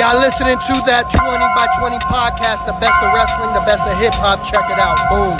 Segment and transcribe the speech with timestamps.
[0.00, 1.20] Y'all listening to that 20
[1.52, 4.40] by 20 podcast, the best of wrestling, the best of hip hop.
[4.48, 4.96] Check it out.
[5.12, 5.36] Boom.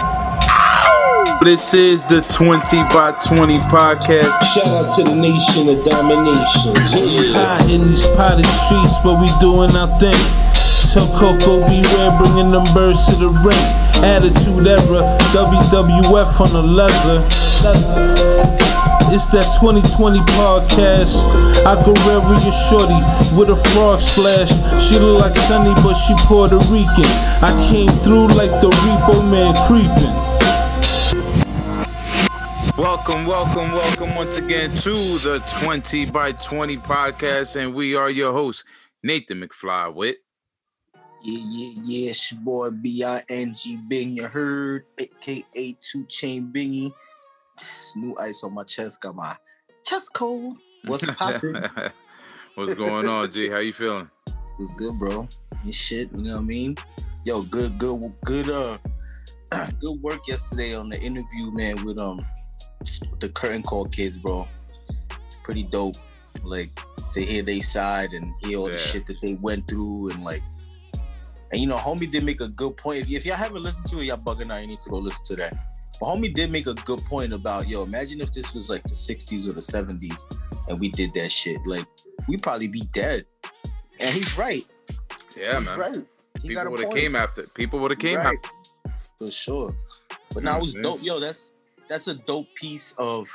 [1.41, 2.61] This is the 20
[2.93, 4.37] by 20 podcast.
[4.53, 6.77] Shout out to the nation of domination.
[6.93, 7.57] Yeah.
[7.57, 10.21] High in these potted streets, but we doing our thing.
[10.93, 11.81] Tell Koko B.
[11.97, 13.65] Ware, bringing them birds to the ring.
[14.05, 17.25] Attitude era, WWF on the leather.
[19.09, 21.17] It's that 2020 podcast.
[21.67, 22.95] I go with your shorty
[23.35, 24.51] with a frog splash.
[24.81, 27.11] She look like Sunny, but she Puerto Rican.
[27.43, 30.15] I came through like the repo man creeping.
[32.77, 37.57] Welcome, welcome, welcome once again to the 20 by 20 podcast.
[37.57, 38.65] And we are your hosts,
[39.03, 40.17] Nathan McFly with.
[41.23, 42.11] Yeah, yeah, yeah.
[42.11, 46.93] It's your boy B-I-N-G Bing, you heard, aka Two Chain Bingy.
[47.97, 49.35] New ice on my chest, got my
[49.85, 50.59] chest cold.
[50.85, 51.55] What's poppin'?
[52.55, 53.49] What's going on, G?
[53.49, 54.11] How you feeling?
[54.59, 55.29] It's good, bro?
[55.65, 56.77] This shit, you know what I mean?
[57.25, 58.79] Yo, good, good, good, uh,
[59.81, 62.25] good work yesterday on the interview, man, with um
[63.21, 64.47] the curtain call kids, bro.
[65.43, 65.97] Pretty dope.
[66.43, 68.75] Like to hear they side and hear all Yeah.
[68.75, 70.43] the shit that they went through and like
[71.53, 73.01] and you know, homie did make a good point.
[73.01, 75.25] If, if y'all haven't listened to it, y'all bugging out, you need to go listen
[75.25, 75.70] to that.
[76.01, 78.89] But homie did make a good point about yo, imagine if this was like the
[78.95, 80.25] 60s or the 70s
[80.69, 81.59] and we did that shit.
[81.67, 81.87] Like,
[82.27, 83.27] we'd probably be dead.
[84.01, 84.63] And he's right.
[85.37, 85.79] Yeah, he's man.
[85.79, 86.07] right.
[86.43, 87.43] He People would have came after.
[87.55, 88.39] People would have came Right.
[88.39, 88.95] after.
[89.19, 89.77] For sure.
[90.33, 90.83] But now it was Mhm.
[90.83, 91.03] dope.
[91.03, 91.53] Yo, that's
[91.89, 93.29] that's a dope piece of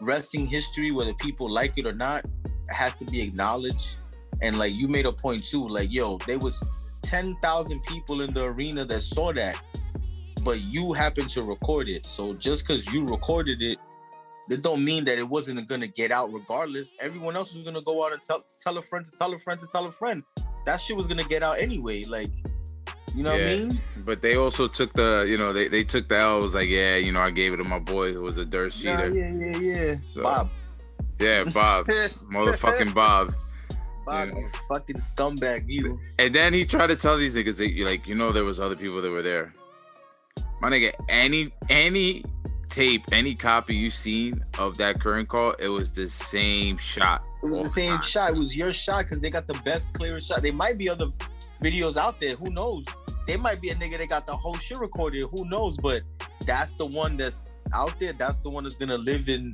[0.00, 2.24] wrestling history, whether people like it or not.
[2.24, 3.98] It has to be acknowledged.
[4.42, 6.58] And like you made a point too, like yo, there was
[7.02, 9.60] ten thousand people in the arena that saw that,
[10.42, 12.06] but you happened to record it.
[12.06, 13.78] So just because you recorded it,
[14.48, 16.92] it don't mean that it wasn't gonna get out regardless.
[17.00, 19.60] Everyone else was gonna go out and tell tell a friend to tell a friend
[19.60, 20.22] to tell a friend.
[20.64, 22.04] That shit was gonna get out anyway.
[22.04, 22.30] Like,
[23.14, 23.80] you know what I mean?
[24.04, 26.38] But they also took the, you know, they, they took the L.
[26.38, 28.44] It was like, yeah, you know, I gave it to my boy who was a
[28.44, 29.14] dirt Nah, cheater.
[29.14, 29.94] yeah, yeah, yeah.
[30.04, 30.50] So, Bob.
[31.20, 31.86] Yeah, Bob.
[32.32, 33.32] Motherfucking Bob.
[34.06, 34.40] Bob, you know.
[34.40, 36.00] you fucking scumbag, you.
[36.18, 38.58] And then he tried to tell these niggas that you like, you know, there was
[38.58, 39.54] other people that were there.
[40.60, 42.24] My nigga, any any
[42.68, 47.26] tape, any copy you seen of that curtain call, it was the same shot.
[47.42, 48.02] It was the same time.
[48.02, 48.30] shot.
[48.30, 50.42] It was your shot because they got the best, clearest shot.
[50.42, 51.06] There might be other
[51.62, 52.36] videos out there.
[52.36, 52.84] Who knows?
[53.26, 55.26] They might be a nigga that got the whole shit recorded.
[55.30, 55.76] Who knows?
[55.76, 56.02] But
[56.46, 58.12] that's the one that's out there.
[58.12, 59.52] That's the one that's gonna live in,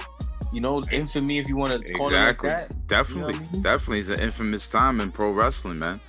[0.53, 2.49] you know, infamy if you want to call Exactly.
[2.49, 2.87] it like that.
[2.87, 3.35] Definitely.
[3.35, 3.63] You know I mean?
[3.63, 4.01] Definitely.
[4.01, 6.01] It's an infamous time in pro wrestling, man.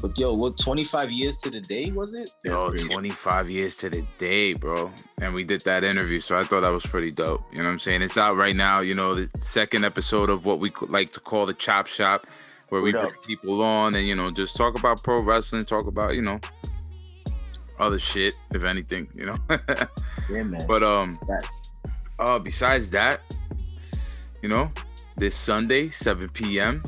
[0.00, 2.30] But yo, what 25 years to the day was it?
[2.44, 2.88] That's Yo, crazy.
[2.88, 4.92] 25 years to the day, bro.
[5.18, 6.20] And we did that interview.
[6.20, 7.42] So I thought that was pretty dope.
[7.50, 8.02] You know what I'm saying?
[8.02, 11.20] It's out right now, you know, the second episode of what we could like to
[11.20, 12.26] call the Chop Shop,
[12.68, 16.14] where we bring people on and, you know, just talk about pro wrestling, talk about,
[16.14, 16.38] you know,
[17.78, 19.34] other shit, if anything, you know.
[20.30, 20.66] Yeah, man.
[20.66, 21.76] but um Facts.
[22.18, 23.20] uh besides that,
[24.42, 24.70] you know,
[25.16, 26.82] this Sunday, 7 p.m.,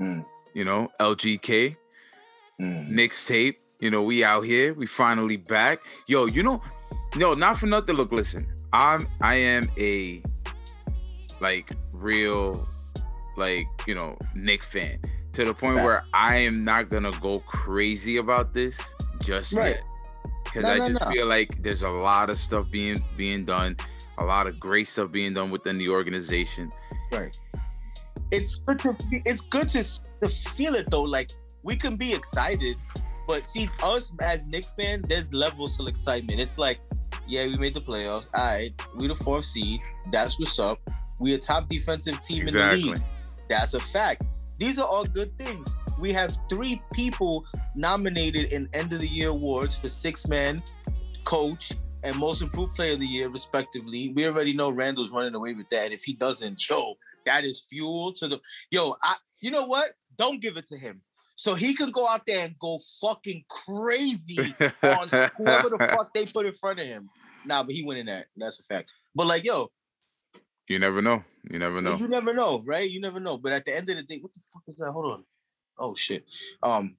[0.00, 0.24] Mm,
[0.54, 1.76] you know, LGK,
[2.60, 2.90] mm.
[2.90, 3.56] mixtape.
[3.80, 4.74] You know, we out here.
[4.74, 5.80] We finally back.
[6.06, 6.62] Yo, you know,
[7.16, 7.96] no, not for nothing.
[7.96, 10.22] Look, listen, I'm I am a
[11.40, 12.54] like real
[13.36, 14.98] like you know Knick fan
[15.32, 15.86] to the point Fact.
[15.86, 18.78] where I am not gonna go crazy about this
[19.22, 19.76] just Right.
[19.76, 19.82] yet
[20.44, 21.10] because No, I no, just no.
[21.10, 23.76] feel like there's a lot of stuff being being done,
[24.18, 26.70] a lot of great stuff being done within the organization.
[27.10, 27.36] Right.
[28.30, 29.82] It's good to it's good to
[30.20, 31.02] to feel it though.
[31.02, 31.30] Like
[31.62, 32.76] we can be excited,
[33.26, 36.40] but see us as Knick fans, there's levels of excitement.
[36.40, 36.80] It's like,
[37.26, 38.28] yeah, we made the playoffs.
[38.34, 39.80] All right, we the fourth seed.
[40.10, 40.78] That's what's up.
[41.20, 43.00] We a top defensive team in the league.
[43.48, 44.24] That's a fact.
[44.58, 45.76] These are all good things.
[46.00, 47.44] We have three people
[47.76, 50.62] nominated in end of the year awards for six man,
[51.24, 51.72] coach,
[52.02, 54.12] and most improved player of the year, respectively.
[54.14, 55.84] We already know Randall's running away with that.
[55.84, 58.40] And if he doesn't, yo, that is fuel to the
[58.70, 58.96] yo.
[59.02, 59.92] I you know what?
[60.18, 61.00] Don't give it to him.
[61.34, 66.26] So he can go out there and go fucking crazy on whoever the fuck they
[66.26, 67.08] put in front of him.
[67.44, 68.26] Nah, but he winning that.
[68.36, 68.92] That's a fact.
[69.14, 69.70] But like, yo,
[70.68, 71.24] you never know.
[71.50, 71.96] You never know.
[71.96, 72.88] you never know, right?
[72.88, 73.36] You never know.
[73.36, 74.92] But at the end of the day, what the fuck is that?
[74.92, 75.24] Hold on.
[75.78, 76.24] Oh shit.
[76.62, 76.96] Um,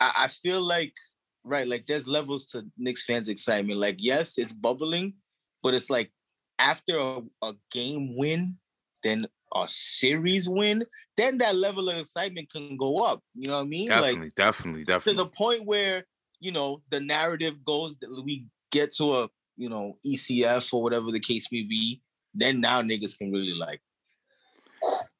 [0.00, 0.94] I, I feel like
[1.44, 3.78] right, like there's levels to Knicks fans' excitement.
[3.78, 5.14] Like, yes, it's bubbling,
[5.62, 6.10] but it's like
[6.58, 8.56] after a, a game win,
[9.02, 10.84] then a series win,
[11.16, 13.22] then that level of excitement can go up.
[13.34, 13.88] You know what I mean?
[13.88, 16.04] Like Definitely, definitely, to the point where
[16.40, 21.10] you know the narrative goes that we get to a you know ECF or whatever
[21.10, 22.00] the case may be.
[22.34, 23.80] Then now niggas can really like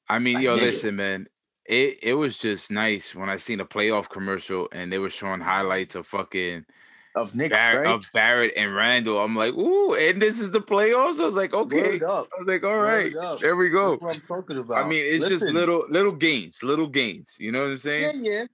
[0.09, 0.61] I mean, Like, yo, nigga.
[0.63, 1.29] listen, man.
[1.67, 5.41] it it was just nice when I seen a playoff commercial and they were showing
[5.41, 6.65] highlights of fucking
[7.15, 7.95] Of Knicks, Barrett, right?
[7.95, 9.19] of Barrett and Randall.
[9.19, 11.21] I'm like, ooh, and this is the playoffs.
[11.21, 11.99] I was like, okay.
[12.01, 13.91] I was like, all right, there we go.
[13.91, 14.85] That's what I'm talking about.
[14.85, 17.37] I mean, it's just little little gains, little gains.
[17.39, 18.23] You know what I'm saying?
[18.23, 18.33] yeah.
[18.33, 18.45] Yeah.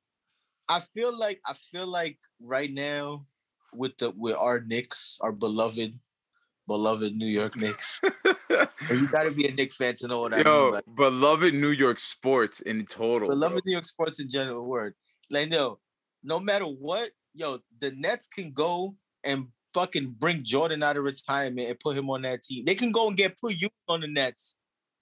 [0.68, 3.26] I feel like I feel like right now
[3.74, 5.98] with the with our Knicks, our beloved,
[6.66, 8.00] beloved New York Knicks.
[8.90, 10.46] you got to be a Knicks fan to know what I mean.
[10.46, 13.28] Yo, Like, beloved New York sports in total.
[13.28, 13.36] bro.
[13.36, 14.64] beloved New York sports in general.
[14.64, 14.94] Word.
[15.30, 15.80] Like no,
[16.22, 21.68] no matter what, yo, the Nets can go and fucking bring Jordan out of retirement
[21.68, 22.64] and put him on that team.
[22.64, 24.56] They can go and get put you on the Nets.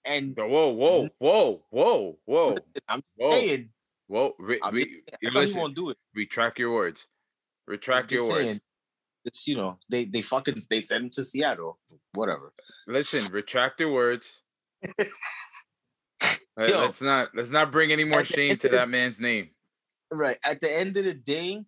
[0.05, 2.55] And Whoa, whoa, whoa, whoa, whoa,
[2.89, 3.69] I'm whoa, saying,
[4.07, 4.33] whoa.
[4.37, 5.97] Re- I'm re- just, you I know he listen, won't do it.
[6.13, 7.07] retract your words.
[7.67, 8.59] Retract your words.
[9.23, 11.79] It's you know they they fucking they sent him to Seattle.
[12.13, 12.51] Whatever.
[12.85, 14.41] Listen, retract your words.
[14.99, 15.07] Yo.
[16.57, 19.51] let's not let's not bring any more shame to that man's name.
[20.11, 20.37] Right.
[20.43, 21.63] At the end of the day,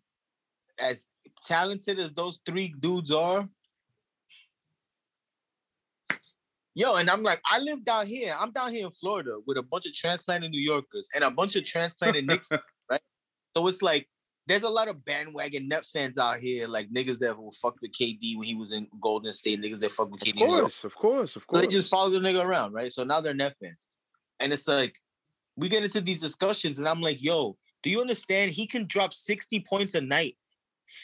[0.80, 1.08] as
[1.46, 3.48] talented as those three dudes are,
[6.74, 8.36] yo, and I'm like, I live down here.
[8.40, 11.56] I'm down here in Florida with a bunch of transplanted New Yorkers and a bunch
[11.56, 12.50] of transplanted Knicks,
[12.90, 13.02] right?
[13.56, 14.08] So it's like
[14.48, 17.92] there's a lot of bandwagon net fans out here, like niggas that will fuck with
[17.92, 20.36] KD when he was in Golden State, niggas that fuck with KD.
[20.36, 20.62] Of in New York.
[20.62, 22.92] course, of course, of So they just follow the nigga around, right?
[22.92, 23.88] So now they're net fans.
[24.40, 24.98] And it's like,
[25.56, 28.52] we get into these discussions, and I'm like, yo, do you understand?
[28.52, 30.36] He can drop 60 points a night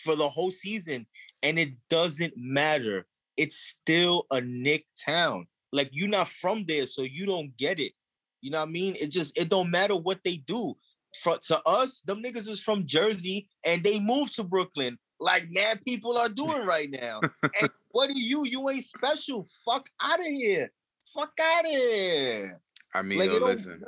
[0.03, 1.05] for the whole season,
[1.43, 3.05] and it doesn't matter.
[3.37, 5.47] It's still a Knick town.
[5.71, 7.93] Like, you're not from there, so you don't get it.
[8.41, 8.95] You know what I mean?
[8.99, 10.75] It just, it don't matter what they do.
[11.21, 15.81] For, to us, them niggas is from Jersey, and they moved to Brooklyn, like mad
[15.85, 17.19] people are doing right now.
[17.43, 18.45] and what are you?
[18.45, 19.47] You ain't special.
[19.65, 20.71] Fuck out of here.
[21.13, 22.59] Fuck out of here.
[22.93, 23.83] I mean, Like, yo, listen,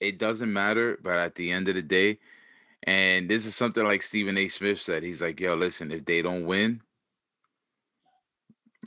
[0.00, 2.18] it doesn't matter, but at the end of the day,
[2.84, 4.48] and this is something like Stephen A.
[4.48, 5.02] Smith said.
[5.02, 6.82] He's like, yo, listen, if they don't win,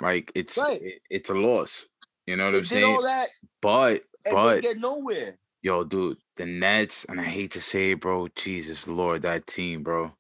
[0.01, 0.81] like it's Right.
[0.81, 1.87] it- it's a loss.
[2.25, 2.95] You know what They I'm saying?
[2.95, 3.29] all that
[3.61, 5.37] But but get nowhere.
[5.61, 8.27] yo, dude, the Nets, and I hate to say it, bro.
[8.35, 10.13] Jesus Lord, that team, bro.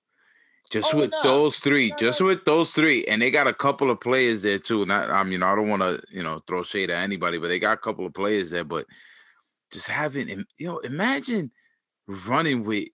[0.69, 1.23] Just Oh, with nah.
[1.23, 4.59] those three, Nah, just with those three, and they got a couple of players there
[4.59, 4.85] too.
[4.85, 7.59] Not, I mean, I don't want to, you know, throw shade at anybody, but they
[7.59, 8.65] got a couple of players there.
[8.65, 8.85] But
[9.71, 11.51] just having, you know, imagine
[12.07, 12.89] running with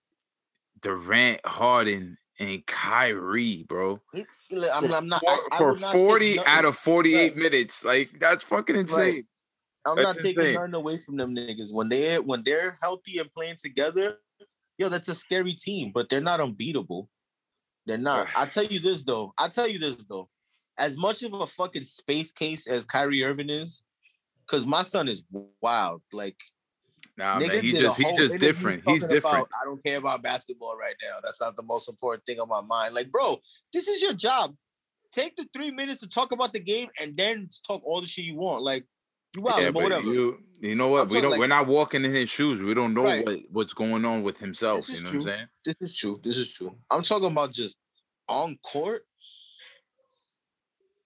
[0.84, 5.76] Durant, Harden, and Kyrie, bro, He- he- I'm, for, I'm not for- I, I for
[5.78, 7.36] not forty out of forty-eight Right.
[7.36, 7.82] minutes.
[7.84, 9.26] Like that's fucking insane.
[9.86, 10.54] I'm That's not taking insane.
[10.54, 11.72] nothing away from them niggas.
[11.72, 14.18] When they when they're healthy and playing together,
[14.78, 17.10] yo, that's a scary team, but they're not unbeatable.
[17.86, 18.28] They're not.
[18.36, 19.32] I tell you this though.
[19.38, 20.28] I tell you this though.
[20.76, 23.82] As much of a fucking space case as Kyrie Irving is,
[24.46, 25.22] because my son is
[25.60, 26.02] wild.
[26.12, 26.40] Like
[27.16, 28.82] Nah, man, Niggas he just he's whole just different.
[28.86, 29.36] He's different.
[29.36, 31.16] about, I don't care about basketball right now.
[31.22, 32.92] That's not the most important thing on my mind.
[32.94, 33.40] Like, bro,
[33.72, 34.54] this is your job.
[35.12, 38.24] Take the three minutes to talk about the game and then talk all the shit
[38.24, 38.62] you want.
[38.62, 38.84] Like,
[39.36, 40.12] you wild, yeah, but whatever.
[40.12, 41.02] you you know what?
[41.02, 41.30] I'm we don't.
[41.30, 42.60] like- we're not walking in his shoes.
[42.62, 43.24] We don't know Right.
[43.24, 44.88] what what's going on with himself.
[44.88, 45.20] You know true.
[45.20, 45.46] what I'm saying?
[45.64, 46.20] This is true.
[46.24, 46.74] This is true.
[46.90, 47.78] I'm talking about just
[48.28, 49.02] on court.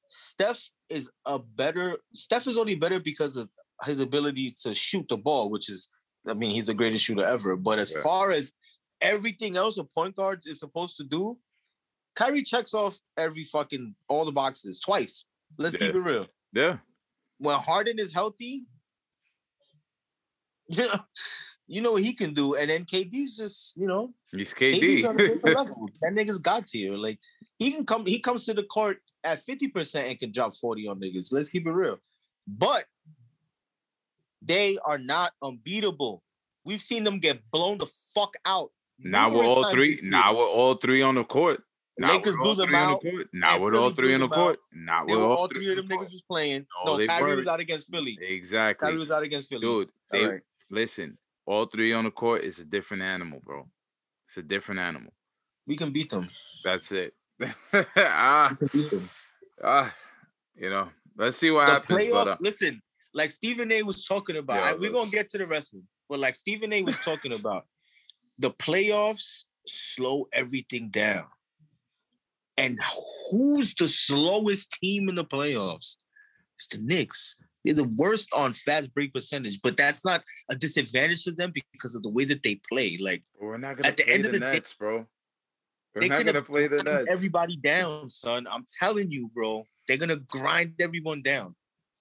[0.08, 1.98] Steph is a better.
[2.14, 3.48] Steph is only better because of
[3.84, 5.88] his ability to shoot the ball, which is,
[6.28, 7.56] I mean, he's the greatest shooter ever.
[7.56, 8.02] But as Yeah.
[8.02, 8.52] far as
[9.00, 11.38] everything else a point guard is supposed to do,
[12.14, 15.24] Kyrie checks off every fucking all the boxes twice.
[15.56, 16.26] Let's keep it real.
[16.52, 16.78] Yeah.
[17.38, 18.66] When Harden is healthy,
[20.68, 20.98] yeah,
[21.66, 25.14] you know what he can do, and then KD's just you know He's KD's on
[25.14, 25.54] a different KD.
[25.54, 25.88] level.
[26.02, 26.94] That nigga's got here.
[26.94, 27.18] Like
[27.58, 31.00] he can come, he comes to the court at 50% and can drop 40 on
[31.00, 31.32] niggas.
[31.32, 31.98] Let's keep it real.
[32.46, 32.84] But
[34.42, 36.22] they are not unbeatable.
[36.64, 38.70] We've seen them get blown the fuck out.
[38.98, 39.98] now we're all three.
[40.02, 41.62] Now we're all three on the court.
[42.00, 43.26] Now Lakers we're all blew them three on out, the court.
[43.32, 44.58] Now we're all three on the court.
[44.72, 46.66] Now we're all all three of them niggas was playing.
[46.84, 48.16] No, No, Kyrie was out against Philly.
[48.20, 49.62] Exactly, Kyrie was out against Philly.
[49.62, 49.88] dude.
[50.10, 50.40] They All right.
[50.70, 51.18] listen.
[51.46, 53.66] All three on the court is a different animal, bro.
[54.28, 55.12] It's a different animal.
[55.66, 56.28] We can beat them.
[56.62, 57.14] That's it.
[57.96, 59.10] ah, We can beat them.
[59.64, 59.94] ah,
[60.54, 60.88] you know.
[61.16, 62.00] Let's see what the happens.
[62.02, 62.80] playoffs, But, uh, like
[63.18, 64.56] like Stephen A was talking about.
[64.56, 67.66] Yeah, I- we're gonna get to the wrestling, but like Stephen A was talking about,
[68.38, 71.26] the playoffs slow everything down.
[72.56, 72.78] And
[73.30, 75.96] who's the slowest team in the playoffs?
[76.56, 77.36] It's the Knicks.
[77.64, 81.94] They're the worst on fast break percentage, but that's not a disadvantage to them because
[81.94, 82.96] of the way that they play.
[83.00, 85.06] Like we're not gonna at the play end the of the day, Nets, bro.
[85.94, 87.06] We're they not could gonna play the Nets.
[87.10, 88.46] everybody down, son.
[88.50, 89.64] I'm telling you, bro.
[89.86, 91.54] They're gonna grind everyone down.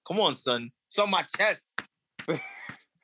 [0.07, 0.71] Come on, son.
[0.87, 1.81] It's on my chest.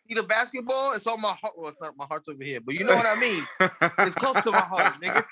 [0.07, 0.93] see the basketball?
[0.93, 1.53] It's on my heart.
[1.57, 3.45] Well, it's not my heart's over here, but you know what I mean.
[3.99, 5.23] It's close to my heart, nigga.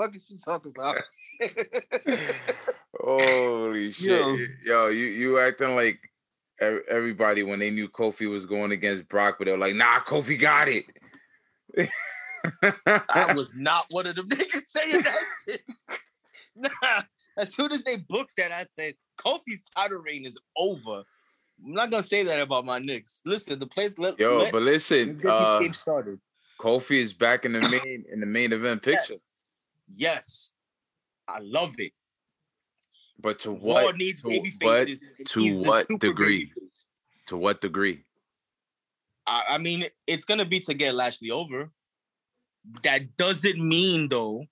[0.00, 1.02] Fuck is you talking about?
[3.00, 4.36] Holy shit, Yo.
[4.64, 6.00] yo, you you acting like
[6.60, 10.38] everybody when they knew Kofi was going against Brock, but they were like, nah, Kofi
[10.38, 10.84] got it.
[13.16, 15.62] I was not one of them niggas saying that shit.
[16.56, 17.02] Nah,
[17.40, 21.02] as soon as they booked that, I said Kofi's title reign is over.
[21.64, 23.22] I'm not gonna say that about my Knicks.
[23.24, 26.18] Listen, the place let Yo, let, but listen, uh, game started.
[26.58, 29.14] Kofi is back in the main in the main event picture.
[29.14, 29.26] Yes.
[29.94, 30.52] yes,
[31.28, 31.92] I love it.
[33.18, 35.12] But to Raw what needs to baby what- faces.
[35.18, 36.50] and to he's what degree?
[37.26, 38.04] to what degree?
[39.26, 41.70] I, I mean, it's gonna be to get Lashley over.
[42.82, 44.44] That doesn't mean though,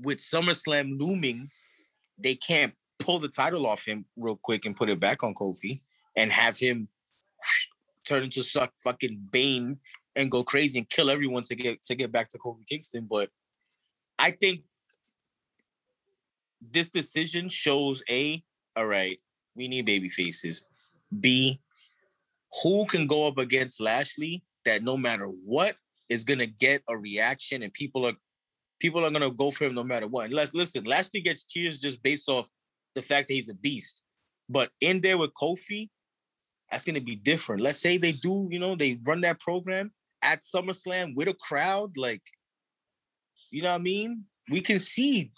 [0.00, 1.50] with SummerSlam looming,
[2.18, 5.80] they can't pull the title off him real quick and put it back on Kofi
[6.16, 6.88] and have him
[8.06, 9.78] turn into suck fucking Bane
[10.16, 13.06] and go crazy and kill everyone to get to get back to Kofi Kingston.
[13.10, 13.30] But
[14.18, 14.62] I think
[16.60, 18.42] this decision shows a
[18.76, 19.20] all right,
[19.54, 20.64] we need baby faces.
[21.20, 21.60] B
[22.62, 25.76] who can go up against Lashley that no matter what
[26.08, 28.14] is gonna get a reaction and people are
[28.84, 30.30] people are gonna go for him no matter what.
[30.30, 32.50] Let's listen, Lashley gets cheers just based off
[32.94, 34.02] the fact that he's a beast.
[34.46, 35.88] But in there with Kofi,
[36.70, 37.62] that's gonna be different.
[37.62, 39.90] Let's say they do, you know, they run that program
[40.22, 42.20] at SummerSlam with a crowd, like,
[43.50, 44.24] you know what I mean?
[44.50, 45.30] We can see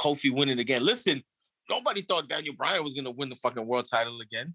[0.00, 0.82] Kofi winning again.
[0.82, 1.22] Listen,
[1.68, 4.54] nobody thought Daniel Bryan was gonna win the fucking world title again.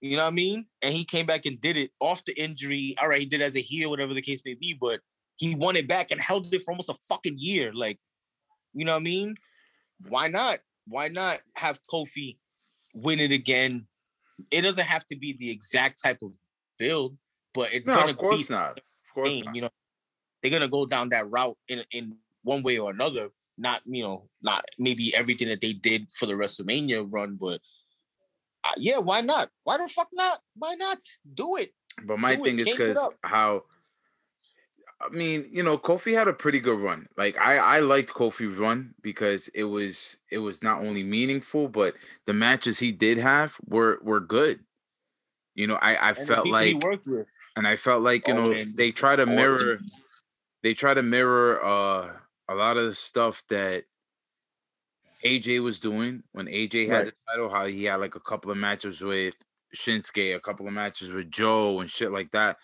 [0.00, 0.64] You know what I mean?
[0.80, 2.96] And he came back and did it off the injury.
[2.98, 5.00] All right, he did as a heel, whatever the case may be, but
[5.36, 7.72] he won it back and held it for almost a fucking year.
[7.72, 7.98] Like,
[8.72, 9.34] you know what I mean?
[10.08, 10.60] Why not?
[10.86, 12.38] Why not have Kofi
[12.94, 13.86] win it again?
[14.50, 16.32] It doesn't have to be the exact type of
[16.78, 17.16] build,
[17.54, 18.78] but it's No, gonna of course be not.
[18.78, 19.54] Of course pain, not.
[19.54, 19.70] you know.
[20.42, 23.30] They're gonna go down that route in in one way or another.
[23.58, 27.60] Not you know, not maybe everything that they did for the WrestleMania run, but
[28.64, 29.50] uh, yeah, why not?
[29.64, 30.40] Why the fuck not?
[30.54, 30.98] Why not
[31.34, 31.72] do it?
[32.04, 33.62] But my Do thing is because how
[35.00, 37.08] I mean, you know, Kofi had a pretty good run.
[37.16, 41.96] Like I, I liked Kofi's run because it was it was not only meaningful, but
[42.24, 44.64] the matches he did have were were good.
[45.54, 46.88] You know, I, I And felt like
[47.56, 49.80] and I felt like, you know, Owens, they try to mirror
[50.62, 53.84] they try to mirror uh a lot of the stuff that
[55.24, 57.06] AJ was doing when AJ had Right.
[57.06, 59.34] the title, how he had like a couple of matches with
[59.74, 62.58] Shinsuke, a couple of matches with Joe and shit like that.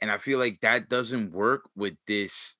[0.00, 2.56] And I feel like that doesn't work with this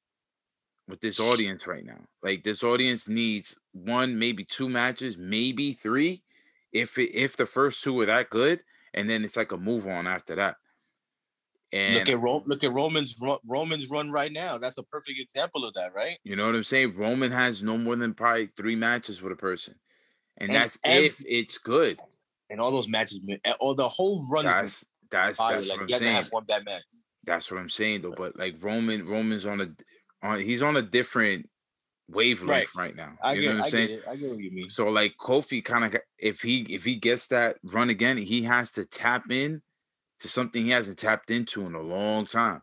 [0.88, 2.00] with this audience right now.
[2.23, 6.23] Like this audience needs one, maybe two matches, maybe three,
[6.73, 9.87] if it, if the first two are that good, and then it's like a move
[9.87, 10.56] on after that.
[11.73, 13.14] And Look at Ro- look at Roman's
[13.49, 14.59] Roman's run right now.
[14.59, 16.18] That's a perfect example of that, right?
[16.25, 16.94] You know what I'm saying?
[16.97, 19.76] Roman has no more than probably three matches with a person.
[20.38, 22.00] And, And that's ev- if it's good.
[22.50, 23.20] And all those matches,
[23.61, 24.44] all the whole run.
[24.44, 26.26] That's that's that's like what I'm saying.
[26.30, 26.82] one bad match.
[27.25, 28.15] That's what I'm saying though.
[28.17, 29.69] But like Roman, Roman's on a
[30.23, 31.49] on he's on a different
[32.09, 33.12] wavelength right, now.
[33.23, 33.89] I you get, know what I'm I saying?
[33.89, 34.09] get.
[34.09, 34.71] I get what you mean.
[34.71, 38.73] So like Kofi kind of if he if he gets that run again, he has
[38.73, 39.62] to tap in
[40.21, 42.62] to something he hasn't tapped into in a long time.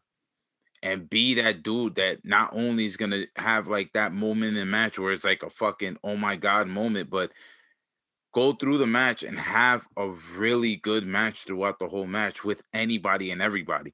[0.83, 4.65] And be that dude that not only is gonna have like that moment in the
[4.65, 7.31] match where it's like a fucking oh my god moment, but
[8.33, 12.61] go through the match and have a really good match throughout the whole match with
[12.73, 13.93] anybody and everybody.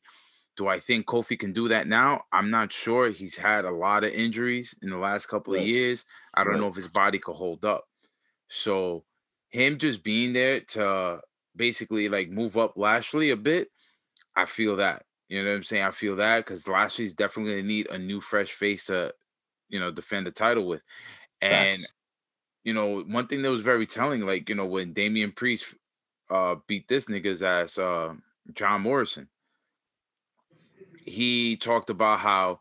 [0.56, 2.26] Do I think Kofi can do that now?
[2.32, 3.10] I'm not sure.
[3.10, 6.06] He's had a lot of injuries in the last couple of years.
[6.34, 7.86] I don't know if his body could hold up.
[8.50, 9.04] So
[9.50, 11.22] him just being there to
[11.56, 13.70] basically like move up Lashley a bit,
[14.36, 15.06] I feel that.
[15.30, 15.84] You know what I'm saying?
[15.84, 19.14] I feel that because Lashley's definitely gonna need a new fresh face to,
[19.70, 20.82] you know, defend the title with.
[21.42, 21.92] And Facts.
[22.64, 25.74] you know, one thing that was very telling, like, you know, when Damian Priest
[26.30, 28.14] uh beat this nigga's ass, uh
[28.54, 29.30] John Morrison,
[31.06, 32.60] he talked about how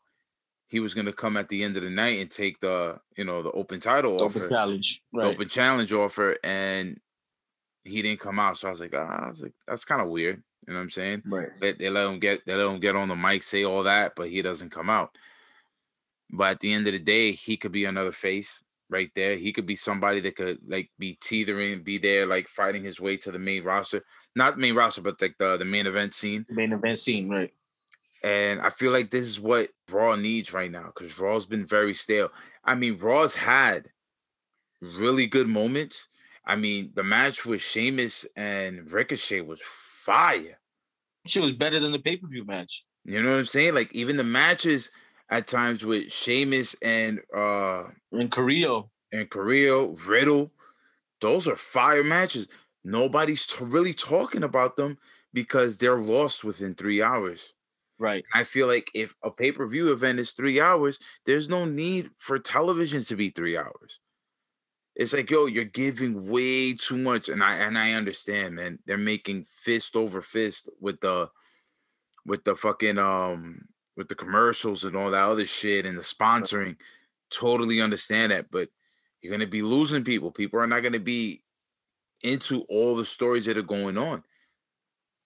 [0.69, 3.43] he was gonna come at the end of the night and take the, you know,
[3.43, 5.03] the open title Open offer challenge.
[5.13, 5.35] the Right.
[5.35, 6.99] open challenge offer and
[7.85, 8.57] he didn't come out.
[8.57, 10.43] So I was like, ah, I was like, that's kind of weird.
[10.67, 11.23] You know what I'm saying?
[11.27, 11.49] Right.
[11.61, 14.13] They, they let him get they let him get on the mic, say all that,
[14.17, 15.17] but he doesn't come out.
[16.31, 19.37] But at the end of the day, he could be another face right there.
[19.37, 23.17] He could be somebody that could like be teetering, be there, like fighting his way
[23.19, 24.03] to the main roster.
[24.37, 26.47] Not main roster, but like the, the main event scene.
[26.49, 27.29] Main event scene.
[27.29, 27.53] Right.
[28.23, 31.95] And I feel like this is what Raw needs right now because Raw's been very
[31.95, 32.31] stale.
[32.65, 33.89] I mean, Raw's had
[34.81, 36.09] really good moments.
[36.47, 40.59] I mean, the match with Sheamus and Ricochet was fire.
[41.27, 42.85] Shit was better than the pay per view match.
[43.05, 43.75] You know what I'm saying?
[43.75, 44.91] Like even the matches
[45.31, 48.91] at times with Sheamus and uh And Carrillo.
[49.13, 50.53] and Carrillo, Riddle,
[51.21, 52.49] those are fire matches.
[52.85, 54.99] Nobody's t- really talking about them
[55.33, 57.55] because they're lost within three hours.
[58.03, 58.25] Right.
[58.35, 62.11] I feel like if a pay per view event is three hours, there's no need
[62.19, 64.01] for television to be three hours.
[64.97, 68.81] It's like, yo, you're giving way too much, and I and I understand, man.
[68.87, 71.31] They're making fist over fist with the
[72.27, 76.79] with the fucking um with the commercials and all that other shit and the sponsoring.
[77.31, 78.69] Totally understand that, but
[79.21, 80.33] you're gonna be losing people.
[80.33, 81.45] People are not gonna be
[82.25, 84.25] into all the stories that are going on.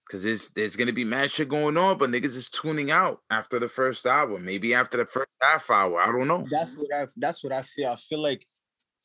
[0.09, 3.59] Cause there's there's gonna be mad shit going on, but niggas is tuning out after
[3.59, 6.01] the first hour, maybe after the first half hour.
[6.01, 6.47] I don't know.
[6.49, 7.91] That's what I that's what I feel.
[7.91, 8.47] I feel like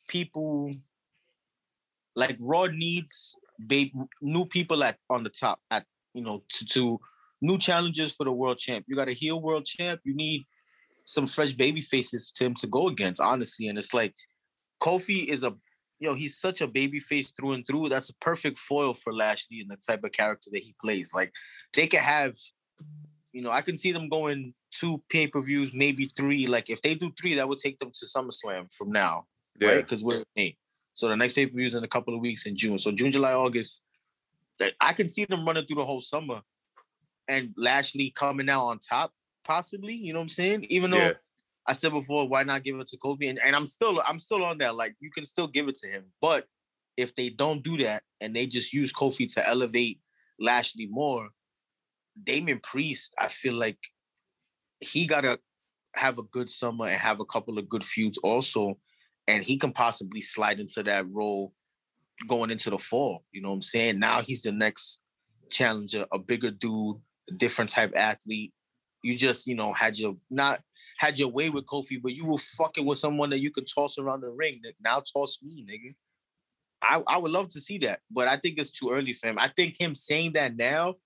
[0.07, 0.71] people
[2.15, 6.99] like Raw needs babe new people at on the top at you know to, to
[7.41, 8.85] new challenges for the world champ.
[8.87, 10.01] You got a heel world champ.
[10.03, 10.45] You need
[11.05, 13.67] some fresh baby faces to him to go against, honestly.
[13.67, 14.13] And it's like
[14.81, 15.53] Kofi is a
[16.09, 17.89] know, he's such a baby face through and through.
[17.89, 21.13] That's a perfect foil for Lashley and the type of character that he plays.
[21.13, 21.31] Like
[21.73, 22.33] they could have,
[23.31, 26.47] you know, I can see them going two pay-per-views, maybe three.
[26.47, 29.25] Like if they do three, that would take them to SummerSlam from now.
[29.69, 29.77] right?
[29.77, 30.57] Because we're in May.
[30.93, 32.77] So the next pay-per-view is in a couple of weeks in June.
[32.79, 33.83] So June, July, August.
[34.59, 36.41] like, I can see them running through the whole summer
[37.27, 39.11] and Lashley coming out on top,
[39.45, 39.93] possibly.
[39.93, 40.65] You know what I'm saying?
[40.69, 41.13] Even though Yeah.
[41.67, 43.29] I said before, why not give it to Kofi?
[43.29, 44.75] And, and I'm still I'm still on that.
[44.75, 46.05] Like you can still give it to him.
[46.21, 46.45] But
[46.97, 49.99] if they don't do that and they just use Kofi to elevate
[50.39, 51.29] Lashley more,
[52.21, 53.77] Damian Priest, I feel like
[54.79, 55.39] he gotta
[55.95, 58.77] have a good summer and have a couple of good feuds also.
[59.27, 61.53] And he can possibly slide into that role
[62.27, 63.23] going into the fall.
[63.31, 63.99] You know what I'm saying?
[63.99, 64.99] Now he's the next
[65.49, 66.97] challenger, a bigger dude,
[67.29, 68.53] a different type athlete.
[69.03, 70.59] You just, you know, had your not
[71.01, 73.97] had your way with Kofi, but you were fucking with someone that you could toss
[73.97, 74.61] around the ring.
[74.63, 74.75] Nigga.
[74.83, 75.95] Now toss me, nigga.
[76.79, 79.39] I, I would love to see that, but I think it's too early for him.
[79.39, 80.97] I think him saying that now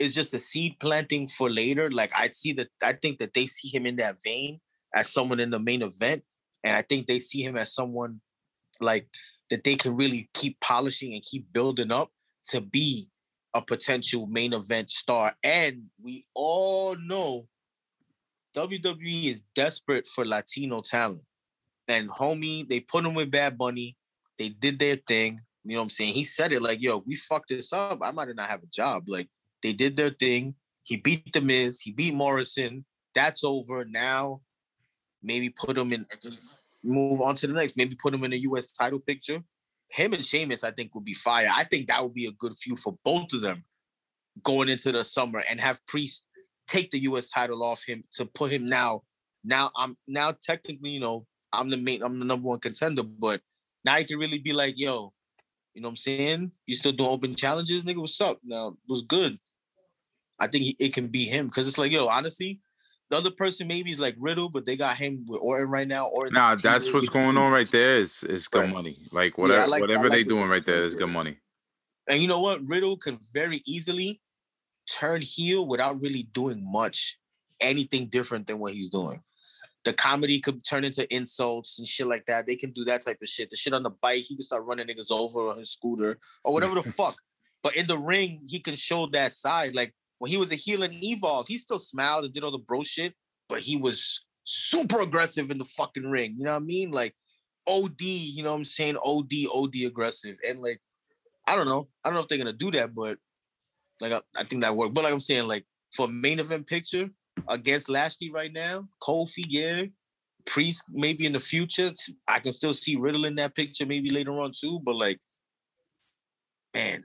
[0.00, 1.88] is just a seed planting for later.
[1.88, 4.60] Like I see that I think that they see him in that vein
[4.92, 6.24] as someone in the main event.
[6.64, 8.20] And I think they see him as someone
[8.80, 9.06] like
[9.50, 12.10] that they can really keep polishing and keep building up
[12.48, 13.08] to be
[13.54, 15.36] a potential main event star.
[15.44, 17.46] And we all know
[18.56, 21.22] WWE is desperate for Latino talent.
[21.88, 23.96] And homie, they put him with Bad Bunny.
[24.38, 25.40] They did their thing.
[25.64, 26.14] You know what I'm saying?
[26.14, 28.00] He said it like, yo, we fucked this up.
[28.02, 29.04] I might not have a job.
[29.06, 29.28] Like
[29.62, 30.54] they did their thing.
[30.84, 31.80] He beat the Miz.
[31.80, 32.84] He beat Morrison.
[33.14, 33.84] That's over.
[33.84, 34.40] Now,
[35.22, 36.06] maybe put him in.
[36.82, 37.76] Move on to the next.
[37.76, 38.72] Maybe put him in a U.S.
[38.72, 39.42] title picture.
[39.88, 41.48] Him and Sheamus, I think, would be fire.
[41.54, 43.64] I think that would be a good feud for both of them
[44.42, 46.24] going into the summer and have Priest
[46.72, 47.28] take the U.S.
[47.28, 49.02] title off him to put him now.
[49.44, 53.40] Now I'm now technically, you know, I'm the main, I'm the number one contender, but
[53.84, 55.12] now he can really be like, yo,
[55.74, 56.52] you know what I'm saying?
[56.66, 57.98] You still doing open challenges, nigga?
[57.98, 58.38] What's up?
[58.44, 59.38] Now was good.
[60.40, 62.60] I think he, it can be him because it's like, yo, honestly,
[63.10, 66.06] the other person maybe is like Riddle, but they got him with Orton right now.
[66.08, 67.98] Or Nah, that's what's going on right there.
[67.98, 68.72] Is is good Right.
[68.72, 68.96] money.
[69.12, 71.36] Like Yeah, whatever like- whatever like they the doing right there is good money.
[72.08, 72.66] And you know what?
[72.68, 74.20] Riddle can very easily
[74.90, 77.18] turn heel without really doing much,
[77.60, 79.22] anything different than what he's doing.
[79.84, 82.46] The comedy could turn into insults and shit like that.
[82.46, 83.50] They can do that type of shit.
[83.50, 86.52] The shit on the bike, he can start running niggas over on his scooter or
[86.52, 87.16] whatever the fuck.
[87.62, 89.74] But in the ring, he can show that side.
[89.74, 92.58] Like when he was a heel in Evolve, he still smiled and did all the
[92.58, 93.14] bro shit,
[93.48, 96.36] but he was super aggressive in the fucking ring.
[96.38, 96.90] You know what I mean?
[96.92, 97.14] Like
[97.66, 98.96] OD, you know what I'm saying?
[99.02, 100.36] OD, OD aggressive.
[100.46, 100.80] And like,
[101.46, 101.88] I don't know.
[102.04, 103.18] I don't know if they're gonna do that, but
[104.02, 104.94] like I, I think that worked.
[104.94, 107.08] But like I'm saying, like for main event picture
[107.48, 109.84] against Lashley right now, Kofi, yeah,
[110.44, 111.92] Priest maybe in the future.
[112.26, 114.80] I can still see Riddle in that picture maybe later on too.
[114.84, 115.20] But like,
[116.74, 117.04] man,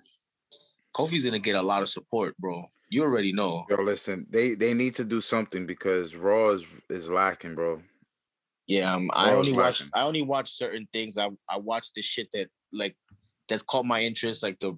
[0.96, 2.64] Kofi's gonna get a lot of support, bro.
[2.90, 3.66] You already know.
[3.70, 7.80] Yo, listen, they they need to do something because Raw is is lacking, bro.
[8.66, 9.84] Yeah, um, I only watch.
[9.94, 11.18] I only watch certain things.
[11.18, 12.96] I I watch the shit that like
[13.48, 14.76] that's caught my interest, like the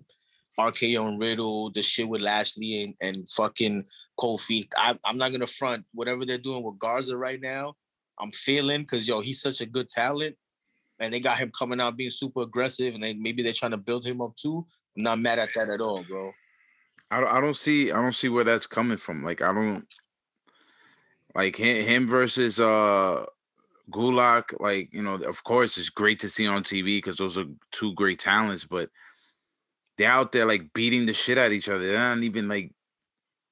[0.60, 3.86] RKO and Riddle, the shit with Lashley and, and fucking
[4.20, 4.68] Kofi.
[4.76, 7.76] I, I'm not gonna front whatever they're doing with Garza right now.
[8.20, 10.36] I'm feeling because yo, he's such a good talent,
[11.00, 13.78] and they got him coming out being super aggressive, and they, maybe they're trying to
[13.78, 14.66] build him up too.
[14.98, 16.32] I'm not mad at that at all, bro.
[17.12, 19.24] I don't, I don't see I don't see where that's coming from.
[19.24, 19.86] Like I don't
[21.36, 23.26] like him, him versus uh
[23.92, 24.60] Gulak.
[24.60, 27.94] Like you know, of course, it's great to see on TV because those are two
[27.94, 28.66] great talents.
[28.66, 28.90] But
[30.00, 31.86] they're out there like beating the shit out of each other.
[31.86, 32.72] They're not even like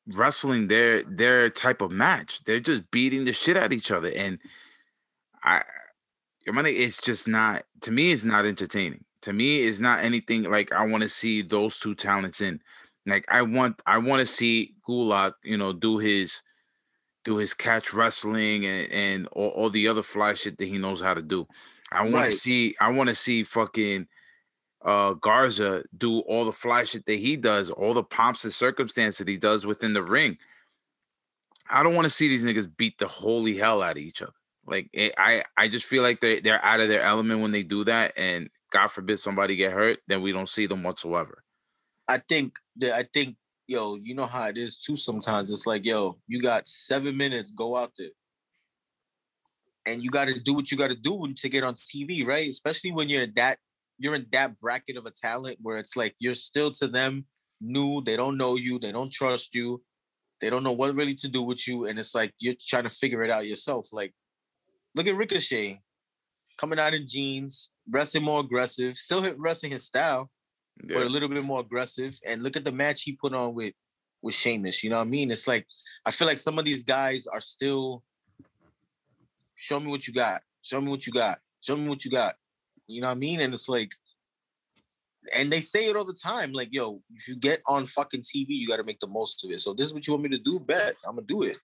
[0.07, 2.43] wrestling their their type of match.
[2.45, 4.39] They're just beating the shit out of each other, and
[5.43, 5.63] I,
[6.45, 8.11] your money, it's just not to me.
[8.11, 9.03] It's not entertaining.
[9.23, 12.61] To me, it's not anything like I want to see those two talents in.
[13.05, 16.41] Like I want, I want to see Gulak, you know, do his
[17.25, 21.01] do his catch wrestling and and all, all the other fly shit that he knows
[21.01, 21.47] how to do.
[21.91, 22.25] I want Right.
[22.25, 24.07] to see, I want to see fucking
[24.83, 29.17] uh Garza do all the fly shit that he does, all the pomps and circumstance
[29.17, 30.37] that he does within the ring.
[31.69, 34.31] I don't want to see these niggas beat the holy hell out of each other.
[34.65, 37.63] Like it, I, I just feel like they they're out of their element when they
[37.63, 41.43] do that, and God forbid somebody get hurt, then we don't see them whatsoever.
[42.07, 43.37] I think that I think
[43.67, 44.95] yo, you know how it is too.
[44.95, 48.09] Sometimes it's like yo, you got seven minutes, go out there,
[49.85, 52.47] and you got to do what you got to do to get on TV, right?
[52.47, 53.59] Especially when you're that
[53.99, 57.25] you're in that bracket of a talent where it's like you're still to them
[57.61, 58.01] new.
[58.01, 58.79] They don't know you.
[58.79, 59.83] They don't trust you.
[60.39, 62.89] They don't know what really to do with you, and it's like you're trying to
[62.89, 63.89] figure it out yourself.
[63.91, 64.13] Like,
[64.95, 65.79] look at Ricochet
[66.59, 70.29] coming out in jeans, wrestling more aggressive, still hit wrestling his style
[70.83, 72.17] but a little bit more aggressive.
[72.25, 73.73] And look at the match he put on with
[74.21, 74.83] with Sheamus.
[74.83, 75.31] You know what I mean?
[75.31, 75.65] It's like
[76.05, 78.03] I feel like some of these guys are still
[79.55, 80.41] show me what you got.
[80.61, 81.39] Show me what you got.
[81.61, 82.35] Show me what you got.
[82.87, 83.41] You know what I mean?
[83.41, 83.91] And it's like,
[85.35, 88.47] and they say it all the time, like, yo, if you get on fucking TV,
[88.49, 89.59] you got to make the most of it.
[89.59, 90.95] So this is what you want me to do, bet.
[91.05, 91.57] I'm gonna do it.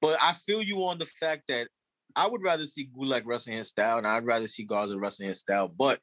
[0.00, 1.68] But I feel you on the fact that
[2.14, 5.40] I would rather see Gulak wrestling his style, and I'd rather see Garza wrestling his
[5.40, 5.68] style.
[5.68, 6.00] But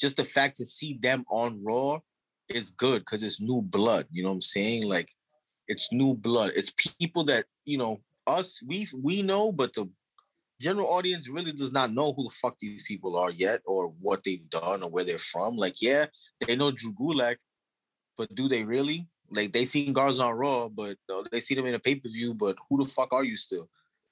[0.00, 2.00] just the fact to see them on Raw
[2.48, 4.06] is good because it's new blood.
[4.10, 4.84] You know what I'm saying?
[4.84, 5.08] Like
[5.68, 6.52] it's new blood.
[6.56, 9.88] It's people that you know us we we know, but the
[10.62, 14.22] general audience really does not know who the fuck these people are yet, or what
[14.24, 15.56] they've done, or where they're from.
[15.56, 16.06] Like yeah,
[16.46, 17.36] they know Drew Gulak,
[18.16, 19.08] but do they really?
[19.30, 22.08] Like they seen Garza on Raw, but uh, they see them in a pay per
[22.08, 22.34] view.
[22.34, 23.68] But who the fuck are you still?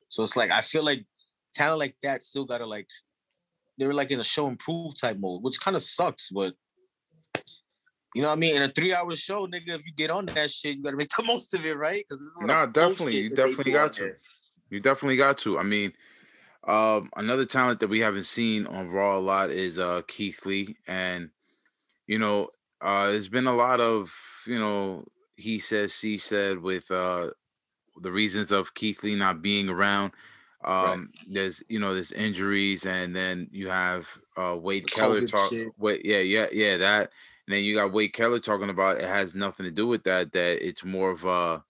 [0.08, 1.06] So it's like I feel like
[1.54, 2.88] talent like that still gotta like
[3.78, 6.54] they're like in a show improve type mode, which kind of sucks, but
[8.14, 8.56] you know what I mean?
[8.56, 11.10] In a three hour show, nigga, if you get on that shit, you gotta make
[11.16, 12.04] the most of it, right?
[12.08, 13.18] Because No, definitely.
[13.18, 14.14] You definitely got to.
[14.68, 15.58] You definitely got to.
[15.58, 15.92] I mean,
[16.64, 20.76] um, another talent that we haven't seen on Raw a lot is uh Keith Lee,
[20.86, 21.30] and
[22.06, 22.48] you know,
[22.80, 24.14] uh, there's been a lot of
[24.46, 25.04] you know
[25.36, 27.30] he says she said with uh
[28.00, 30.12] the reasons of Keith Lee not being around.
[30.64, 35.50] Um, there's you know there's injuries, and then you have uh Wade The Keller talk.
[35.50, 35.68] shit.
[35.78, 37.12] Wait, yeah, yeah, yeah, that.
[37.46, 40.32] And then you got Wade Keller talking about it has nothing to do with that.
[40.32, 41.60] That it's more of uh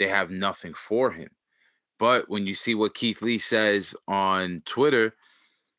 [0.00, 1.30] they have nothing for him.
[2.00, 5.14] But when you see what Keith Lee says on Twitter,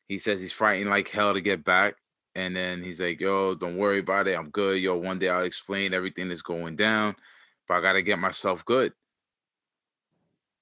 [0.06, 1.96] he says he's fighting like hell to get back.
[2.36, 4.38] And then he's like, yo, don't worry about it.
[4.38, 4.80] I'm good.
[4.80, 7.16] Yo, one day I'll explain everything that's going down,
[7.66, 8.92] but I got to get myself good.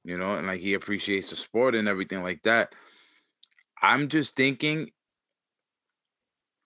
[0.02, 2.74] You know, and like he appreciates the sport and everything like that.
[3.82, 4.90] I'm just thinking,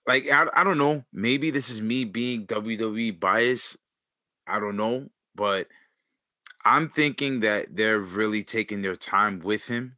[0.07, 1.03] like, I, I don't know.
[1.11, 3.75] Maybe this is me being WWE biased.
[4.47, 5.09] I don't know.
[5.35, 5.67] But
[6.65, 9.97] I'm thinking that they're really taking their time with him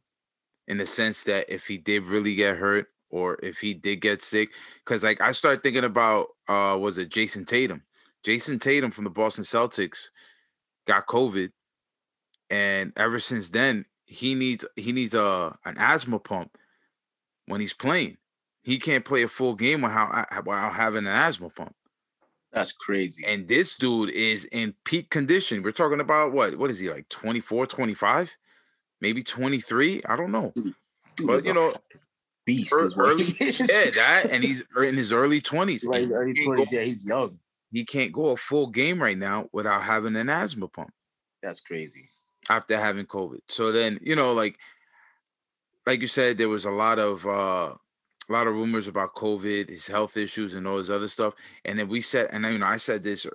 [0.66, 4.20] in the sense that if he did really get hurt or if he did get
[4.20, 4.50] sick,
[4.84, 7.82] because like I started thinking about uh was it Jayson Tatum?
[8.22, 10.10] Jayson Tatum from the Boston Celtics
[10.86, 11.50] got COVID,
[12.50, 16.58] and ever since then he needs he needs a an asthma pump
[17.46, 18.18] when he's playing.
[18.62, 21.74] He can't play a full game without while having an asthma pump.
[22.52, 23.24] That's crazy.
[23.26, 25.62] And this dude is in peak condition.
[25.62, 26.56] We're talking about what?
[26.56, 28.36] What is he like 24, 25?
[29.00, 30.02] Maybe 23?
[30.08, 30.52] I don't know.
[30.56, 30.74] Dude
[31.26, 31.72] but, you know,
[32.46, 33.58] beast ear- is early- he is.
[33.60, 33.90] Yeah,
[34.22, 35.84] that and he's er- in his early 20s.
[35.86, 36.70] like and early twenties.
[36.70, 37.38] go, Yeah, he's young.
[37.70, 40.92] he can't go a full game right now without having an asthma pump
[41.42, 42.08] That's crazy.
[42.48, 43.40] after having COVID.
[43.48, 44.58] So then, you know, like
[45.86, 47.74] like you said, there was a lot of uh
[48.28, 51.34] a lot of rumors about COVID, his health issues, and all his other stuff.
[51.64, 53.26] And then we said, and you know, I said this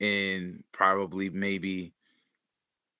[0.00, 1.94] in probably maybe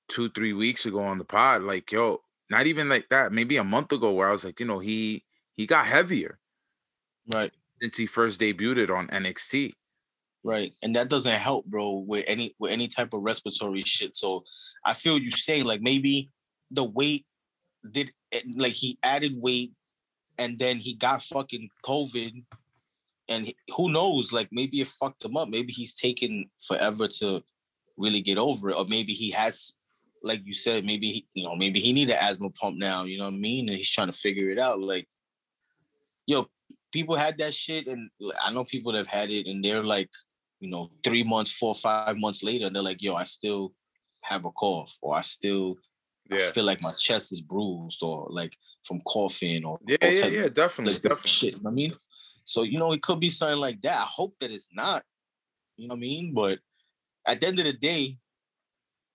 [0.09, 3.65] two, three weeks ago on the pod, like, yo, not even like that, maybe a
[3.65, 5.25] month ago, where I was like, you know, he
[5.57, 6.39] he got heavier
[7.27, 7.53] Right.
[7.81, 9.75] since he first debuted on NXT.
[10.45, 10.73] Right.
[10.83, 14.17] And that doesn't help, bro, with any with any type of respiratory shit.
[14.17, 14.45] So
[14.85, 16.31] I feel you saying like maybe
[16.71, 17.27] the weight
[17.91, 19.75] did eh, like he added weight
[20.39, 22.45] and then he got fucking COVID
[23.29, 25.49] and who knows, like maybe it fucked him up.
[25.49, 27.43] Maybe he's taken forever to
[27.99, 29.75] really get over it, or maybe he has,
[30.23, 33.05] like you said, maybe he, you know, maybe he need an asthma pump now.
[33.05, 33.69] You know what I mean?
[33.69, 34.81] And he's trying to figure it out.
[34.81, 35.07] Like,
[36.27, 36.47] yo,
[36.93, 38.09] people had that shit, and
[38.43, 40.11] I know people that have had it, and they're like,
[40.61, 43.73] you know, three months, four, five months later, and they're like, yo, I still
[44.23, 45.77] have a cough or I still
[46.31, 50.49] I feel like my chest is bruised or like from coughing or Yeah, yeah, yeah,
[50.49, 51.31] definitely, like, definitely.
[51.31, 51.55] shit.
[51.55, 51.95] You know I mean,
[52.45, 53.99] so you know it could be something like that.
[53.99, 55.05] I hope that it's not.
[55.77, 56.35] You know what I mean?
[56.35, 56.59] But
[57.27, 58.17] at the end of the day,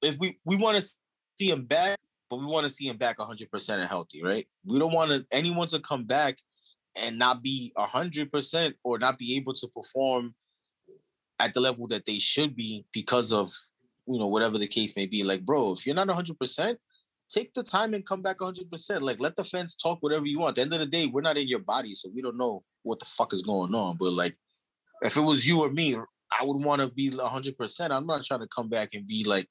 [0.02, 0.84] if we we want to
[1.38, 1.97] see him back,
[2.30, 4.47] but we want to see him back 100 percent and healthy, right?
[4.65, 6.38] We don't want anyone to come back
[6.95, 10.36] and not be 100 percent or not be able to perform
[11.39, 13.52] at the level that they should be because of
[14.08, 15.23] you know whatever the case may be.
[15.23, 16.80] Like, bro, if you're not 100 percent,
[17.29, 19.01] take the time and come back 100 percent.
[19.01, 20.51] Like, let the fans talk whatever you want.
[20.51, 22.63] At the end of the day, we're not in your body, so we don't know
[22.83, 23.97] what the fuck is going on.
[23.97, 24.38] But like,
[25.01, 27.93] if it was you or me, I would want to be 100 percent.
[27.93, 29.47] I'm not trying to come back and be like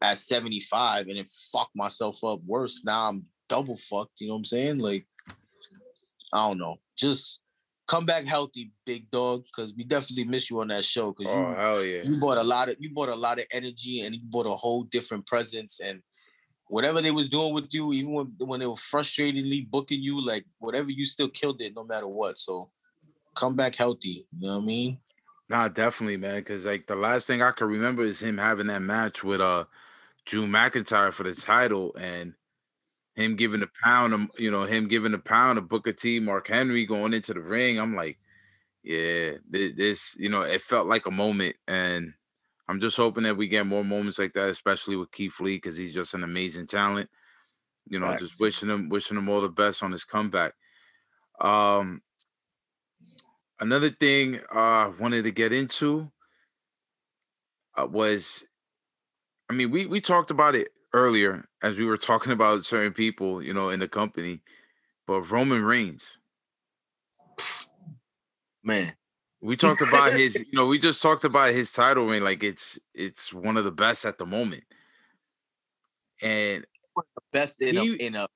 [0.00, 2.82] at 75 and then fuck myself up worse.
[2.84, 4.20] Now I'm double fucked.
[4.20, 4.78] You know what I'm saying?
[4.78, 5.06] Like,
[6.32, 6.76] I don't know.
[6.96, 7.40] Just
[7.86, 11.12] come back healthy, big dog, because we definitely miss you on that show.
[11.12, 12.02] Because Oh you hell yeah.
[12.02, 14.50] you brought a lot of you brought a lot of energy and you brought a
[14.50, 16.00] whole different presence and
[16.68, 20.44] whatever they was doing with you, even when when they were frustratingly booking you, like
[20.58, 22.38] whatever you still killed it no matter what.
[22.38, 22.70] So
[23.34, 24.26] come back healthy.
[24.38, 24.98] You know what I mean?
[25.48, 26.36] Nah, definitely, man.
[26.36, 29.64] Because like the last thing I can remember is him having that match with uh
[30.26, 32.34] Drew McIntyre for the title and
[33.14, 36.48] him giving the pound, of, you know, him giving the pound to Booker T, Mark
[36.48, 37.80] Henry going into the ring.
[37.80, 38.18] I'm like,
[38.84, 42.14] yeah, this, you know, it felt like a moment, and
[42.68, 45.76] I'm just hoping that we get more moments like that, especially with Keith Lee, because
[45.76, 47.08] he's just an amazing talent.
[47.86, 50.52] You know, just wishing him, wishing him all the best on his comeback.
[51.40, 52.02] Um,
[53.60, 56.10] another thing uh, I wanted to get into
[57.76, 58.46] uh, was,
[59.48, 63.42] I mean, we we talked about it earlier as we were talking about certain people,
[63.42, 64.42] you know, in the company,
[65.06, 66.18] but Roman Reigns.
[68.62, 68.94] Man.
[69.40, 72.78] We talked about his, you know, we just talked about his title reign, like it's
[72.94, 74.64] it's one of the best at the moment.
[76.22, 76.64] And
[77.32, 78.26] Best in He- a in a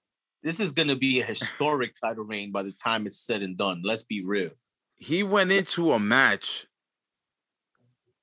[0.42, 3.82] this is gonna be a historic title reign by the time it's said and done.
[3.84, 4.50] Let's be real.
[4.96, 6.66] he went into a match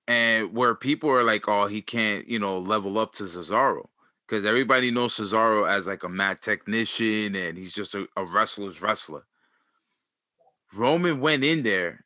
[0.07, 3.87] and where people are like, oh, he can't, you know, level up to Cesaro.
[4.27, 8.81] Because everybody knows Cesaro as like a mat technician and he's just a, a wrestler's
[8.81, 9.25] wrestler.
[10.75, 12.05] Roman went in there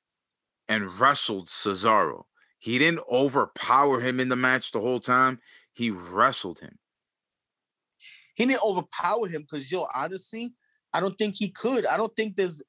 [0.68, 2.24] and wrestled Cesaro.
[2.60, 5.40] He didn't overpower him in the match the whole time.
[5.74, 6.78] He wrestled him.
[8.36, 10.54] He didn't overpower him because yo, honestly,
[10.94, 11.86] I don't think he could.
[11.86, 12.62] I don't think there's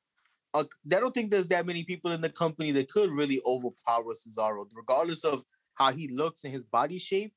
[0.55, 0.65] a, I
[1.01, 5.25] don't think there's that many people in the company that could really overpower Cesaro, regardless
[5.25, 5.43] of
[5.75, 7.33] how he looks and his body shape.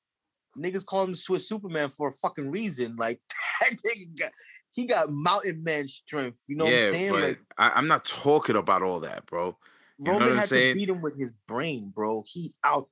[0.57, 2.95] Niggas call him Swiss Superman for a fucking reason.
[2.95, 3.21] Like
[3.61, 4.31] that nigga got,
[4.73, 6.43] he got mountain man strength.
[6.47, 7.11] You know what I'm saying?
[7.11, 9.57] but Like I, I'm not talking about all that, bro.
[9.99, 10.75] You Roman had saying?
[10.75, 12.23] to beat him with his brain, bro.
[12.27, 12.89] He out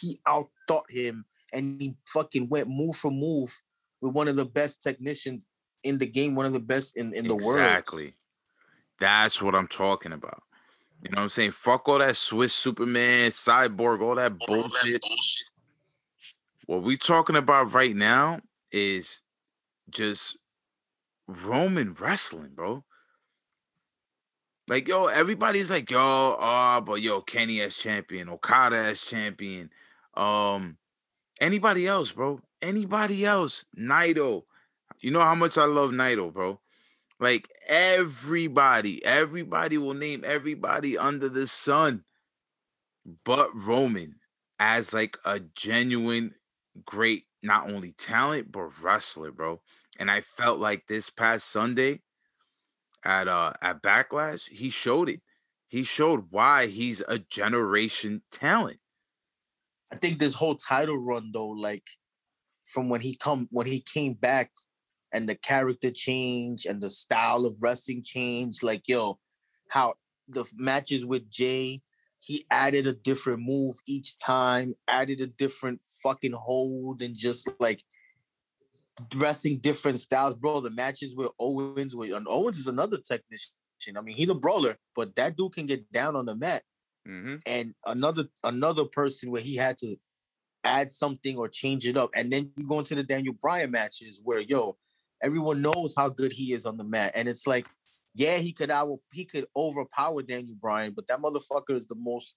[0.00, 3.54] he out thought him and he fucking went move for move
[4.00, 5.46] with one of the best technicians
[5.82, 7.58] in the game, one of the best in, in the world.
[7.58, 8.14] Exactly.
[8.98, 10.42] That's what I'm talking about.
[11.02, 11.52] You know what I'm saying?
[11.52, 15.04] Fuck all that Swiss Superman, Cyborg, all that bullshit.
[16.66, 18.40] What we talking about right now
[18.72, 19.22] is
[19.90, 20.38] just
[21.28, 22.82] Roman wrestling, bro.
[24.68, 29.70] Like, yo, everybody's like, yo, ah, but yo, Kenny as champion, Okada as champion,
[30.14, 30.76] um,
[31.40, 32.40] anybody else, bro.
[32.60, 34.42] Anybody else, Naito.
[35.00, 36.58] You know how much I love Naito, bro.
[37.20, 42.04] Like everybody, everybody will name everybody under the sun,
[43.24, 44.16] but Roman
[44.58, 46.34] as like a genuine
[46.84, 49.60] great, not only talent but wrestler, bro.
[49.98, 52.00] And I felt like this past Sunday
[53.06, 55.20] at uh at Backlash, he showed it.
[55.68, 58.78] He showed why he's a generation talent.
[59.92, 61.84] I think this whole title run though, like
[62.64, 64.50] from when he come when he came back
[65.12, 69.18] and the character change and the style of wrestling change, like yo,
[69.68, 69.94] how
[70.28, 71.80] the matches with Jey,
[72.18, 77.84] he added a different move each time, added a different fucking hold, and just like
[79.10, 80.60] dressing different styles, bro.
[80.60, 83.52] The matches with Owens, with and Owens is another technician.
[83.96, 86.62] I mean, he's a brawler, but that dude can get down on the mat
[87.08, 87.36] Mm-hmm.
[87.46, 89.94] and another another person where he had to
[90.64, 92.10] add something or change it up.
[92.16, 94.76] And then you go into the Daniel Bryan matches where yo,
[95.22, 97.12] everyone knows how good he is on the mat.
[97.14, 97.68] And it's like,
[98.16, 102.34] yeah, he could out he could overpower Daniel Bryan, but that motherfucker is the most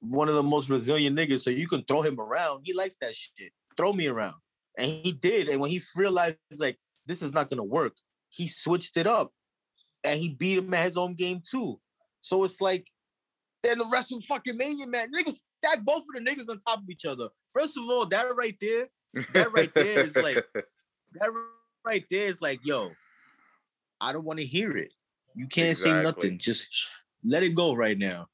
[0.00, 1.40] one of the most resilient niggas.
[1.40, 2.62] So you can throw him around.
[2.64, 3.52] He likes that shit.
[3.76, 4.34] Throw me around.
[4.80, 5.48] And he did.
[5.48, 7.92] And when he realized like this is not gonna work,
[8.30, 9.32] he switched it up
[10.04, 11.78] and he beat him at his own game too.
[12.20, 12.86] So it's like
[13.62, 15.08] then the rest of fucking Mania, man.
[15.12, 17.28] Niggas stack both of the niggas on top of each other.
[17.52, 18.88] First of all, that right there,
[19.32, 21.30] That right there is like that
[21.84, 22.90] right there is like, yo,
[24.00, 24.92] I don't want to hear it.
[25.34, 26.38] You can't say nothing.
[26.38, 28.26] Just let it go right now.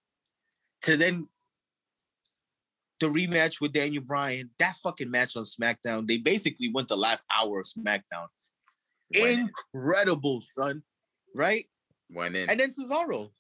[0.82, 1.28] To then
[3.00, 7.24] the rematch with Daniel Bryan, that fucking match on SmackDown, they basically went the last
[7.34, 8.28] hour of SmackDown.
[9.14, 10.82] Went, Incredible, son.
[11.34, 11.66] Right?
[12.10, 12.50] went in.
[12.50, 13.30] And then Cesaro.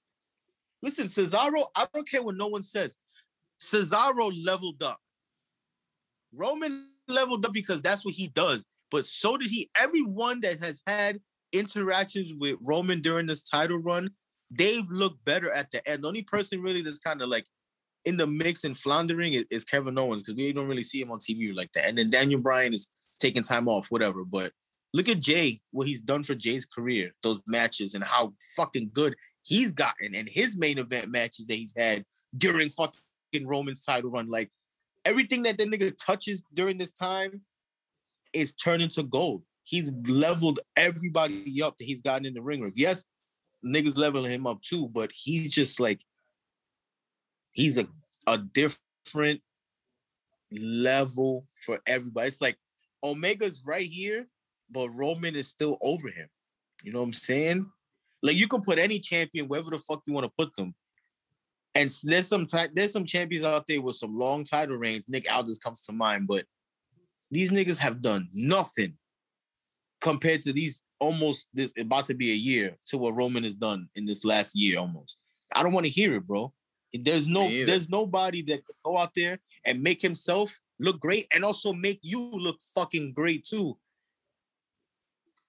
[0.82, 2.96] Listen, Cesaro, I don't care what no one says.
[3.60, 5.00] Cesaro leveled up.
[6.34, 8.66] Roman leveled up because that's what he does.
[8.90, 9.70] But so did he.
[9.80, 11.20] Everyone that has had
[11.52, 14.10] interactions with Roman during this title run,
[14.50, 16.04] they've looked better at the end.
[16.04, 17.46] The only person really that's kind of like
[18.06, 21.10] in the mix and floundering is, is Kevin Owens because we don't really see him
[21.10, 21.86] on TV like that.
[21.86, 22.88] And then Daniel Bryan is
[23.18, 24.24] taking time off, whatever.
[24.24, 24.52] But
[24.94, 29.16] look at Jey, what he's done for Jey's career, those matches, and how fucking good
[29.42, 32.04] he's gotten, and his main event matches that he's had
[32.36, 33.00] during fucking
[33.44, 34.30] Roman's title run.
[34.30, 34.50] Like
[35.04, 37.42] everything that the nigga touches during this time
[38.32, 39.42] is turning to gold.
[39.64, 42.78] He's leveled everybody up that he's gotten in the ring with.
[42.78, 43.04] Yes,
[43.64, 46.00] niggas leveling him up too, but he's just like
[47.56, 47.88] he's a
[48.26, 49.40] a different
[50.52, 52.28] level for everybody.
[52.28, 52.56] It's like
[53.02, 54.26] Omega's right here,
[54.70, 56.28] but Roman is still over him.
[56.82, 57.66] You know what I'm saying?
[58.22, 60.74] Like you can put any champion wherever the fuck you want to put them.
[61.74, 65.08] And there's some ti- there's some champions out there with some long title reigns.
[65.08, 66.44] Nick Aldis comes to mind, but
[67.30, 68.94] these niggas have done nothing
[70.00, 73.88] compared to these almost this about to be a year to what Roman has done
[73.94, 75.18] in this last year almost.
[75.54, 76.52] I don't want to hear it, bro.
[76.92, 81.44] There's no there's nobody that can go out there and make himself look great and
[81.44, 83.76] also make you look fucking great too.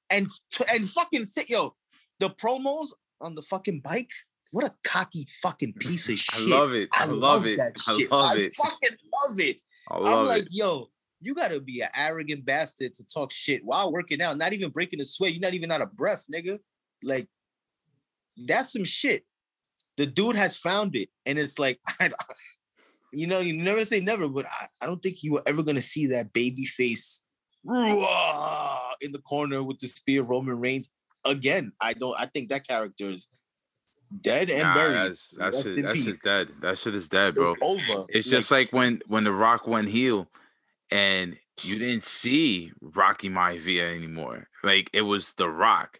[0.09, 0.27] And
[0.73, 1.75] and fucking sit yo,
[2.19, 2.89] the promos
[3.21, 4.11] on the fucking bike.
[4.51, 6.51] What a cocky fucking piece of shit.
[6.51, 6.89] I love it.
[6.93, 7.57] I, love, it.
[7.57, 8.11] that I shit.
[8.11, 8.53] love I it.
[8.55, 9.57] fucking love it.
[9.91, 10.49] I I'm like, it.
[10.51, 10.87] yo,
[11.19, 15.01] you gotta be an arrogant bastard to talk shit while working out, not even breaking
[15.01, 15.33] a sweat.
[15.33, 16.59] You're not even out of breath, nigga.
[17.03, 17.27] Like,
[18.37, 19.25] that's some shit.
[19.97, 22.11] The dude has found it, and it's like, I,
[23.11, 25.81] you know, you never say never, but I, I don't think you were ever gonna
[25.81, 27.21] see that baby face
[29.01, 30.89] in the corner with the spear Roman Reigns
[31.25, 31.71] again.
[31.81, 32.15] I don't.
[32.19, 33.27] I think that character is
[34.21, 35.11] dead and Nah, buried.
[35.11, 35.83] that's that Rest shit.
[35.83, 36.05] That peace.
[36.05, 36.51] shit's dead.
[36.61, 37.53] That shit is dead, bro.
[37.53, 38.05] It's over.
[38.09, 40.27] It's Like, just like when when the Rock went heel,
[40.91, 44.47] and you didn't see Rocky Maivia anymore.
[44.63, 45.99] Like it was the Rock,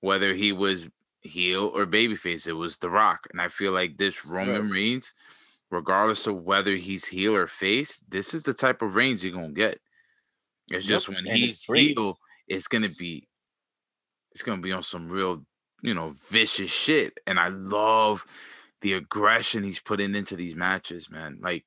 [0.00, 0.88] whether he was
[1.20, 3.26] heel or babyface, it was the Rock.
[3.30, 5.12] And I feel like this Roman Reigns,
[5.70, 9.50] regardless of whether he's heel or face, this is the type of Reigns you're gonna
[9.50, 9.80] get.
[10.70, 13.28] It's Yep, just when and he's heel, it's gonna be,
[14.32, 15.44] it's gonna be on some real,
[15.82, 17.18] you know, vicious shit.
[17.26, 18.26] And I love
[18.80, 21.38] the aggression he's putting into these matches, man.
[21.40, 21.64] Like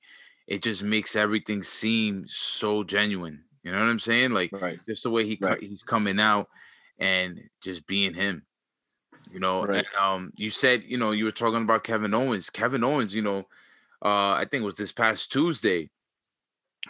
[0.48, 3.44] it just makes everything seem so genuine.
[3.64, 4.32] You know what I'm saying?
[4.32, 4.80] Like right.
[4.88, 6.50] just the way he co- he's coming out
[7.00, 8.44] and just being him.
[9.32, 9.78] You know, Right.
[9.78, 12.50] and um, you said you know you were talking about Kevin Owens.
[12.50, 13.40] Kevin Owens, you know,
[14.04, 15.90] uh, I think it was this past Tuesday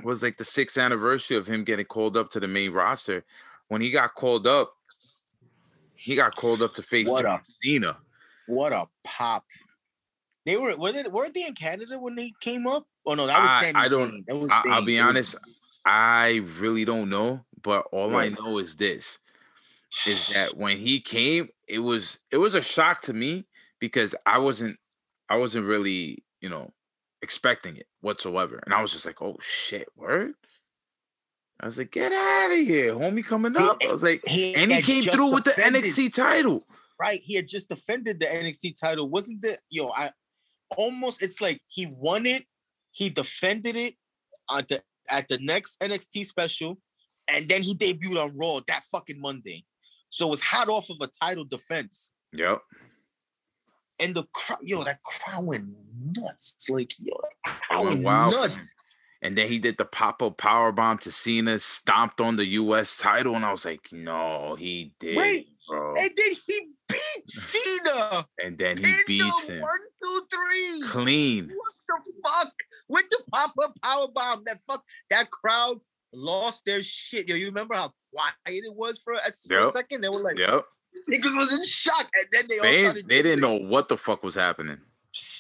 [0.04, 3.24] was like the sixth anniversary of him getting called up to the main roster.
[3.68, 4.74] When he got called up,
[5.96, 7.98] he got called up to face What John a- Cena.
[8.48, 9.46] What a pop!
[10.46, 12.88] They were were they weren't they in Canada when they came up?
[13.06, 15.36] Oh no, that was I- I don't- I, I'll be honest,
[15.86, 18.32] I really don't know, but all Right.
[18.32, 19.20] I know is this:
[20.08, 23.46] is that when he came, it was it was a shock to me
[23.80, 24.78] because I wasn't
[25.30, 26.72] I wasn't really you know
[27.22, 30.34] expecting it whatsoever, and I was just like, oh shit, word.
[31.60, 33.78] I was like, get out of here, homie, coming He- up.
[33.88, 36.66] I was like, he and he came through with the NXT title.
[37.00, 37.22] right.
[37.24, 39.60] He had just defended the NXT title, wasn't it?
[39.70, 40.12] Yo, I
[40.78, 42.46] almost it's like he won it,
[42.92, 43.96] he defended it
[44.50, 46.80] at the at the next NXT special,
[47.28, 49.64] and then he debuted on Raw that fucking Monday.
[50.12, 52.12] So it was hot off of a title defense.
[52.34, 52.62] Yep.
[54.00, 55.66] And the crowd, yo, that crowd went
[56.16, 56.70] nuts.
[56.70, 58.76] Like, yo, crowd went nuts.
[59.24, 62.98] And then he did the pop up power bomb to Cena, stomped on the US
[62.98, 65.94] title, and I was like, no, he did, Wait, bro.
[65.96, 68.26] And then he beat Cena.
[68.44, 70.88] And then he beats him One, two, three.
[70.88, 71.52] clean.
[71.56, 72.54] What the fuck?
[72.90, 74.44] With the pop-up power bomb.
[74.46, 75.80] That fuck that crowd
[76.14, 77.28] lost their shit.
[77.28, 80.02] Yo, you remember how quiet it was for a, for a second?
[80.02, 80.66] They were like, Yep.
[81.10, 82.10] niggas was in shock.
[82.14, 84.78] And then they all They, started they didn't know what the fuck was happening.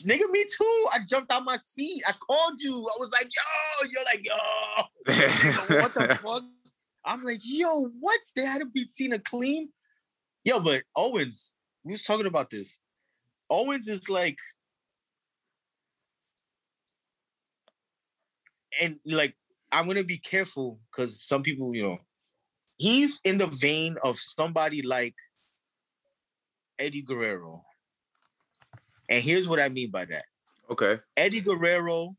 [0.03, 0.87] Nigga, me too.
[0.93, 2.03] I jumped out my seat.
[2.07, 2.73] I called you.
[2.73, 5.13] I was like, yo, you're like, yo.
[5.13, 6.43] Nigga, what the fuck?
[7.05, 8.19] I'm like, yo, what?
[8.35, 9.69] They had to beat Cena clean?
[10.43, 11.51] Yo, but Owens,
[11.83, 12.79] we was talking about this.
[13.49, 14.37] Owens is like,
[18.81, 19.35] and like
[19.71, 21.99] I'm gonna be careful because some people, you know,
[22.77, 25.15] he's in the vein of somebody like
[26.79, 27.63] Eddie Guerrero.
[29.09, 30.25] And here's what I mean by that.
[30.69, 30.99] Okay.
[31.17, 32.15] Eddie Guerrero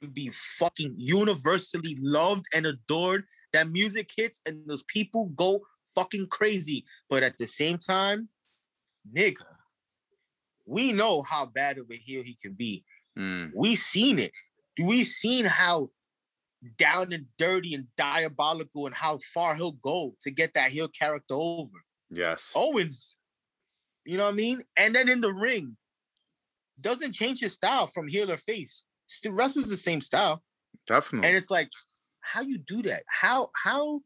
[0.00, 3.24] would be fucking universally loved and adored.
[3.52, 5.62] That music hits and those people go
[5.94, 6.84] fucking crazy.
[7.08, 8.28] But at the same time,
[9.12, 9.46] nigga,
[10.66, 12.84] we know how bad of a heel he can be.
[13.18, 13.50] Mm.
[13.54, 14.32] We seen it.
[14.80, 15.90] We seen how
[16.76, 21.34] down and dirty and diabolical and how far he'll go to get that heel character
[21.34, 21.84] over.
[22.10, 22.52] Yes.
[22.54, 23.14] Owens,
[24.04, 24.62] you know what I mean?
[24.76, 25.76] And then in the ring,
[26.80, 28.84] doesn't change his style from heel or face.
[29.06, 30.42] Still wrestles the same style.
[30.86, 31.28] Definitely.
[31.28, 31.70] And it's like,
[32.20, 33.02] how you do that?
[33.08, 34.00] How how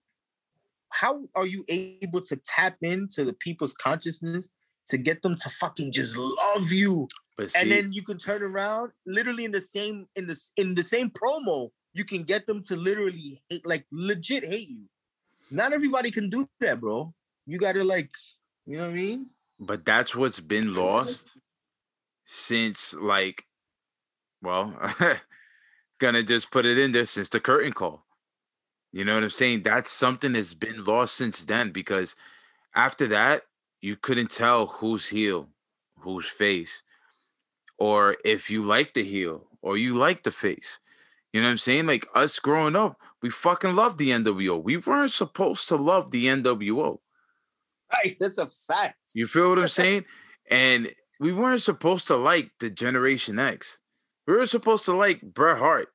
[0.91, 4.49] how are you able to tap into the people's consciousness
[4.89, 7.09] to get them to fucking just love you?
[7.39, 10.83] see, and then you can turn around literally in the same in the in the
[10.83, 14.85] same promo you can get them to literally hate like legit hate you.
[15.51, 17.13] Not everybody can do that bro.
[17.47, 18.11] You gotta like
[18.67, 19.27] you know what i mean?
[19.59, 21.37] But that's what's been lost
[22.25, 23.47] since like
[24.41, 24.75] well
[25.99, 28.05] gonna just put it in there since the curtain call.
[28.93, 29.63] You know what i'm saying?
[29.63, 32.17] That's something that's been lost since then because
[32.75, 33.43] after that
[33.81, 35.49] you couldn't tell who's heel
[35.99, 36.83] who's face
[37.79, 40.79] or if you like the heel or you like the face
[41.33, 44.77] you know what i'm saying like us growing up we fucking loved the nwo we
[44.77, 46.99] weren't supposed to love the nwo
[47.93, 50.05] right that's a fact you feel what I'm saying?
[50.51, 53.79] And we weren't supposed to like the Generation X.
[54.27, 55.89] We were supposed to like Bret Hart.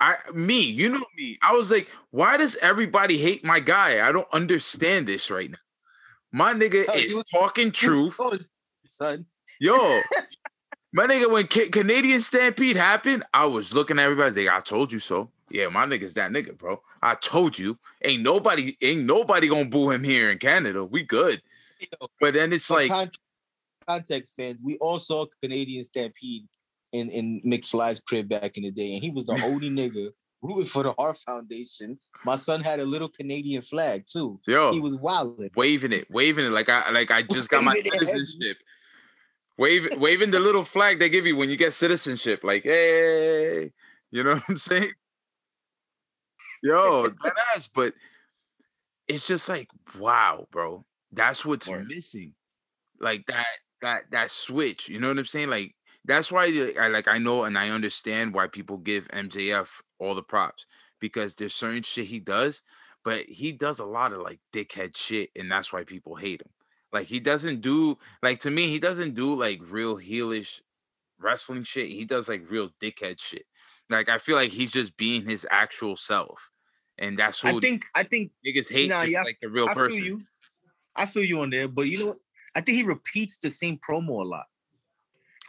[0.00, 1.38] I me, you know me.
[1.42, 4.06] I was like, why does everybody hate my guy?
[4.06, 5.58] I don't understand this right now.
[6.32, 8.18] My nigga Oh, is talking truth.
[8.86, 9.26] Son
[9.60, 9.74] Yo,
[10.92, 14.92] my nigga, when Ca- Canadian Stampede happened, I was looking at everybody like, I told
[14.92, 15.30] you so.
[15.50, 16.82] Yeah, my nigga's that nigga, bro.
[17.02, 17.78] I told you.
[18.04, 20.84] Ain't nobody, ain't nobody gonna boo him here in Canada.
[20.84, 21.42] We good.
[22.20, 23.10] But then it's like, con-
[23.86, 26.46] context fans we all saw canadian stampede
[26.92, 30.10] in in mcfly's crib back in the day and he was the only nigga
[30.42, 34.78] rooting for the heart foundation my son had a little canadian flag too yo, he
[34.80, 37.94] was wilding waving it, waving it like I like I just got my Waving it
[37.94, 38.06] heavy.
[38.06, 38.58] citizenship.
[39.58, 43.72] Waving waving the little flag they give you when you get citizenship, like hey,
[44.10, 44.92] you know what I'm saying?
[46.62, 47.94] Yo, that ass, but
[49.06, 50.84] it's just like wow, bro.
[51.12, 51.88] That's what's Word.
[51.88, 52.34] missing.
[53.00, 53.46] Like that
[53.82, 55.50] that that switch, you know what I'm saying?
[55.50, 60.14] Like that's why I like I know and I understand why people give MJF all
[60.14, 60.66] the props
[61.00, 62.62] because there's certain shit he does
[63.08, 66.50] but he does a lot of like dickhead shit, and that's why people hate him.
[66.92, 70.60] Like he doesn't do like to me, he doesn't do like real heelish
[71.18, 71.88] wrestling shit.
[71.88, 73.44] He does like real dickhead shit.
[73.90, 76.50] Like I feel like he's just being his actual self,
[76.98, 78.90] and that's who i think i think niggas hate.
[78.90, 80.04] nah, yeah, like the real I feel person.
[80.04, 80.20] you.
[80.96, 82.18] I feel you on there, but you know what?
[82.54, 84.46] I think he repeats the same promo a lot.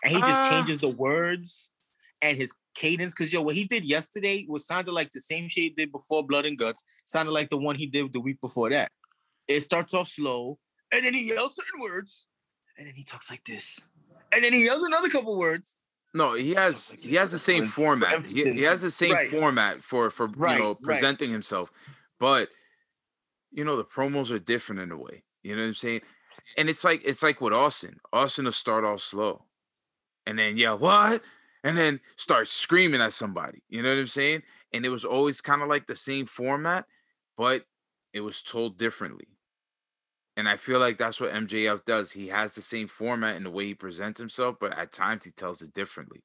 [0.04, 0.50] And he just Ah.
[0.50, 1.70] changes the words
[2.22, 3.14] and his cadence.
[3.14, 6.26] Cause yo, what he did yesterday was sounded like the same shit he did before
[6.26, 8.92] Blood and Guts, sounded like the one he did the week before that.
[9.48, 10.60] It starts off slow,
[10.92, 12.28] and then he yells certain words,
[12.78, 13.84] and then he talks like this.
[14.32, 15.78] And then he yells another couple words.
[16.14, 18.26] No, he has like he has the same format.
[18.26, 19.30] He, he has the same Right.
[19.30, 20.82] format for for Right, you know right.
[20.82, 21.72] presenting himself,
[22.20, 22.50] but
[23.52, 25.24] you know the promos are different in a way.
[25.44, 26.02] You know what I'm saying?
[26.58, 28.00] And it's like it's like with Austin.
[28.12, 29.46] Austin will start off slow,
[30.26, 31.22] and then yeah, what?
[31.64, 33.62] And then start screaming at somebody.
[33.68, 34.44] You know what I'm saying?
[34.72, 36.86] And it was always kind of like the same format,
[37.38, 37.66] but
[38.14, 39.28] it was told differently.
[40.40, 42.14] And I feel like that's what MJF does.
[42.14, 45.32] He has the same format in the way he presents himself, but at times he
[45.32, 46.24] tells it differently.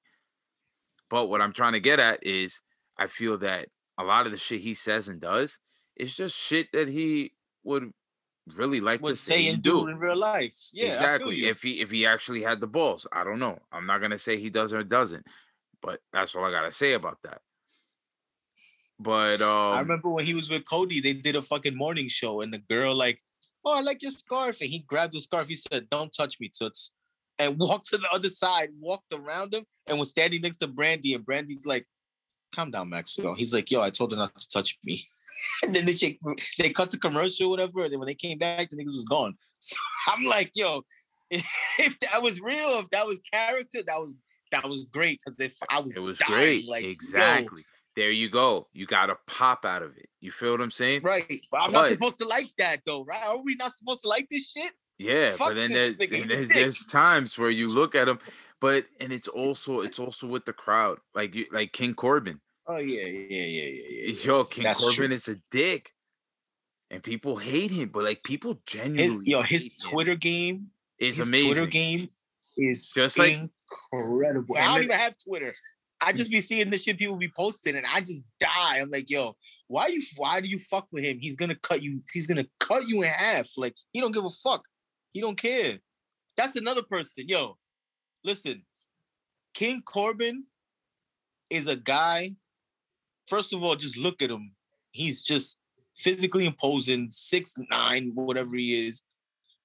[1.11, 2.61] But what I'm trying to get at is
[2.97, 5.59] I feel that a lot of the shit he says and does
[5.97, 7.33] is just shit that he
[7.65, 7.91] would
[8.57, 9.89] really like to Would say say and and do.
[9.89, 10.55] in real life.
[10.73, 11.33] Yeah, exactly.
[11.33, 11.51] I feel you.
[11.51, 13.59] If he if he actually had the balls, I don't know.
[13.73, 15.27] I'm not gonna say he does or doesn't,
[15.83, 17.41] but that's all I gotta say about that.
[19.01, 22.43] But um, I remember when he was with Cody, they did a fucking morning show,
[22.43, 23.21] and the girl like,
[23.65, 25.49] "Oh, I like your scarf," and he grabbed the scarf.
[25.49, 26.93] He said, "Don't touch me, toots,"
[27.39, 31.15] and walked to the other side, walked around him, and was standing next to Brandi.
[31.15, 31.87] And Brandi's like,
[32.55, 35.03] "Calm down, Maxwell." He's like, "Yo, I told her not to touch me."
[35.63, 36.21] and then they shake,
[36.59, 37.85] they cut to commercial, whatever.
[37.85, 39.35] And then when they came back, the niggas was gone.
[39.61, 39.77] So
[40.09, 40.83] I'm like, "Yo,
[41.31, 44.15] if that was real, if that was character, that was
[44.53, 46.69] that was great." Because if I was, it was dying, great.
[46.69, 47.63] Like exactly.
[47.97, 48.67] There you go.
[48.73, 50.09] You got a pop out of it.
[50.21, 51.03] You feel what I'm saying?
[51.03, 51.41] Right.
[51.51, 53.23] But I'm not supposed to like that though, right?
[53.27, 54.73] Are we not supposed to like this shit?
[54.99, 58.19] Yeah, Fuck but then there, then there's, there's times where you look at him,
[58.61, 62.41] but and it's also it's also with the crowd, like you like King Corbin.
[62.69, 64.13] Oh yeah, yeah, yeah, yeah, yeah.
[64.23, 65.15] Yo, King That's Corbin true.
[65.15, 65.93] is a dick,
[66.93, 67.89] and people hate him.
[67.89, 69.91] But like people His genuinely, yo, his hate him.
[69.91, 70.69] Twitter game
[70.99, 71.49] is his amazing.
[71.53, 72.09] Twitter game
[72.57, 73.37] is Just like-
[73.93, 74.57] incredible.
[74.57, 75.53] I don't even have Twitter.
[76.01, 78.79] I just be seeing this shit people be posting, and I just die.
[78.79, 79.37] I'm like, yo,
[79.69, 80.03] why you?
[80.17, 81.19] Why do you fuck with him?
[81.19, 82.03] He's gonna cut you.
[82.13, 83.51] He's gonna cut you in half.
[83.57, 84.65] Like he don't give a fuck.
[85.13, 85.79] He don't care.
[86.37, 87.25] That's another person.
[87.29, 87.57] Yo,
[88.23, 88.65] listen,
[89.55, 90.45] King Corbin
[91.49, 92.33] is a guy.
[93.27, 94.53] First of all, just look at him.
[94.91, 95.59] He's just
[95.97, 99.03] physically imposing, six nine, whatever he is,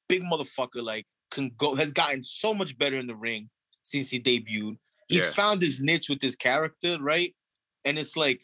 [0.07, 0.84] big motherfucker.
[0.84, 3.49] Like can go has gotten so much better in the ring
[3.84, 4.77] since he debuted.
[5.10, 5.32] He's Yeah.
[5.32, 7.36] found his niche with this character, right?
[7.84, 8.41] And it's like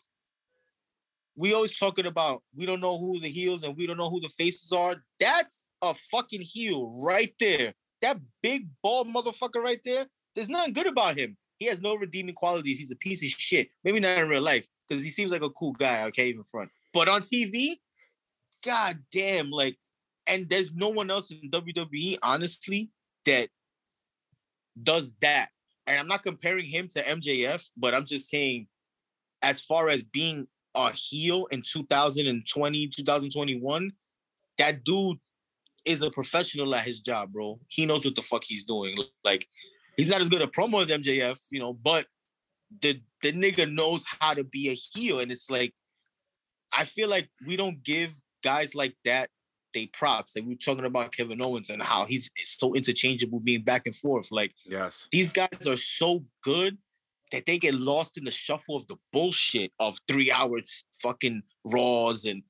[1.37, 4.21] we always talking about we don't know who the heels and we don't know who
[4.21, 5.03] the faces are.
[5.19, 7.73] That's a fucking heel right there.
[8.01, 10.07] That big bald motherfucker right there.
[10.33, 11.37] There's nothing good about him.
[11.57, 12.79] He has no redeeming qualities.
[12.79, 13.69] He's a piece of shit.
[13.83, 16.03] Maybe not in real life because he seems like a cool guy.
[16.05, 16.69] I can't even front.
[16.93, 17.79] But on TV,
[18.63, 19.77] god damn, like,
[20.27, 22.89] and there's no one else in WWE, honestly,
[23.25, 23.49] that
[24.81, 25.49] does that.
[25.87, 28.67] And I'm not comparing him to MJF, but I'm just saying,
[29.41, 33.91] as far as being a heel in 2020, 2021,
[34.57, 35.17] that dude
[35.85, 37.59] is a professional at his job, bro.
[37.69, 38.97] He knows what the fuck he's doing.
[39.23, 39.47] Like,
[39.95, 42.07] he's not as good a promo as MJF, you know, but
[42.81, 45.19] the the nigga knows how to be a heel.
[45.19, 45.73] And it's like,
[46.73, 48.13] I feel like we don't give
[48.43, 49.29] guys like that
[49.75, 50.35] they props.
[50.35, 53.95] Like we were talking about Kevin Owens and how he's so interchangeable being back and
[53.95, 54.31] forth.
[54.31, 55.07] Like Yes.
[55.11, 56.79] these guys are so good
[57.31, 62.25] that they get lost in the shuffle of the bullshit of three hours fucking raws
[62.25, 62.41] and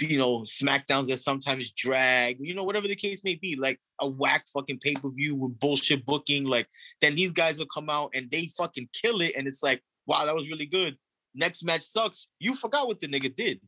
[0.00, 4.08] you know smackdowns that sometimes drag you know whatever the case may be like a
[4.08, 6.66] whack fucking pay-per-view with bullshit booking like
[7.00, 10.24] then these guys will come out and they fucking kill it and it's like wow
[10.24, 10.96] that was really good
[11.34, 13.60] next match sucks you forgot what the nigga did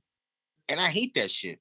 [0.68, 1.60] and i hate that shit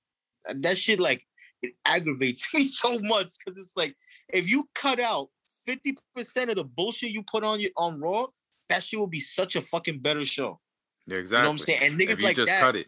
[0.56, 1.26] that shit like
[1.62, 3.96] it aggravates me so much because it's like
[4.30, 5.30] if you cut out
[5.68, 8.28] 50% of the bullshit you put on your on Raw,
[8.70, 10.60] that shit will be such a fucking better show.
[11.08, 11.44] Yeah, You exactly.
[11.44, 11.80] know what I'm saying?
[11.84, 12.88] And niggas you like just that, cut it.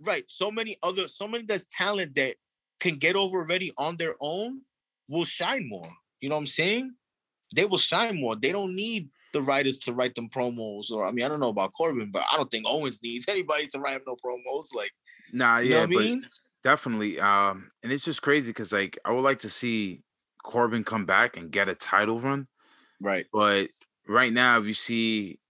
[0.00, 0.24] right?
[0.28, 2.36] So many other, so many that's talent that
[2.80, 4.60] can get over already on their own
[5.08, 5.88] will shine more.
[6.20, 6.94] You know what I'm saying?
[7.54, 8.36] They will shine more.
[8.36, 11.48] They don't need the writers to write them promos, or I mean, I don't know
[11.48, 14.74] about Corbin, but I don't think Owens needs anybody to write him no promos.
[14.74, 14.92] Like,
[15.32, 16.26] Nah, you yeah, know what I mean?
[16.62, 17.20] Definitely.
[17.20, 20.02] Um, and it's just crazy because like I would like to see
[20.44, 22.48] Corbin come back and get a title run,
[23.00, 23.26] Right.
[23.32, 23.68] but
[24.08, 25.40] right now you see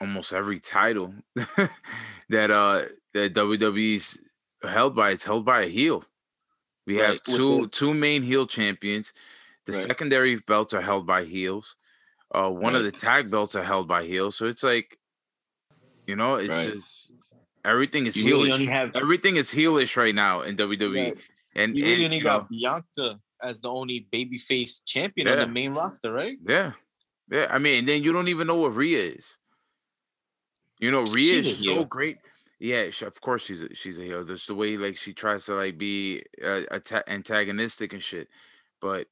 [0.00, 1.14] almost every title
[2.28, 4.20] that uh that WWE's
[4.62, 6.04] held by it's held by a heel.
[6.86, 9.12] We have Right, with two two main heel champions.
[9.66, 9.90] The Right.
[9.90, 11.76] secondary belts are held by heels.
[12.34, 14.36] Uh, one of the tag belts are held by heels.
[14.36, 14.98] So it's like,
[16.06, 16.64] you know, it's Right.
[16.64, 17.10] just
[17.64, 18.52] everything is You really heelish.
[18.54, 21.04] only have Everything is heelish right now in WWE.
[21.10, 21.18] Right.
[21.56, 25.46] And, you really and, only you know, Bianca as the only babyface champion on the
[25.46, 26.36] main roster, right?
[26.42, 26.72] yeah,
[27.30, 27.46] yeah.
[27.50, 29.36] I mean, and then you don't even know what Rhea is.
[30.80, 32.18] You know, Rhea She's is so great.
[32.58, 34.24] Yeah, she, of course she's a, she's a heel.
[34.24, 38.28] Just the way like she tries to like be uh, ata- antagonistic and shit,
[38.80, 39.06] but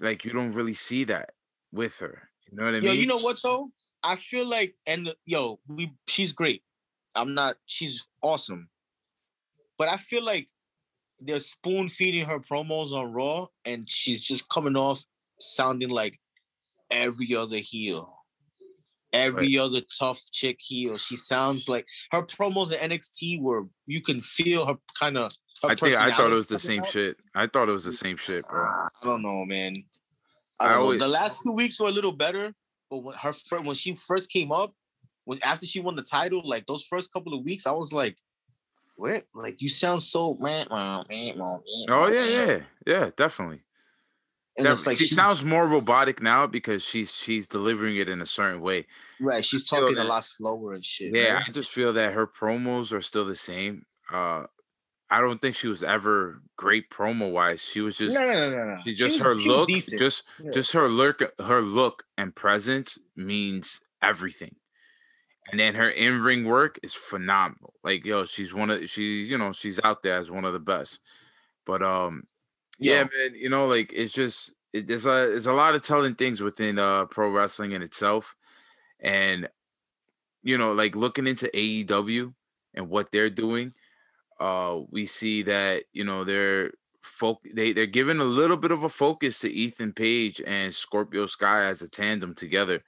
[0.00, 1.32] like you don't really see that
[1.72, 2.28] with her.
[2.50, 3.00] You know what I Yo, mean?
[3.00, 3.70] you know what though?
[4.04, 6.62] I feel like, and yo, we she's great.
[7.14, 7.56] I'm not.
[7.66, 8.68] She's awesome,
[9.78, 10.48] but I feel like
[11.20, 15.04] they're spoon feeding her promos on Raw, and she's just coming off
[15.40, 16.18] sounding like
[16.90, 18.16] every other heel,
[19.12, 20.96] every other tough chick heel.
[20.96, 25.32] She sounds like her promos at NXT were you can feel her kind of.
[25.64, 27.16] I think I thought it was the same shit.
[27.36, 28.64] I thought it was the same shit, bro.
[28.64, 29.84] I don't know, man.
[30.58, 30.82] I I don't know.
[30.82, 32.52] always- The last two weeks were a little better,
[32.90, 33.32] but when her
[33.62, 34.74] when she first came up,
[35.24, 38.18] when after she won the title, like those first couple of weeks, I was like,
[38.96, 39.22] "Where?
[39.34, 41.60] Like you sound so man, man, man, man."
[41.90, 43.62] Oh yeah, yeah, yeah, definitely.
[44.58, 48.26] And it's like she sounds more robotic now because she's she's delivering it in a
[48.26, 48.86] certain way.
[49.20, 49.42] right.
[49.44, 51.14] She's talking a lot slower and shit.
[51.16, 51.44] Yeah, right?
[51.48, 53.86] I just feel that her promos are still the same.
[54.10, 54.44] Uh
[55.08, 57.62] I don't think she was ever great promo wise.
[57.62, 59.98] She was just no, no, no, no, she just was- her look, decent.
[59.98, 60.50] just Yeah.
[60.52, 64.56] just her look, her look and presence means everything.
[65.50, 67.74] And then her in ring work is phenomenal.
[67.82, 70.60] Like yo, she's one of she you know she's out there as one of the
[70.60, 71.00] best.
[71.66, 72.24] But um
[72.78, 73.08] yeah, Yo.
[73.18, 76.40] man, you know like it's just it, there's a there's a lot of telling things
[76.40, 78.36] within uh pro wrestling in itself,
[79.00, 79.48] and
[80.42, 82.32] you know like looking into AEW
[82.74, 83.74] and what they're doing,
[84.40, 86.72] uh we see that you know they're
[87.02, 91.26] folk they they're giving a little bit of a focus to Ethan Page and Scorpio
[91.26, 92.82] Sky as a tandem together.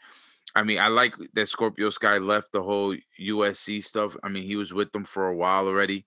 [0.55, 4.17] I mean, I like that Scorpio Sky left the whole USC stuff.
[4.23, 6.07] I mean, he was with them for a while already.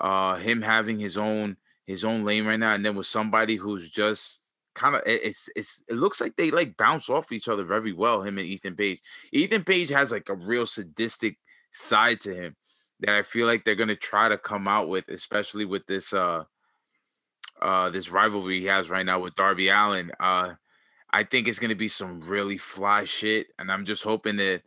[0.00, 1.56] Uh, him having his own
[1.86, 5.82] his own lane right now, and then with somebody who's just kind of it's it's
[5.88, 8.22] it looks like they like bounce off each other very well.
[8.22, 9.00] Him and Ethan Page.
[9.32, 11.38] Ethan Page has like a real sadistic
[11.72, 12.56] side to him
[13.00, 16.44] that I feel like they're gonna try to come out with, especially with this uh
[17.60, 20.12] uh this rivalry he has right now with Darby Allin.
[20.20, 20.54] Uh
[21.12, 24.62] I think it's gonna be some really fly shit, and I'm just hoping that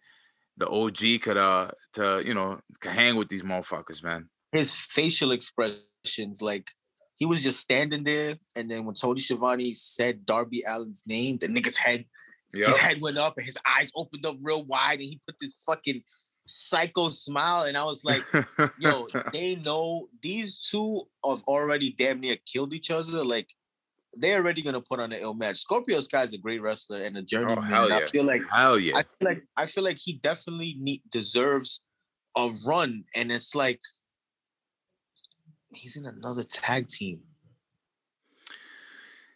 [0.57, 4.29] the OG could uh to you know could hang with these motherfuckers, man.
[4.51, 6.71] His facial expressions, like
[7.15, 11.47] he was just standing there, and then when Tony Schiavone said Darby Allin's name, the
[11.47, 12.05] nigga's head
[12.53, 12.67] Yep.
[12.67, 15.61] his head went up and his eyes opened up real wide, and he put this
[15.65, 16.03] fucking
[16.45, 18.23] psycho smile, and I was like.
[18.77, 23.23] yo, they know these two have already damn near killed each other.
[23.23, 23.53] Like
[24.14, 25.57] they're already gonna put on an ill match.
[25.57, 27.57] Scorpio Sky is a great wrestler and a oh, journeyman.
[27.59, 27.97] oh hell yeah!
[27.97, 28.97] I feel like hell yeah!
[28.97, 31.82] I feel like I feel like he definitely need, deserves
[32.38, 33.80] a run, and it's like
[35.74, 37.22] he's in another tag team.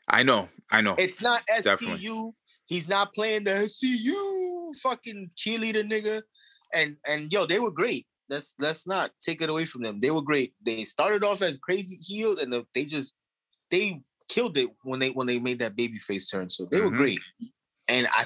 [0.07, 0.95] I know, I know.
[0.97, 1.63] It's not SCU.
[1.63, 2.31] Definitely.
[2.65, 6.21] He's not playing the SCU fucking cheerleader nigga.
[6.73, 8.05] And and yo, they were great.
[8.29, 9.99] Let's let's not take it away from them.
[9.99, 10.53] They were great.
[10.63, 13.13] They started off as crazy heels, and the- they just
[13.71, 16.49] they killed it when they when they made that baby face turn.
[16.49, 16.97] So they were Mhm.
[16.97, 17.19] great.
[17.87, 18.25] And I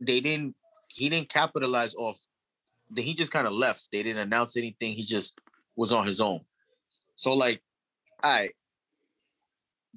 [0.00, 0.54] they didn't
[0.88, 2.18] he didn't capitalize off.
[2.90, 3.88] the- He just kind of left.
[3.92, 4.94] They didn't announce anything.
[4.94, 5.38] He just
[5.76, 6.40] was on his own.
[7.16, 7.62] So like,
[8.22, 8.54] right,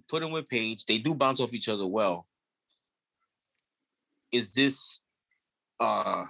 [0.10, 0.86] put him with Page.
[0.86, 2.28] They do bounce off each other well.
[4.32, 5.02] Is this
[5.80, 6.26] uh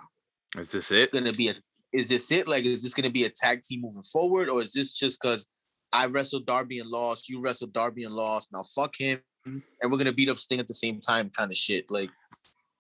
[0.58, 1.12] Is this it?
[1.12, 1.56] gonna be a
[1.94, 2.48] is this it?
[2.48, 5.46] Like, is this gonna be a tag team moving forward, or is this just because
[5.94, 9.98] I wrestled Darby and lost, you wrestled Darby and lost, now fuck him, and we're
[9.98, 11.90] gonna beat up Sting at the same time, kind of shit?
[11.90, 12.10] Like,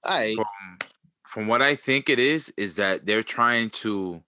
[0.04, 0.78] all right, From,
[1.26, 4.24] from what I think it is, is that they're trying to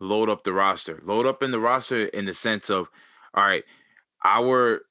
[0.00, 1.00] load up the roster.
[1.04, 2.90] Load up in the roster in the sense of,
[3.34, 3.64] all right,
[4.24, 4.82] our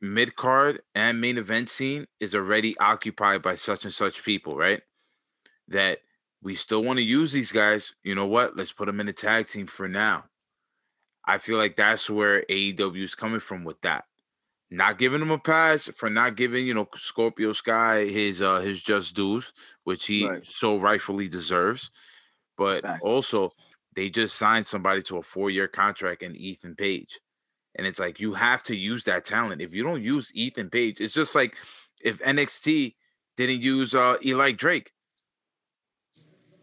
[0.00, 4.82] mid card and main event scene is already occupied by such and such people, right?
[5.68, 5.98] That
[6.42, 7.94] we still want to use these guys.
[8.02, 8.56] You know what?
[8.56, 10.24] Let's put them in a tag team for now.
[11.34, 14.04] I feel like that's where AEW is coming from with that.
[14.70, 18.82] Not giving him a pass for not giving, you know, Scorpio Sky his uh his
[18.82, 19.52] just dues,
[19.84, 20.44] which he Right.
[20.46, 21.90] so rightfully deserves.
[22.56, 23.00] But Facts.
[23.02, 23.52] also
[23.96, 27.20] they just signed somebody to a four-year contract in Ethan Page.
[27.74, 29.62] And it's like you have to use that talent.
[29.62, 31.56] If you don't use Ethan Page, it's just like
[32.02, 32.96] if NXT
[33.36, 34.92] didn't use uh Eli Drake.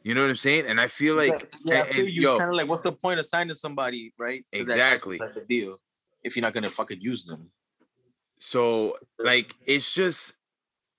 [0.08, 0.68] You know what I'm saying?
[0.68, 2.22] And I feel like yeah, I and- feel and you.
[2.22, 4.46] yo, kind of like, what's the point of signing somebody, right?
[4.54, 5.18] to that type of- Exactly.
[5.18, 5.82] type of deal
[6.24, 7.52] if you're not gonna fucking use them.
[8.40, 10.38] So like it's just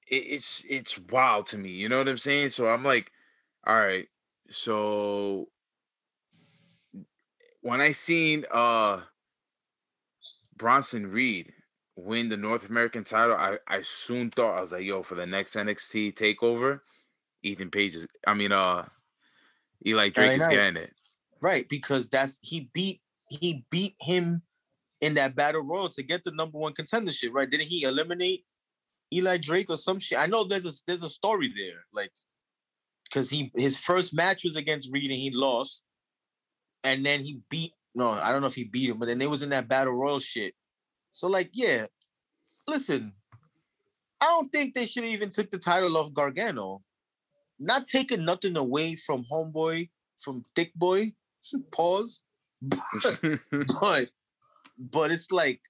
[0.08, 1.70] it, it's it's wild to me.
[1.70, 2.50] You know what I'm saying?
[2.50, 3.10] So I'm like,
[3.66, 4.08] all right.
[4.50, 5.48] So
[7.62, 9.00] when I seen uh
[10.58, 11.54] Bronson Reed
[11.96, 15.26] win the North American title, I I soon thought I was like, yo, for the
[15.26, 16.80] next NXT takeover,
[17.42, 18.86] Ethan Page is I mean uh
[19.86, 20.92] Eli Drake is getting it.
[21.40, 24.42] Right, because that's he beat he beat him
[25.00, 27.48] in that battle royal to get the number one contendership, right?
[27.48, 28.44] Didn't he eliminate
[29.12, 30.18] Eli Drake or some shit?
[30.18, 32.12] I know there's a there's a story there, like
[33.04, 35.84] because he his first match was against Reed and he lost,
[36.82, 39.26] and then he beat no, I don't know if he beat him, but then they
[39.26, 40.54] was in that battle royal shit.
[41.10, 41.86] So like, yeah,
[42.66, 43.12] listen,
[44.20, 46.82] I don't think they should have even took the title off Gargano.
[47.58, 49.88] Not taking nothing away from Homeboy,
[50.18, 51.12] from Thick Boy,
[51.72, 52.22] pause.
[53.80, 54.08] But
[54.78, 55.60] but it's like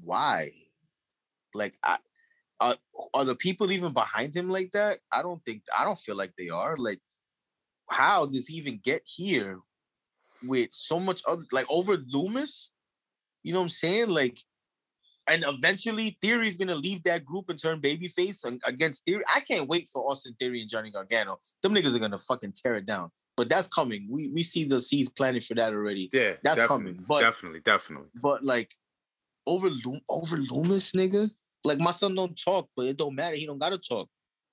[0.00, 0.50] why?
[1.54, 1.98] Like I
[2.60, 2.76] are,
[3.14, 4.98] are the people even behind him like that?
[5.12, 6.76] I don't think I don't feel like they are.
[6.76, 7.00] Like
[7.90, 9.60] how does he even get here
[10.42, 12.70] with so much other like over Lumis?
[13.42, 14.08] You know what I'm saying?
[14.10, 14.40] Like
[15.30, 19.24] and eventually Theory's gonna leave that group and turn babyface against Theory.
[19.34, 21.38] I can't wait for Austin Theory and Johnny Gargano.
[21.62, 23.10] Them niggas are gonna fucking tear it down.
[23.36, 24.08] But that's coming.
[24.10, 26.10] We we see the seeds planted for that already.
[26.12, 28.08] yeah, That's coming, but- definitely, definitely.
[28.20, 28.74] But like
[29.46, 31.30] over Loom over Lumis, nigga.
[31.64, 33.36] Like my son don't talk, but it don't matter.
[33.36, 34.08] He don't gotta talk.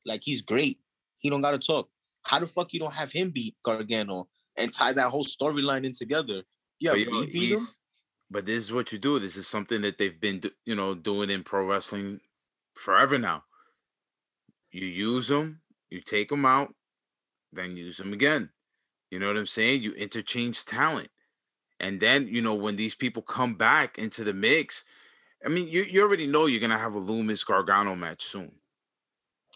[0.06, 0.80] Like he's great.
[1.20, 1.90] He don't gotta talk.
[2.24, 5.94] How the fuck you don't have him beat Gargano and tie that whole storyline in
[5.94, 6.44] together?
[6.80, 7.68] Yeah, yo, beat him.
[8.30, 9.20] But this is what you do.
[9.20, 12.22] This is something that they've been, you know, doing in pro wrestling
[12.76, 13.46] forever now.
[14.72, 16.76] You use them, you take them out,
[17.54, 18.52] then use them again.
[19.12, 19.84] You know what I'm saying?
[19.84, 21.12] You interchange talent,
[21.80, 24.84] and then you know when these people come back into the mix.
[25.46, 28.62] I mean, you you already know you're gonna have a Lumis Gargano match soon.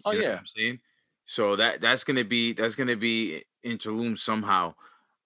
[0.05, 0.39] Oh You know what yeah.
[0.39, 0.79] I'm saying.
[1.25, 4.75] So that that's gonna be that's gonna be interlude somehow.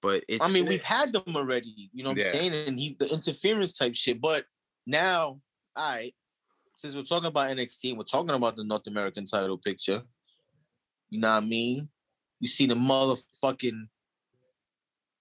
[0.04, 1.90] But it's I mean, we've had them already.
[1.94, 2.26] You know what Yeah.
[2.28, 2.54] I'm saying?
[2.68, 4.20] And he the interference type shit.
[4.22, 4.46] But
[4.86, 5.40] now,
[5.76, 6.14] all right,
[6.76, 10.04] since we're talking about NXT, we're talking about the North American title picture.
[11.10, 11.90] You know what I mean?
[12.42, 13.88] You see the motherfucking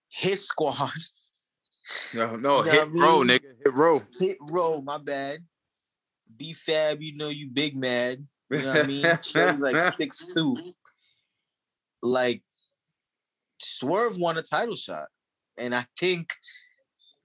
[0.09, 0.77] his squad
[2.15, 3.29] no no You know hit I row, mean?
[3.39, 3.55] nigga.
[3.65, 4.03] Hit row.
[4.19, 5.45] hit row, my bad.
[6.37, 8.27] B Fab, you know you big mad.
[8.51, 9.19] You know what I mean?
[9.23, 10.57] Shelly like six two.
[12.03, 12.43] Like
[13.63, 15.09] Swerve won a title shot.
[15.57, 16.33] And I think,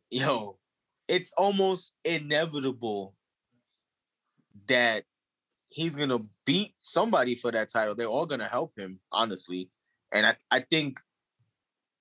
[0.09, 0.57] yo,
[1.07, 3.15] it's almost inevitable
[4.67, 5.03] that
[5.69, 7.95] he's gonna beat somebody for that title.
[7.95, 9.69] They're all gonna help him, honestly.
[10.13, 10.99] And I, I think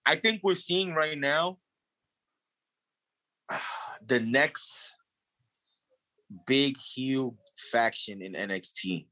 [0.04, 1.58] I think we're seeing right now
[4.06, 4.94] the next
[6.46, 9.06] big heel faction in NXT.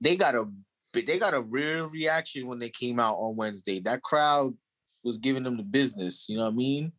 [0.00, 0.46] They got a
[0.92, 3.80] they got a real reaction when they came out on Wednesday.
[3.80, 4.54] That crowd
[5.04, 6.26] was giving them the business.
[6.28, 6.92] You know what I mean?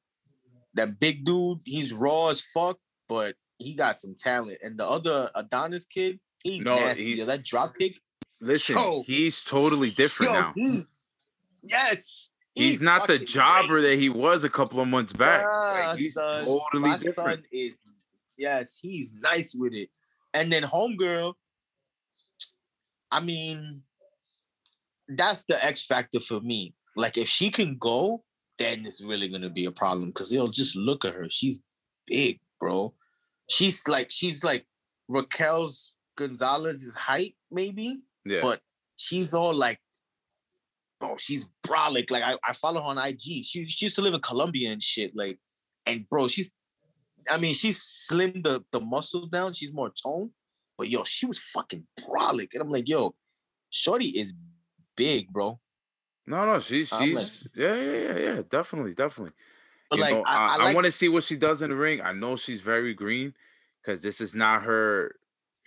[0.75, 2.77] That big dude, he's raw as fuck,
[3.09, 4.57] but he got some talent.
[4.63, 7.05] And the other Adonis kid, he's No, nasty.
[7.07, 7.97] he's- Yo, that drop kick.
[8.39, 9.03] Listen, Yo.
[9.05, 10.53] he's totally different yo, now.
[10.55, 10.83] he-
[11.63, 12.29] yes.
[12.55, 13.81] He's, not the jobber great.
[13.91, 15.45] that he was a couple of months back.
[15.47, 16.45] Ah, Like, he's son.
[16.45, 17.43] totally My different.
[17.43, 17.79] son is
[18.37, 19.89] yes, he's nice with it.
[20.33, 21.33] And then homegirl,
[23.11, 23.83] I mean,
[25.07, 26.73] that's the X factor for me.
[26.95, 28.23] Like if she can go,
[28.57, 31.27] then it's really gonna be a problem because they'll just look at her.
[31.29, 31.59] She's
[32.07, 32.93] big, bro.
[33.49, 34.65] She's like she's like
[35.09, 38.41] Raquel's Gonzalez's height, maybe, Yeah.
[38.41, 38.61] but
[38.97, 39.79] she's all like,
[41.01, 42.11] oh, she's brolic.
[42.11, 43.43] Like I, I follow her on IG.
[43.43, 45.15] She she used to live in Colombia and shit.
[45.15, 45.39] Like,
[45.85, 46.51] and bro, she's
[47.29, 49.53] I mean, she's slimmed the the muscle down.
[49.53, 50.31] She's more toned,
[50.81, 52.55] but yo, she was fucking brolic.
[52.55, 53.13] And I'm like, yo,
[53.69, 54.33] Shorty is
[54.97, 55.59] big, bro.
[56.25, 59.33] no, no, she's like- she's yeah, yeah, yeah, yeah, definitely, definitely.
[59.91, 61.69] But You like, know, I, I, I, like, want to see what she does in
[61.69, 62.01] the ring.
[62.01, 63.35] I know she's very green
[63.79, 65.13] because this is not her,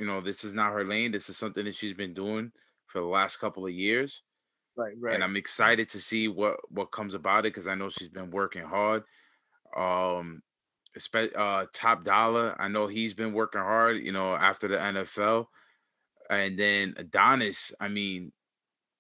[0.01, 1.13] you know, this is not her lane.
[1.13, 2.51] This is something that she's been doing
[2.89, 4.25] for the last couple of years.
[4.77, 5.15] right, right.
[5.15, 8.33] and I'm excited to see what what comes about it because I know she's been
[8.33, 9.05] working hard.
[9.77, 10.43] Um,
[11.37, 13.99] uh, Top Dollar, I know he's been working hard.
[13.99, 15.47] You know, after the NFL,
[16.31, 17.73] and then Adonis.
[17.81, 18.33] I mean,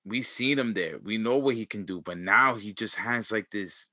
[0.04, 0.98] we seen him there.
[1.02, 3.88] We know what he can do, but now he just has like this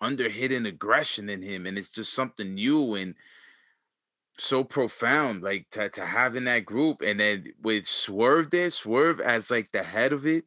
[0.00, 3.14] under hidden aggression in him, and it's just something new and
[4.38, 5.42] so profound.
[5.42, 9.72] Like to to have in that group, and then with Swerve there, Swerve as like
[9.72, 10.44] the head of it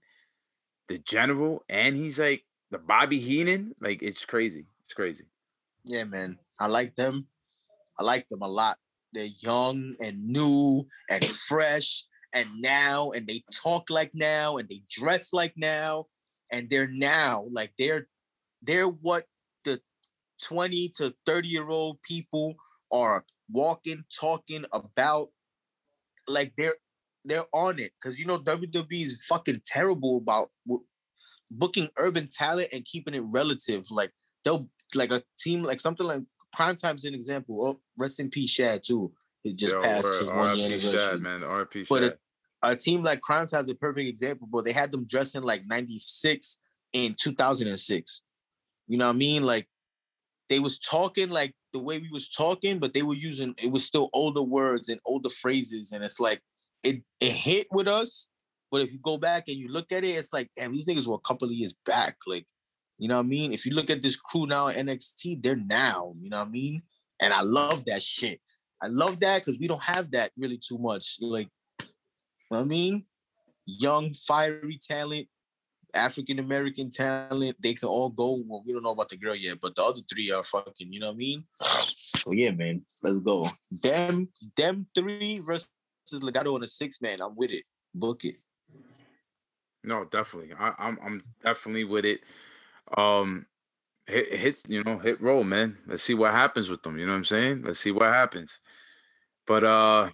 [0.91, 3.73] the general, and he's like the Bobby Heenan.
[3.79, 4.65] Like it's crazy.
[4.81, 5.25] It's crazy.
[5.85, 6.37] Yeah, man.
[6.61, 7.25] I like them.
[7.99, 8.77] I like them a lot.
[9.13, 14.83] They're young and new and fresh and now and they talk like now and they
[14.89, 16.05] dress like now
[16.51, 18.07] and they're now like they're
[18.61, 19.25] they're what
[19.65, 19.81] the
[20.43, 22.55] 20 to 30 year old people
[22.91, 25.29] are walking talking about
[26.27, 26.75] like they're
[27.25, 30.51] they're on it because you know WWE is fucking terrible about
[31.49, 34.11] booking urban talent and keeping it relative like
[34.45, 36.21] they'll like a team like something like
[36.53, 37.65] Crime Time's an example.
[37.65, 39.13] Oh, rest in peace, Shad too.
[39.43, 40.99] It just Yo, passed his one year anniversary.
[40.99, 41.41] Shad, man.
[41.41, 42.19] RP But it-
[42.63, 46.59] A team like Crime Time's a perfect example, but they had them dressing like 96
[46.93, 48.21] in 2006.
[48.87, 49.43] You know what I mean?
[49.43, 49.67] Like
[50.49, 53.85] they was talking like the way we was talking, but they were using it was
[53.85, 55.91] still older words and older phrases.
[55.91, 56.41] And it's like
[56.83, 58.27] it it hit with us.
[58.69, 61.07] But if you go back and you look at it, it's like, damn, these niggas
[61.07, 62.15] were a couple of years back.
[62.25, 62.45] Like,
[63.01, 63.51] you know what I mean?
[63.51, 66.51] If you look at this crew now at NXT, they're now, you know what I
[66.51, 66.83] mean?
[67.19, 68.39] And I love that shit.
[68.79, 71.17] I love that because we don't have that really too much.
[71.19, 71.49] Like,
[71.81, 71.87] you
[72.51, 73.05] know I mean?
[73.65, 75.27] Young, fiery talent,
[75.95, 78.39] African American talent, they can all go.
[78.45, 80.99] Well, we don't know about the girl yet, but the other three are fucking, you
[80.99, 81.43] know what I mean?
[81.59, 83.49] So yeah, man, let's go.
[83.71, 85.69] Them, them three versus
[86.11, 87.19] Legado and a six man.
[87.19, 87.63] I'm with it.
[87.95, 88.35] Book it.
[89.83, 90.53] No, definitely.
[90.59, 92.21] I, I'm I'm definitely with it.
[92.97, 93.45] Um,
[94.07, 95.77] hit hits you know Hit Row, man.
[95.87, 96.97] Let's see what happens with them.
[96.97, 97.63] You know what I'm saying?
[97.63, 98.59] Let's see what happens.
[99.47, 100.09] But uh,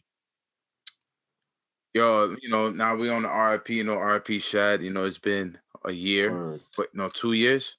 [1.94, 3.70] yo, you know now we on the RIP.
[3.70, 4.82] You know RIP Shad.
[4.82, 6.62] You know it's been a year, Word.
[6.76, 7.78] but no two years,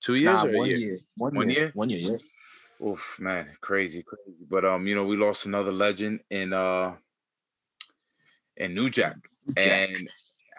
[0.00, 0.76] two years Nah, one year?
[0.76, 0.98] year.
[1.16, 1.58] One, One year.
[1.58, 1.70] year?
[1.74, 2.86] One year, yeah.
[2.86, 4.44] Oof, man, crazy, crazy.
[4.48, 6.94] But um, you know, we lost another legend in uh
[8.56, 9.16] in New Jack.
[9.56, 9.96] And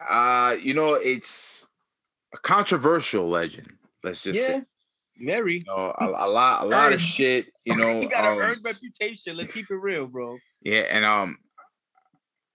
[0.10, 1.68] uh, you know, it's
[2.34, 3.74] a controversial legend.
[4.04, 4.48] Let's just yeah.
[4.48, 4.64] say.
[5.18, 5.60] Mary.
[5.60, 7.48] You know, a, a lot, a lot of shit.
[7.66, 9.38] You know, you got an um, earned reputation.
[9.38, 10.38] Let's keep it real, bro.
[10.62, 11.38] yeah, and um,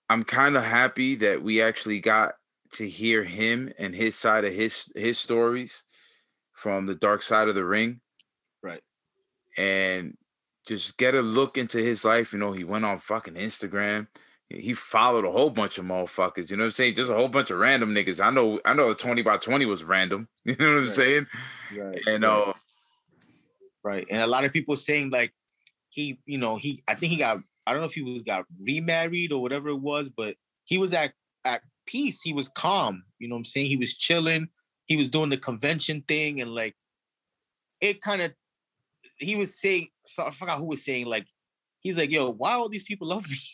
[0.09, 2.35] I'm kind of happy that we actually got
[2.72, 5.85] to hear him and his side of his his stories
[6.53, 8.01] from the dark side of the ring.
[8.62, 8.83] Right.
[9.57, 10.16] And
[10.66, 12.33] just get a look into his life.
[12.33, 14.09] You know, he went on fucking Instagram.
[14.51, 16.51] He followed a whole bunch of motherfuckers.
[16.51, 16.94] You know what I'm saying?
[16.94, 18.24] Just a whole bunch of random niggas.
[18.24, 18.61] I know.
[18.64, 18.88] I know.
[18.88, 20.28] The 20 by 20 was random.
[20.44, 20.92] You know what I'm Right.
[20.92, 21.26] saying?
[21.76, 22.01] Right.
[22.07, 22.53] And uh,
[23.82, 24.07] Right.
[24.11, 25.32] And a lot of people saying like
[25.90, 28.46] he, you know, he I think he got I don't know if he was got
[28.59, 31.12] remarried or whatever it was, but he was at
[31.44, 32.22] at peace.
[32.22, 33.05] He was calm.
[33.18, 33.66] You know what I'm saying?
[33.66, 34.49] He was chilling.
[34.86, 36.74] He was doing the convention thing and like
[37.80, 38.32] it kind of
[39.18, 41.26] he was saying so I forgot who was saying like
[41.80, 43.36] he's like, yo, why all these people love me?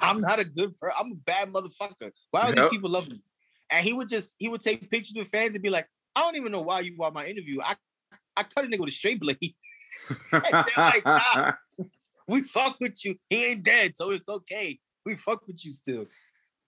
[0.00, 0.96] I'm not a good person.
[0.98, 2.10] I'm a bad motherfucker.
[2.30, 2.56] Why all Yep.
[2.56, 3.22] these people love me?
[3.70, 6.36] And he would just he would take pictures with fans and be like, I don't
[6.36, 7.60] even know why you want my interview.
[7.62, 7.76] I
[8.36, 9.38] I cut a nigga with a straight blade.
[10.32, 11.52] like, nah.
[12.28, 13.16] we fuck with you.
[13.28, 14.78] He ain't dead, so it's okay.
[15.04, 16.06] We fuck with you still.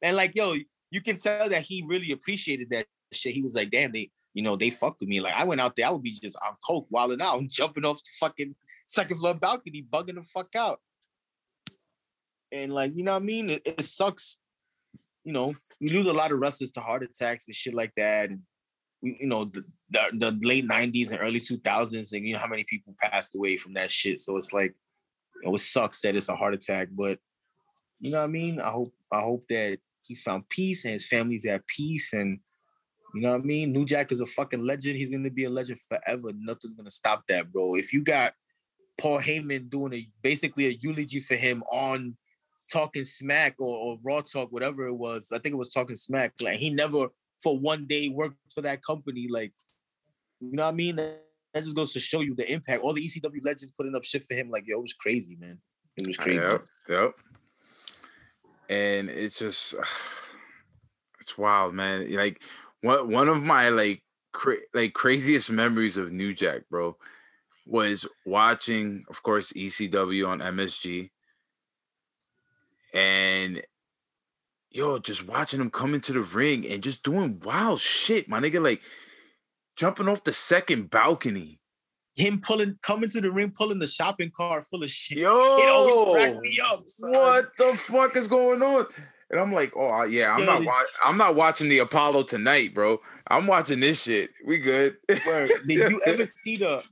[0.02, 0.54] And like, yo,
[0.90, 3.34] you can tell that he really appreciated that shit.
[3.34, 5.20] He was like, damn, they, you know, they fucked with me.
[5.20, 7.98] Like, I went out there, I would be just on coke, wilding out, jumping off
[7.98, 8.54] the fucking
[8.86, 10.80] second floor balcony, bugging the fuck out.
[12.52, 13.50] And like, you know what I mean?
[13.50, 14.38] It, it sucks.
[15.24, 18.30] You know, we lose a lot of wrestlers to heart attacks and shit like that.
[18.30, 18.40] And
[19.02, 22.46] we, you know, the, the the late '90s and early 2000s, and you know how
[22.46, 24.20] many people passed away from that shit.
[24.20, 24.74] So it's like,
[25.36, 27.18] you know, it sucks that it's a heart attack, but
[27.98, 28.60] you know what I mean.
[28.60, 32.40] I hope I hope that he found peace and his family's at peace, and
[33.14, 33.72] you know what I mean.
[33.72, 34.96] New Jack is a fucking legend.
[34.96, 36.32] He's gonna be a legend forever.
[36.36, 37.76] Nothing's gonna stop that, bro.
[37.76, 38.34] If you got
[38.98, 42.16] Paul Heyman doing a basically a eulogy for him on
[42.74, 45.30] talking smack or, or raw talk, whatever it was.
[45.32, 46.32] I think it was talking smack.
[46.40, 47.08] Like he never
[47.42, 49.28] for one day worked for that company.
[49.30, 49.52] Like,
[50.40, 50.96] you know what I mean?
[50.96, 51.20] That,
[51.54, 52.82] just goes to show you the impact.
[52.82, 54.50] All the ECW legends putting up shit for him.
[54.50, 55.58] Like, yo, it was crazy, man.
[55.96, 56.40] It was crazy.
[56.40, 57.12] Yep, yep.
[58.68, 59.76] And it's just
[61.20, 62.12] it's wild, man.
[62.12, 62.42] Like
[62.80, 64.02] one one of my like
[64.32, 66.96] cra- like craziest memories of New Jack, bro,
[67.68, 71.10] was watching, of course, ECW on MSG.
[72.94, 73.62] And
[74.70, 78.62] yo, just watching him come into the ring and just doing wild shit, my nigga,
[78.62, 78.80] like
[79.76, 81.60] jumping off the second balcony.
[82.16, 85.18] Him pulling, coming to the ring, pulling the shopping cart full of shit.
[85.18, 85.28] Yo,
[85.58, 86.82] It always cracked me up.
[86.86, 87.10] son.
[87.10, 88.86] what the fuck is going on?
[89.30, 90.64] And I'm like, oh yeah, I'm Yo, not.
[90.64, 93.00] Wa- I'm not watching the Apollo tonight, bro.
[93.26, 94.30] I'm watching this shit.
[94.46, 94.96] We good.
[95.26, 95.50] Word.
[95.66, 96.82] Did you ever see the?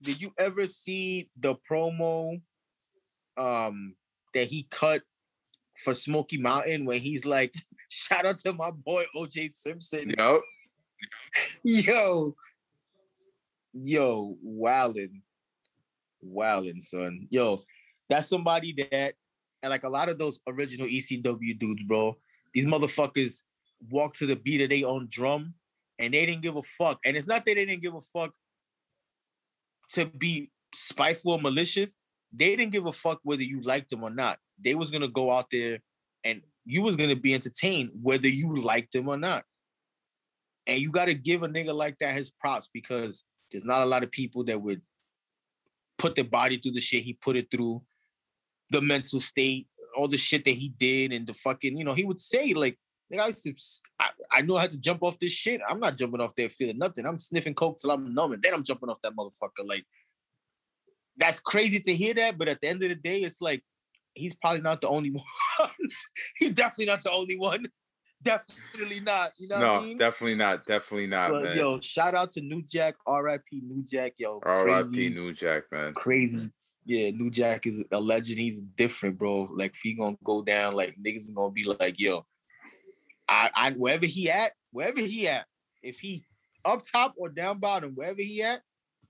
[0.00, 2.40] Did you ever see the promo?
[3.36, 3.94] Um,
[4.34, 5.02] that he cut
[5.82, 7.54] for Smoky Mountain when he's like,
[7.88, 10.42] "Shout out to my boy OJ Simpson." Yup.
[11.64, 12.36] Yo,
[13.72, 15.20] yo, wildin',
[16.24, 17.26] wildin', son.
[17.30, 17.58] Yo,
[18.08, 19.14] that's somebody that,
[19.62, 22.16] and like a lot of those original ECW dudes, bro.
[22.52, 23.42] These motherfuckers
[23.90, 25.54] walk to the beat of their own drum,
[25.98, 27.00] and they didn't give a fuck.
[27.04, 28.34] And it's not that they didn't give a fuck
[29.92, 31.96] to be spiteful or malicious.
[32.32, 34.38] They didn't give a fuck whether you liked them or not.
[34.58, 35.80] They was gonna go out there,
[36.24, 39.44] and you was gonna be entertained whether you liked them or not.
[40.66, 43.86] And you got to give a nigga like that his props because there's not a
[43.86, 44.80] lot of people that would
[45.98, 47.82] put their body through the shit he put it through,
[48.70, 49.66] the mental state,
[49.96, 52.78] all the shit that he did, and the fucking, you know, he would say, like,
[53.12, 53.54] nigga, I used to,
[54.00, 55.60] I, I knew I had to jump off this shit.
[55.68, 57.06] I'm not jumping off there feeling nothing.
[57.06, 59.64] I'm sniffing coke till I'm numb, and then I'm jumping off that motherfucker.
[59.64, 59.84] Like,
[61.16, 63.62] that's crazy to hear that, but at the end of the day, it's like,
[64.14, 65.10] he's probably not the only
[65.58, 65.70] one.
[66.36, 67.66] he's definitely not the only one.
[68.22, 69.30] Definitely not.
[69.38, 69.98] You know no, what I mean?
[69.98, 70.64] definitely not.
[70.64, 71.56] Definitely not, But, man.
[71.56, 73.62] yo, shout out to New Jack, R.I.P.
[73.66, 75.08] New Jack, yo, R.I.P.
[75.08, 75.92] New Jack, man.
[75.94, 76.50] crazy.
[76.84, 78.38] Yeah, New Jack is a legend.
[78.38, 79.48] He's different, bro.
[79.54, 82.26] Like, if he gonna go down, like niggas is gonna be like, yo,
[83.28, 85.46] I, I, wherever he at, wherever he at,
[85.82, 86.24] if he
[86.64, 88.62] up top or down bottom, wherever he at,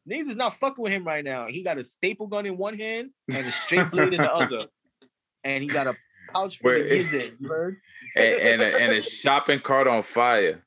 [0.08, 1.46] niggas is not fucking with him right now.
[1.46, 4.66] He got a staple gun in one hand and a straight blade in the other,
[5.44, 5.96] and he got a
[6.32, 6.90] pouch for of Wait.
[6.90, 7.36] his in.
[7.40, 7.76] You heard?
[8.16, 10.64] and and a, and a shopping cart on fire.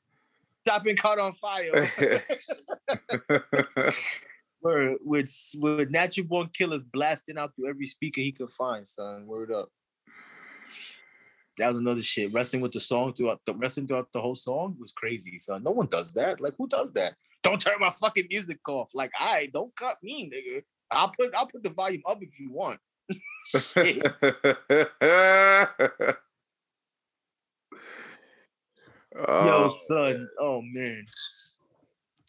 [0.66, 1.88] Shopping cart on fire.
[4.62, 9.26] Word, with with natural born killers blasting out through every speaker he could find, son.
[9.26, 9.70] Word up.
[11.58, 12.32] That was another shit.
[12.32, 15.62] Wrestling with the song throughout the wrestling throughout the whole song was crazy, son.
[15.62, 16.40] No one does that.
[16.40, 17.14] Like, who does that?
[17.42, 18.90] Don't turn my fucking music off.
[18.94, 20.62] Like, I don't cut me, nigga.
[20.90, 22.80] I'll put I'll put the volume up if you want.
[23.46, 23.96] Shit.
[29.16, 30.28] Yo, oh, son.
[30.38, 31.06] Oh man.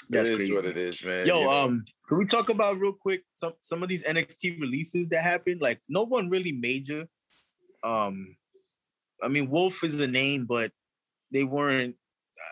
[0.09, 0.53] That's crazy.
[0.53, 1.27] what it is, man.
[1.27, 1.51] Yo, you know?
[1.51, 5.61] um, can we talk about real quick some some of these NXT releases that happened?
[5.61, 7.07] Like, no one really major.
[7.83, 8.37] Um,
[9.21, 10.71] I mean, Wolfe is a name, but
[11.31, 11.95] they weren't.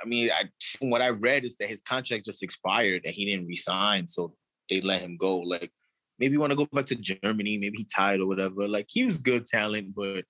[0.04, 0.46] I mean, I,
[0.78, 4.36] from what I read is that his contract just expired and he didn't resign, so
[4.70, 5.38] they let him go.
[5.38, 5.72] Like
[6.20, 8.68] maybe you want to go back to Germany, maybe he tired or whatever.
[8.68, 10.26] Like he was good talent, but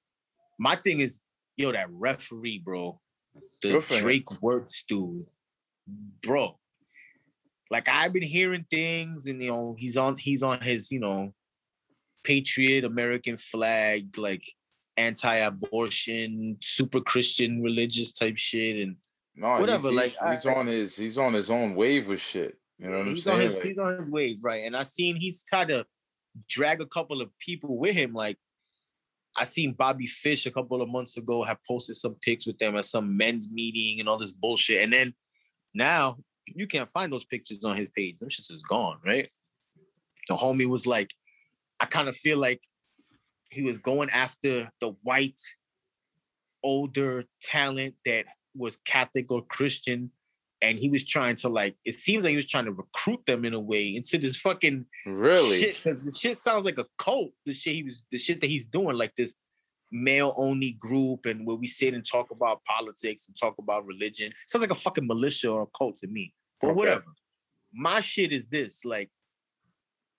[0.60, 1.22] my thing is,
[1.58, 3.00] yo, that referee, bro,
[3.62, 4.02] the him.
[4.02, 5.26] Drake Wuertz dude,
[6.22, 6.60] bro.
[7.72, 11.34] Like I've been hearing things, and you know, he's on he's on his, you know,
[12.24, 14.44] patriot American flag, like
[14.98, 18.82] anti-abortion, super Christian religious type shit.
[18.82, 18.96] And
[19.36, 22.58] No, Whatever, He's, like, he's, I- on his he's on his own wave with shit.
[22.78, 24.64] You know what I'm he's on his Like, he's on his wave, right?
[24.66, 25.86] And I seen he's tried to
[26.50, 28.14] drag a couple of people with him.
[28.14, 28.38] Like
[29.38, 32.76] I seen Bobby Fish a couple of months ago have posted some pics with them
[32.76, 34.82] at some men's meeting and all this bullshit.
[34.84, 35.14] And then
[35.74, 36.18] now
[36.48, 38.20] you can't find those pictures on his page.
[38.20, 39.28] Them shits is gone, right?
[40.30, 41.12] The homie was like,
[41.80, 42.62] I kind of feel like
[43.56, 45.40] he was going after the white,
[46.64, 48.26] older talent that
[48.56, 50.12] was Catholic or Christian
[50.62, 53.46] and he was trying to like it seems like he was trying to recruit them
[53.46, 55.60] in a way into this fucking really?
[55.60, 58.48] shit because the shit sounds like a cult the shit he was the shit that
[58.50, 59.36] he's doing like this
[59.92, 64.32] male only group and where we sit and talk about politics and talk about religion
[64.48, 66.76] sounds like a fucking militia or a cult to me but Okay.
[66.76, 67.06] whatever
[67.74, 69.12] my shit is this like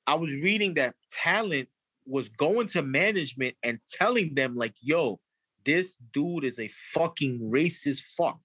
[0.06, 1.68] i was reading that talent
[2.06, 5.20] was going to management and telling them like yo
[5.64, 8.40] this dude is a fucking racist fuck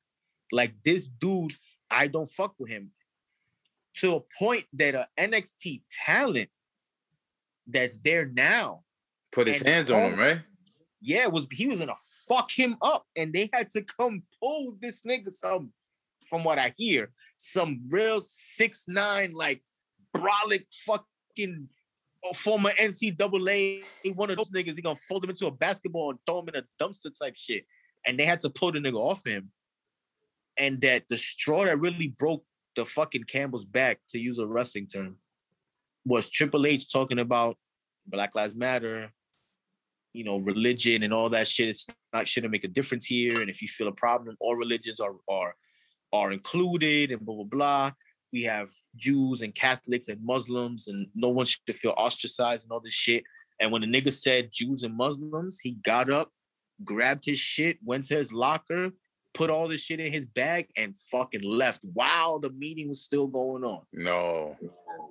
[0.51, 1.53] like this dude
[1.89, 2.91] I don't fuck with him
[3.97, 6.49] to a point that a NXT talent
[7.68, 8.84] that's there now,
[9.32, 10.39] Put his and hands on him, right?
[11.01, 11.93] yeah, was he was gonna
[12.28, 15.72] fuck him up, and they had to come pull this nigga some,
[16.26, 19.62] from what I hear, some real six nine like
[20.16, 21.70] brolic fucking
[22.36, 24.76] former NCAA one of those niggas.
[24.76, 27.65] He gonna fold him into a basketball and throw him in a dumpster type shit,
[28.05, 29.51] and they had to pull the nigga off him.
[30.57, 32.45] And that the straw that really broke
[32.76, 35.17] the fucking Campbell's back, to use a wrestling term,
[36.05, 37.55] was Triple H talking about
[38.05, 39.11] Black Lives Matter,
[40.13, 41.69] you know, religion and all that shit.
[41.69, 43.41] It's not shouldn't make a difference here.
[43.41, 45.55] And if you feel a problem, all religions are are
[46.13, 47.91] are included and blah blah blah.
[48.32, 52.79] We have Jews and Catholics and Muslims, and no one should feel ostracized and all
[52.79, 53.23] this shit.
[53.59, 56.32] And when the nigga said Jews and Muslims, he got up,
[56.84, 58.91] grabbed his shit, went to his locker,
[59.34, 63.27] put all this shit in his bag, and fucking left while the meeting was still
[63.27, 63.82] going on.
[63.93, 64.57] No.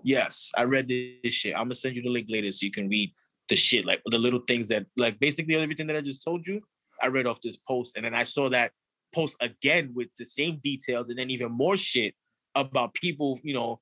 [0.03, 1.55] Yes, I read this shit.
[1.55, 3.13] I'm gonna send you the link later so you can read
[3.49, 6.61] the shit, like the little things that, like basically everything that I just told you.
[7.03, 8.73] I read off this post, and then I saw that
[9.15, 12.15] post again with the same details, and then even more shit
[12.55, 13.39] about people.
[13.43, 13.81] You know,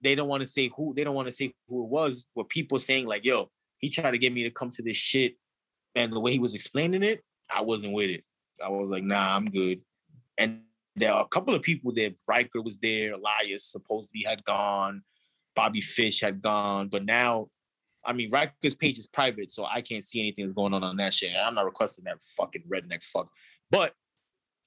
[0.00, 2.48] they don't want to say who they don't want to say who it was, but
[2.48, 5.34] people saying like, "Yo, he tried to get me to come to this shit,"
[5.94, 7.22] and the way he was explaining it,
[7.54, 8.24] I wasn't with it.
[8.64, 9.80] I was like, "Nah, I'm good."
[10.38, 10.62] And
[10.96, 12.10] there are a couple of people there.
[12.28, 13.14] Ryker was there.
[13.14, 15.02] Elias supposedly had gone.
[15.54, 17.48] Bobby Fish had gone, but now,
[18.04, 20.96] I mean, Ryker's page is private, so I can't see anything that's going on on
[20.96, 21.34] that shit.
[21.36, 23.28] I'm not requesting that fucking redneck fuck.
[23.70, 23.94] But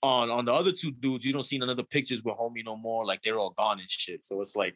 [0.04, 2.64] on on the other two dudes, you don't see none of the pictures with homie
[2.64, 3.06] no more.
[3.06, 4.24] Like they're all gone and shit.
[4.26, 4.76] So it's like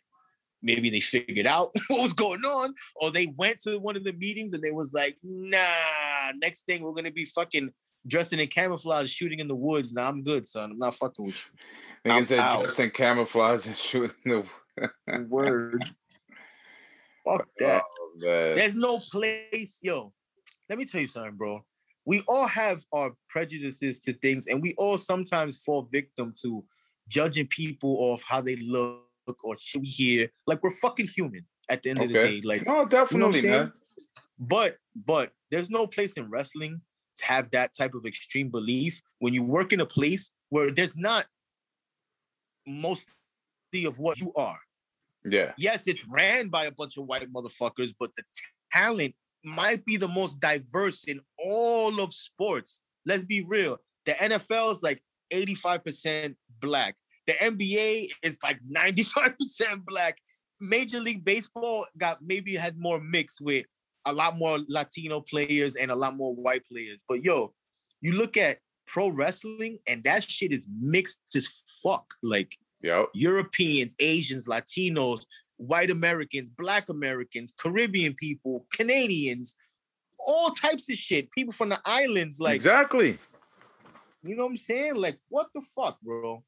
[0.63, 4.13] maybe they figured out what was going on, or they went to one of the
[4.13, 7.71] meetings and they was like, nah, next thing we're gonna be fucking
[8.07, 9.93] dressing in camouflage, shooting in the woods.
[9.93, 10.71] Nah, I'm good, son.
[10.71, 11.51] I'm not fucking with
[12.05, 12.59] Nigga I'm said out.
[12.61, 14.45] dressed in camouflage and shooting the
[15.11, 15.25] you.
[15.27, 15.83] Word.
[17.25, 17.83] Fuck that.
[17.83, 18.11] Oh.
[18.19, 20.13] There's no place, yo.
[20.69, 21.65] Let me tell you something, bro.
[22.07, 26.63] We all have our prejudices to things, and we all sometimes fall victim to
[27.09, 29.03] judging people off how they look
[29.43, 30.29] or shit we hear.
[30.47, 32.41] Like we're fucking human at the end of the day.
[32.45, 33.51] Like, No, definitely, saying?
[33.51, 33.73] man.
[34.39, 36.79] but but there's no place in wrestling
[37.17, 40.95] to have that type of extreme belief when you work in a place where there's
[40.95, 41.25] not
[42.65, 44.59] mostly of what you are
[45.25, 45.53] Yeah.
[45.57, 48.23] yes, it's ran by a bunch of white motherfuckers, but the
[48.71, 49.15] talent
[49.47, 52.81] might be the most diverse in all of sports.
[53.05, 53.77] Let's be real.
[54.05, 55.01] The NFL is like
[55.33, 56.95] 85% black.
[57.25, 60.17] The NBA is like 95% black.
[60.59, 63.65] Major League Baseball got maybe has more mixed with
[64.05, 67.03] a lot more Latino players and a lot more white players.
[67.07, 67.53] But yo,
[68.01, 71.47] you look at pro wrestling and that shit is mixed as
[71.83, 72.13] fuck.
[72.23, 73.07] Like Yep.
[73.13, 75.25] Europeans, Asians, Latinos,
[75.57, 79.55] white Americans, black Americans, Caribbean people, Canadians,
[80.27, 81.31] all types of shit.
[81.31, 83.17] People from the islands, like exactly.
[84.23, 84.95] you know what I'm saying?
[84.95, 86.43] Like, what the fuck, bro?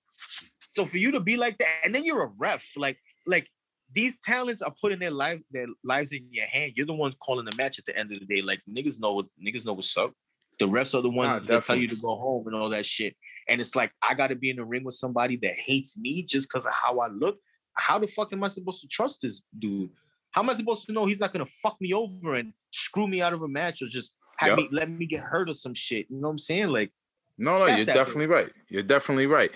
[0.67, 3.47] So for you to be like that, and then you're a ref, like, like
[3.93, 6.73] these talents are putting their life, their lives in your hand.
[6.75, 8.41] You're the ones calling the match at the end of the day.
[8.41, 10.13] Like niggas know what niggas know what's up.
[10.59, 12.85] The refs are the ones Nah, that tell you to go home and all that
[12.85, 13.15] shit.
[13.47, 16.49] And it's like I gotta be in the ring with somebody that hates me just
[16.49, 17.39] because of how I look.
[17.73, 19.89] How the fuck am I supposed to trust this dude?
[20.31, 23.21] How am I supposed to know he's not gonna fuck me over and screw me
[23.21, 24.57] out of a match or just have Yup.
[24.57, 26.07] me let me get hurt or some shit?
[26.09, 26.69] You know what I'm saying?
[26.69, 26.91] Like,
[27.37, 28.51] No, no, you're definitely right.
[28.69, 29.51] You're definitely right.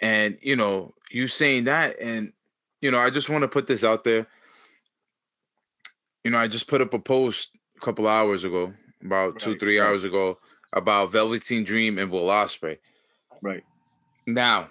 [0.00, 2.32] And you know, you saying that, and
[2.80, 4.26] you know, I just want to put this out there.
[6.24, 8.72] You know, I just put up a post a couple hours ago,
[9.04, 10.38] about two, three hours ago,
[10.72, 12.78] about Velveteen Dream and Will Ospreay.
[13.42, 13.64] right.
[14.26, 14.70] Now,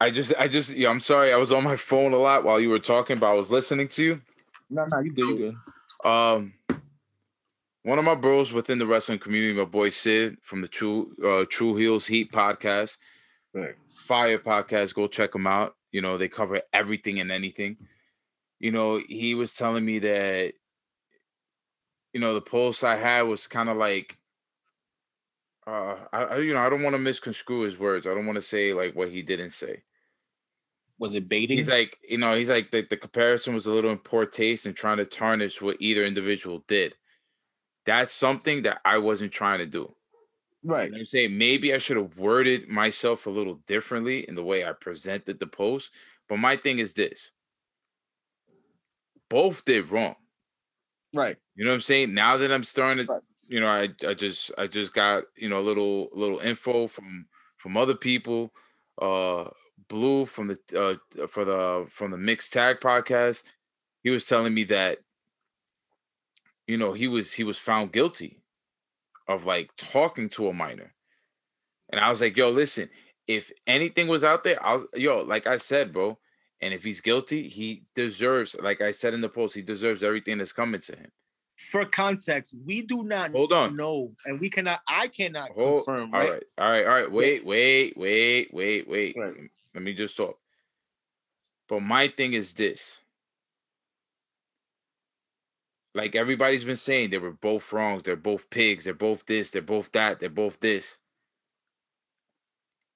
[0.00, 2.60] I just, I just, yeah, I'm sorry, I was on my phone a lot while
[2.60, 4.20] you were talking, but I was listening to you.
[4.70, 5.36] No, no, you good, you
[6.04, 6.08] good.
[6.08, 6.54] Um,
[7.82, 11.46] one of my bros within the wrestling community, my boy Sid from the True uh,
[11.48, 12.98] True Heels Heat podcast,
[13.54, 13.74] Right.
[13.94, 14.94] Fire podcast.
[14.94, 15.74] Go check them out.
[15.90, 17.76] You know they cover everything and anything.
[18.60, 20.52] You know he was telling me that.
[22.12, 24.17] You know the post I had was kind of like.
[25.68, 28.06] Uh, I, you know I don't want to misconstrue his words.
[28.06, 29.82] I don't want to say like what he didn't say.
[30.98, 31.58] Was it baiting?
[31.58, 34.64] He's like, you know, he's like the, the comparison was a little in poor taste
[34.64, 36.96] and trying to tarnish what either individual did.
[37.84, 39.94] That's something that I wasn't trying to do.
[40.64, 40.86] right.
[40.86, 41.36] You know I'm saying?
[41.36, 45.46] Maybe I should have worded myself a little differently in the way I presented the
[45.46, 45.90] post.
[46.30, 47.32] But my thing is this
[49.28, 50.16] both did wrong.
[51.14, 51.36] Right.
[51.54, 52.14] You know what I'm saying?
[52.14, 53.22] Now that I'm starting to, Right.
[53.48, 57.26] You know, I I just I just got, you know, a little little info from
[57.58, 58.52] from other people.
[59.00, 59.50] Uh
[59.88, 63.44] Blue from the uh for the from the Mixed Tag podcast,
[64.02, 64.98] he was telling me that
[66.66, 68.42] you know, he was he was found guilty
[69.28, 70.94] of like talking to a minor.
[71.90, 72.90] And I was like, yo, listen,
[73.26, 76.18] if anything was out there, I'll yo, like I said, bro,
[76.60, 80.38] and if he's guilty, he deserves, like I said in the post, he deserves everything
[80.38, 81.10] that's coming to him.
[81.58, 83.76] For context, we do not Hold on.
[83.76, 84.80] know, and we cannot.
[84.88, 86.14] I cannot Hold, confirm.
[86.14, 86.30] all Right.
[86.30, 87.10] right, all right, all right.
[87.10, 89.16] Wait, wait, wait, wait, wait.
[89.18, 89.34] Right.
[89.74, 90.38] Let me just talk.
[91.68, 93.02] But my thing is this.
[95.94, 98.04] Like everybody's been saying, they were both wrongs.
[98.04, 98.84] They're both pigs.
[98.84, 99.50] They're both this.
[99.50, 100.20] They're both that.
[100.20, 100.98] They're both this.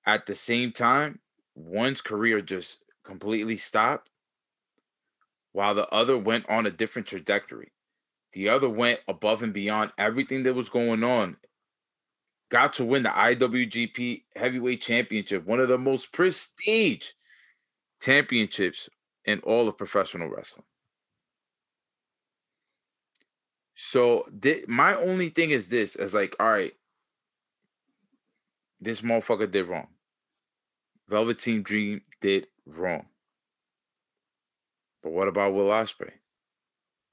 [0.06, 1.18] At the same time,
[1.56, 4.10] one's career just completely stopped,
[5.50, 7.72] while the other went on a different trajectory.
[8.32, 11.36] The other went above and beyond everything that was going on
[12.50, 17.08] got to win the IWGP Heavyweight Championship, one of the most prestige
[18.00, 18.90] championships
[19.24, 20.66] in all of professional wrestling.
[23.74, 26.74] So thi- my only thing is this: is like, all right,
[28.80, 29.88] this motherfucker did wrong.
[31.08, 33.06] Velveteen Dream did wrong.
[35.02, 36.12] But what about Will Ospreay?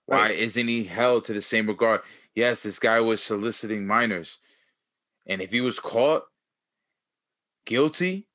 [0.09, 2.01] Why isn't he held to the same regard?
[2.35, 4.39] Yes, this guy was soliciting minors.
[5.27, 6.25] And if he was caught
[7.65, 8.27] guilty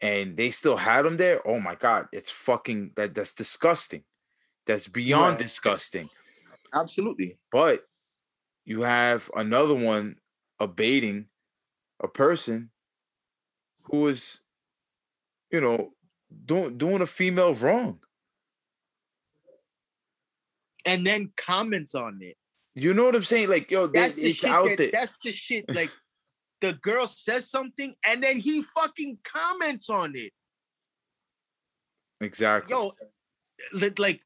[0.00, 4.04] and they still had him there, oh my god, it's fucking that that's disgusting.
[4.66, 5.38] That's beyond Right.
[5.38, 6.10] disgusting.
[6.74, 7.38] Absolutely.
[7.50, 7.88] But
[8.64, 10.20] you have another one
[10.60, 11.30] abating
[12.00, 12.72] a person
[13.84, 14.42] who was,
[15.50, 15.92] you know,
[16.44, 18.00] doing doing a female wrong.
[20.86, 22.36] And then comments on it.
[22.74, 23.48] You know what I'm saying?
[23.50, 24.50] Like, yo, That's this, the it's shit.
[24.50, 24.90] out That, there.
[24.92, 25.64] that's the shit.
[25.74, 25.90] Like
[26.60, 30.32] the girl says something, and then he fucking comments on it.
[32.20, 32.70] Exactly.
[32.70, 32.90] Yo,
[33.98, 34.20] like,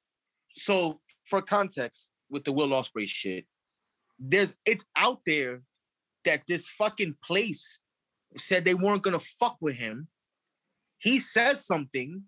[0.51, 3.47] so for context with the Will Ospreay shit,
[4.19, 5.63] there's it's out there
[6.25, 7.81] that this fucking place
[8.37, 10.09] said they weren't gonna fuck with him.
[10.99, 12.25] He says something,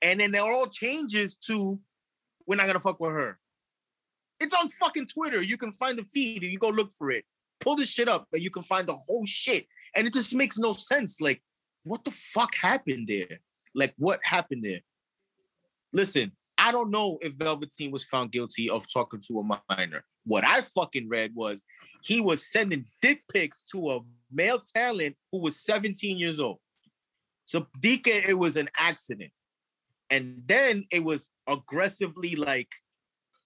[0.00, 1.80] and then it all changes to
[2.46, 3.38] we're not gonna fuck with her.
[4.40, 5.42] It's on fucking Twitter.
[5.42, 7.24] You can find the feed and you go look for it.
[7.60, 9.66] Pull this shit up and you can find the whole shit.
[9.94, 11.20] And it just makes no sense.
[11.20, 11.42] Like,
[11.84, 13.40] what the fuck happened there?
[13.74, 14.80] Like, what happened there?
[15.92, 20.04] Listen, I don't know if Velveteen was found guilty of talking to a minor.
[20.24, 21.64] What I fucking read was
[22.02, 24.00] he was sending dick pics to a
[24.32, 26.58] male talent who was 17 years old.
[27.46, 29.32] So Dika, it was an accident.
[30.10, 32.72] And then it was aggressively like,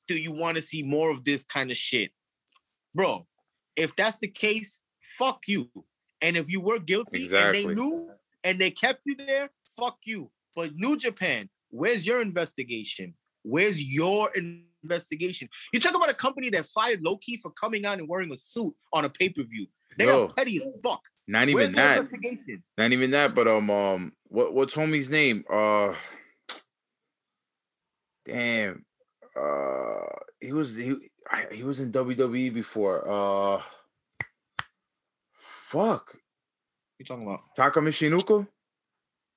[0.07, 2.11] do you want to see more of this kind of shit?
[2.95, 3.27] Bro,
[3.77, 5.71] if that's the case, fuck you.
[6.21, 8.11] And if you were guilty and they knew
[8.43, 10.31] and they kept you there, fuck you.
[10.57, 13.15] But New Japan, where's your investigation?
[13.43, 14.33] Where's your
[14.83, 15.49] investigation?
[15.73, 18.75] You talk about a company that fired Loki for coming out and wearing a suit
[18.93, 19.67] on a pay-per-view.
[19.97, 21.03] They Yo, are petty as fuck.
[21.27, 21.99] not even the that.
[21.99, 22.63] investigation?
[22.77, 25.45] Not even that, but um, um, what what's homie's name?
[25.51, 25.95] Uh,
[28.29, 28.85] damn,
[29.35, 30.07] uh,
[30.41, 30.97] he was he
[31.51, 33.09] he was in WWE before.
[33.09, 33.63] Uh,
[35.41, 36.17] fuck
[36.99, 38.47] You talking about Taka Michinoku?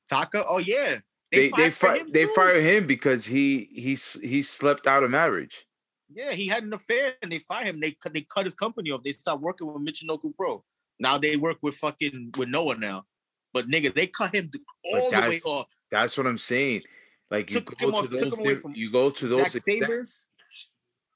[0.09, 0.45] Taka?
[0.47, 0.99] Oh yeah,
[1.31, 5.03] They they fired for fi- him, they fired him because he he he slept out
[5.03, 5.65] of marriage.
[6.13, 7.79] Yeah, he had an affair and they fired him.
[7.79, 9.03] They cut they cut his company off.
[9.03, 10.63] They stopped working with Michinoku Pro.
[10.99, 13.05] Now they work with fucking with Noah now.
[13.53, 14.49] But nigga, they cut him
[14.85, 15.67] all the way off.
[15.91, 16.83] That's what I'm saying.
[17.31, 19.55] Like you Took go to off- those him away diff- from you go to those
[19.55, 20.27] extents.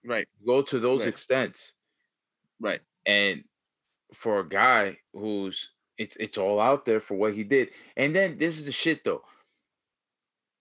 [0.04, 1.10] Right, go to those Right.
[1.10, 1.74] extents.
[2.60, 2.82] right.
[3.06, 3.44] and
[4.14, 8.38] for a guy who's it's it's all out there for what he did and then
[8.38, 9.24] this is the shit though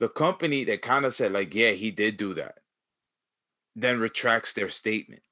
[0.00, 2.58] the company that kind of said like yeah he did do that
[3.76, 5.22] then retracts their statement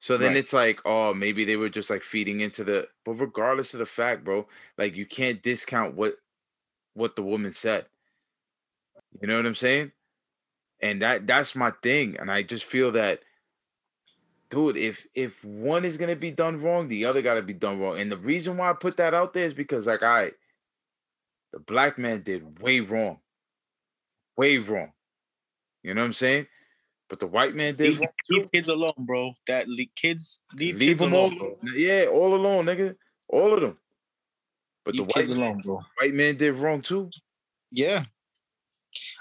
[0.00, 0.36] so then Right.
[0.38, 3.86] it's like oh maybe they were just like feeding into the but regardless of the
[3.86, 4.46] fact bro
[4.78, 6.14] like you can't discount what
[6.94, 7.86] what the woman said
[9.20, 9.92] you know what i'm saying
[10.80, 13.20] and that that's my thing and i just feel that
[14.52, 17.98] dude, if if one is gonna be done wrong, the other gotta be done wrong.
[17.98, 20.32] And the reason why I put that out there is because, like, I,
[21.52, 23.18] the black man did way wrong,
[24.36, 24.92] way wrong.
[25.82, 26.46] You know what I'm saying?
[27.08, 28.34] But the white man did Leave, wrong too.
[28.36, 29.32] leave kids alone, bro.
[29.46, 32.94] That le- kids leave, Leave kids them alone, all, yeah, all alone, nigga,
[33.28, 33.78] all of them.
[34.84, 35.80] But Leave the white man, alone, bro.
[35.98, 37.10] white man did wrong too.
[37.70, 38.04] Yeah.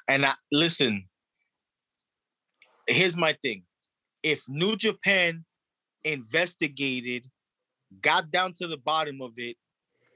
[0.07, 1.07] And I listen.
[2.87, 3.63] Here's my thing.
[4.23, 5.45] If New Japan
[6.03, 7.27] investigated,
[8.01, 9.57] got down to the bottom of it,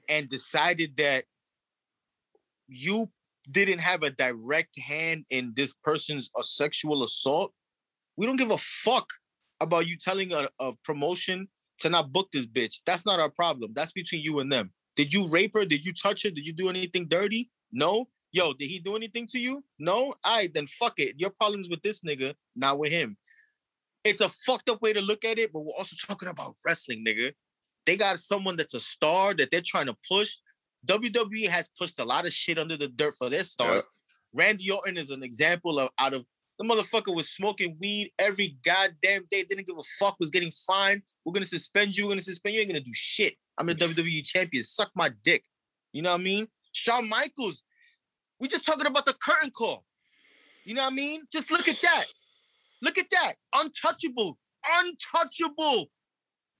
[0.10, 1.26] and decided that
[2.68, 3.11] you
[3.49, 7.53] didn't have a direct hand in this person's uh, sexual assault,
[8.18, 9.07] we don't give a fuck
[9.61, 11.48] about you telling a, a promotion
[11.80, 12.82] to not book this bitch.
[12.86, 13.72] That's not our problem.
[13.76, 14.72] That's between you and them.
[14.95, 15.65] Did you rape her?
[15.65, 16.30] Did you touch her?
[16.30, 17.52] Did you do anything dirty?
[17.72, 18.07] No.
[18.36, 19.64] Yo, did he do anything to you?
[19.80, 20.14] No.
[20.26, 21.16] All right, then fuck it.
[21.18, 23.16] Your problem's with this nigga, not with him.
[24.03, 27.06] It's a fucked up way to look at it, but we're also talking about wrestling,
[27.07, 27.32] nigga.
[27.86, 30.36] They got someone that's a star that they're trying to push.
[30.86, 33.88] WWE has pushed a lot of shit under the dirt for their stars.
[34.34, 36.26] Randy Orton is an example of out of
[36.60, 39.44] the motherfucker was smoking weed every goddamn day.
[39.44, 40.18] Didn't give a fuck.
[40.20, 40.99] Was getting fined.
[41.24, 42.03] We're gonna suspend you.
[42.03, 42.60] We're gonna suspend you.
[42.60, 43.36] Ain't gonna do shit.
[43.57, 44.62] I'm the WWE champion.
[44.62, 45.45] Suck my dick.
[45.94, 46.48] You know what I mean?
[46.74, 47.64] Shawn Michaels.
[48.40, 49.86] We just talking about the curtain call.
[50.66, 51.24] You know what I mean?
[51.32, 52.06] Just look at that.
[52.82, 53.34] Look at that.
[53.56, 54.38] Untouchable.
[54.80, 55.86] Untouchable.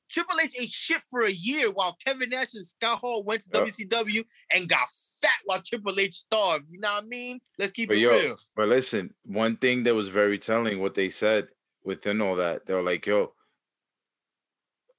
[0.10, 3.50] Triple H ate shit for a year while Kevin Nash and Scott Hall went to
[3.54, 3.62] Yeah.
[3.62, 4.24] WCW
[4.54, 4.88] and got
[5.22, 6.66] fat while Triple H starved.
[6.70, 7.42] You know what I mean?
[7.58, 8.38] Let's keep But it yo, real.
[8.56, 11.50] But listen, one thing that was very telling what they said
[11.84, 13.34] within all that, they were like, yo,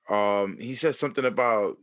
[0.08, 1.78] um, he said something about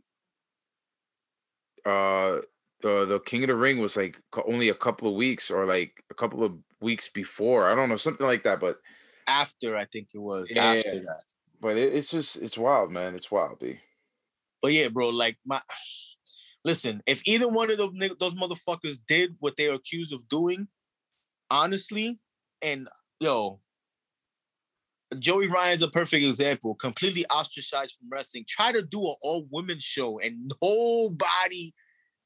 [1.86, 2.40] uh
[2.84, 6.04] the the King of the Ring was like only a couple of weeks or like
[6.10, 7.66] a couple of weeks before.
[7.68, 8.60] I don't know, something like that.
[8.60, 8.76] But
[9.26, 10.74] After I think it was Yeah.
[10.74, 11.24] after that.
[11.60, 13.14] but it, it's just it's wild, man.
[13.14, 13.78] It's wild, B.
[14.60, 15.62] But yeah, bro, like my
[16.64, 20.68] listen, if either one of those those motherfuckers did what they're accused of doing,
[21.50, 22.20] honestly,
[22.60, 22.86] and
[23.18, 23.60] yo,
[25.18, 26.74] Joey Ryan's a perfect example.
[26.74, 28.44] Completely ostracized from wrestling.
[28.46, 31.72] Try to do an all women show and nobody.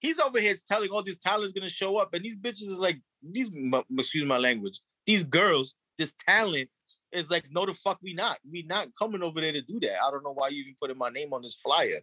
[0.00, 3.00] He's over here telling all these talent's gonna show up, and these bitches is like
[3.22, 3.50] these.
[3.54, 4.80] m- Excuse my language.
[5.06, 6.68] These girls, this talent
[7.12, 8.38] is like, no, the fuck, we not.
[8.48, 10.02] We not coming over there to do that.
[10.02, 12.00] I don't know why you even putting my name on this flyer.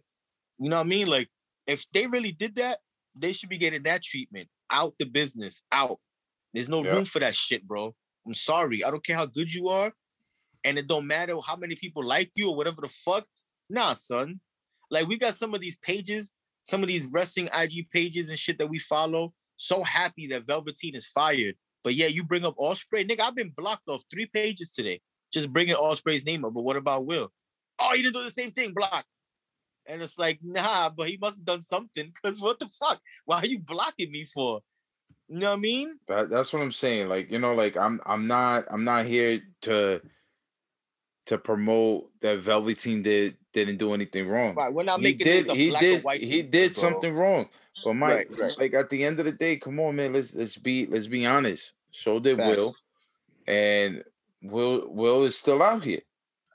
[0.58, 1.06] You know what I mean?
[1.06, 1.28] Like,
[1.66, 2.80] if they really did that,
[3.14, 4.48] they should be getting that treatment.
[4.70, 5.62] Out the business.
[5.72, 5.98] Out.
[6.52, 6.92] There's no Yeah.
[6.92, 7.94] room for that shit, bro.
[8.26, 8.82] I'm sorry.
[8.84, 9.92] I don't care how good you are.
[10.64, 13.26] And it don't matter how many people like you or whatever the fuck.
[13.70, 14.40] Nah, son.
[14.90, 16.32] Like we got some of these pages,
[16.66, 19.32] some of these wrestling IG pages and shit that we follow.
[19.56, 21.54] So happy that Velveteen is fired.
[21.84, 23.08] But yeah, you bring up Ospreay.
[23.08, 25.00] Nigga, I've been blocked off three pages today.
[25.32, 26.54] Just bringing Ospreay's name up.
[26.54, 27.30] But what about Will?
[27.78, 29.04] Oh, you didn't do the same thing, block.
[29.86, 32.12] And it's like, nah, but he must have done something.
[32.20, 33.00] Cause what the fuck?
[33.26, 34.60] Why are you blocking me for?
[35.28, 36.00] You know what I mean?
[36.08, 37.08] That that's what I'm saying.
[37.08, 40.02] Like, you know, like I'm I'm not I'm not here to
[41.26, 44.54] to promote that Velveteen did didn't do anything wrong.
[44.54, 44.72] Right.
[44.72, 47.12] We're not he making did this a he black did or white he did something
[47.12, 47.48] wrong.
[47.84, 48.58] But Mike, Right, right.
[48.58, 50.12] like at the end of the day, come on, man.
[50.12, 51.74] Let's let's be let's be honest.
[51.90, 52.72] So did Will,
[53.46, 54.02] and
[54.42, 56.00] Will Will is still out here.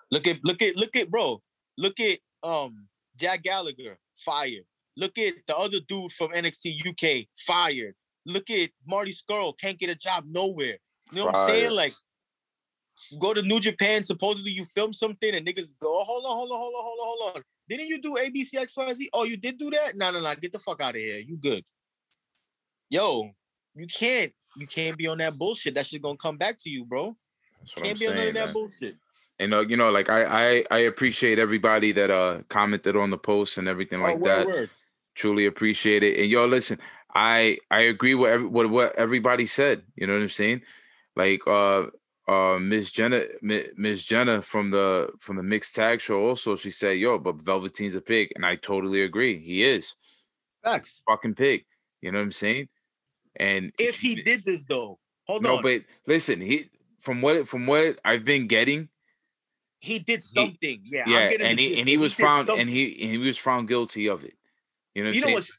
[0.09, 1.41] Look at look at look at bro.
[1.77, 2.87] Look at um
[3.17, 4.63] Jack Gallagher fired.
[4.97, 7.95] Look at the other dude from NXT UK fired.
[8.25, 10.77] Look at Marty Scurll can't get a job nowhere.
[11.11, 11.75] You know what I'm saying?
[11.75, 11.93] Fired.
[13.11, 14.03] Like go to New Japan.
[14.03, 16.99] Supposedly you film something and niggas go, oh, hold on, hold on, hold on, hold
[16.99, 17.43] on, hold on.
[17.69, 19.07] Didn't you do ABC XYZ?
[19.13, 19.95] Oh, you did do that?
[19.95, 20.35] No, no, no.
[20.35, 21.19] Get the fuck out of here.
[21.19, 21.63] You good.
[22.89, 23.29] Yo,
[23.75, 25.75] you can't you can't be on that bullshit.
[25.75, 27.15] That shit gonna come back to you, bro.
[27.59, 28.29] That's what Can't I'm be on none saying.
[28.29, 28.53] of that man.
[28.53, 28.95] bullshit.
[29.39, 33.17] And uh, you know, like I I I appreciate everybody that uh commented on the
[33.17, 34.47] post and everything like oh, word, that.
[34.47, 34.69] word.
[35.15, 36.19] Truly appreciate it.
[36.19, 36.79] And yo, listen,
[37.13, 39.83] I I agree with every, what what everybody said.
[39.95, 40.61] You know what I'm saying?
[41.15, 41.87] Like uh
[42.31, 46.97] uh Miss Jenna Miss Jenna from the from the mixed tag show also she said,
[46.97, 49.39] "Yo, but Velveteen's a pig." And I totally agree.
[49.39, 49.95] He is.
[50.63, 51.03] Facts.
[51.07, 51.65] Fucking pig.
[52.01, 52.69] You know what I'm saying?
[53.35, 55.55] And If he did this though, hold no, on.
[55.57, 58.89] No, but listen, he from what from what I've been getting,
[59.79, 60.81] he did something.
[60.85, 61.03] yeah.
[61.05, 62.61] I'm yeah, getting and he and he was found something.
[62.61, 64.35] and he and he was found guilty of it.
[64.95, 65.35] You know what You I'm know saying?
[65.35, 65.51] what's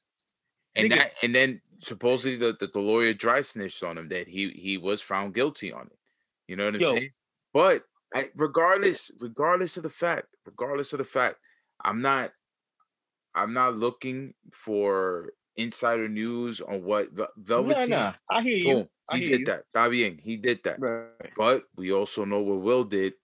[0.77, 4.29] and nigga- that and then supposedly the, the, the lawyer dry snitched on him that
[4.29, 5.99] he he was found guilty on it.
[6.49, 6.95] You know what I'm Yo.
[6.95, 7.11] saying?
[7.53, 11.37] But I, regardless, regardless of the fact, regardless of the fact,
[11.85, 12.33] I'm not
[13.35, 18.13] I'm not looking for insider news on what Vel- Nah, nah.
[18.31, 18.65] I hear you.
[18.65, 19.47] Boom, I he hear did you.
[19.47, 19.91] that.
[19.91, 20.81] Bien, he did that.
[20.81, 21.33] Right.
[21.37, 23.15] But we also know what Will did.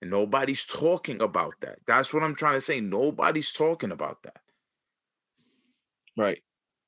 [0.00, 1.80] And nobody's talking about that.
[1.86, 2.80] That's what I'm trying to say.
[2.80, 4.40] Nobody's talking about that.
[6.16, 6.42] Right.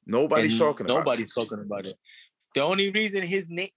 [0.06, 1.96] Nobody's And talking about Nobody's talking about it.
[2.54, 3.70] The only reason his name,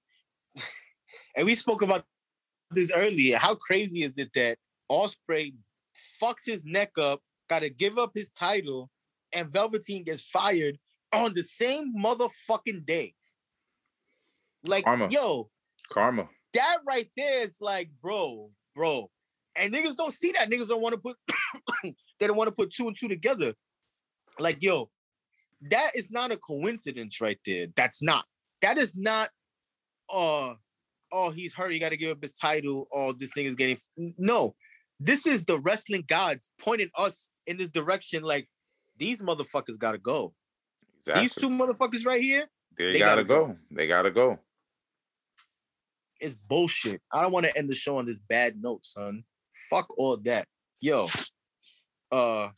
[1.35, 2.05] and we spoke about
[2.71, 3.37] this earlier.
[3.37, 4.57] How crazy is it that
[4.91, 5.53] Ospreay
[6.21, 8.89] fucks his neck up, got to give up his title,
[9.33, 10.77] and Velveteen gets fired
[11.11, 13.13] on the same motherfucking day?
[14.63, 15.09] Like, Karma.
[15.09, 15.49] yo,
[15.91, 16.29] Karma.
[16.53, 19.09] that right there is like, bro, bro.
[19.55, 20.49] And niggas don't see that.
[20.49, 21.17] Niggas don't want to put
[22.19, 23.53] they don't want to put two and two together.
[24.39, 24.89] Like, yo,
[25.69, 27.67] that is not a coincidence right there.
[27.75, 28.25] That's not.
[28.61, 29.29] That is not
[30.13, 30.53] uh
[31.13, 33.77] oh, he's hurt, he gotta give up his title, oh, this thing is getting
[34.17, 34.55] no.
[34.99, 38.49] This is the wrestling gods pointing us in this direction, like
[38.97, 40.33] these motherfuckers gotta go.
[40.99, 41.21] Exactly.
[41.21, 43.47] These two motherfuckers right here, they, they gotta, gotta go.
[43.47, 43.57] go.
[43.71, 44.39] They gotta go.
[46.19, 47.01] It's bullshit.
[47.11, 49.23] I don't want to end the show on this bad note, son.
[49.69, 50.47] Fuck all that.
[50.79, 51.07] Yo,
[52.11, 52.49] uh,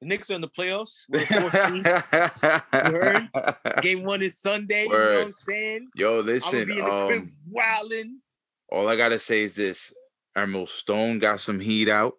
[0.00, 1.04] the Knicks are in the playoffs.
[3.72, 3.82] Seed.
[3.82, 4.84] Game one is Sunday.
[4.84, 5.88] You know what I'm saying?
[5.94, 6.66] Yo, listen.
[6.66, 8.20] be in the Um, wilding.
[8.70, 9.92] all I gotta say is this:
[10.36, 12.14] Emerald Stone got some heat out.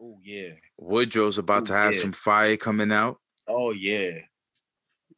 [0.00, 0.50] Oh yeah.
[0.78, 2.00] Woodrow's about Ooh, to have yeah.
[2.00, 3.18] some fire coming out.
[3.46, 4.18] Oh yeah.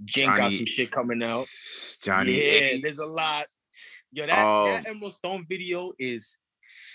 [0.04, 1.46] Jen got some shit coming out.
[2.02, 3.44] Johnny, yeah, there's a lot.
[4.10, 6.36] Yo, that, Um, that Emerald Stone video is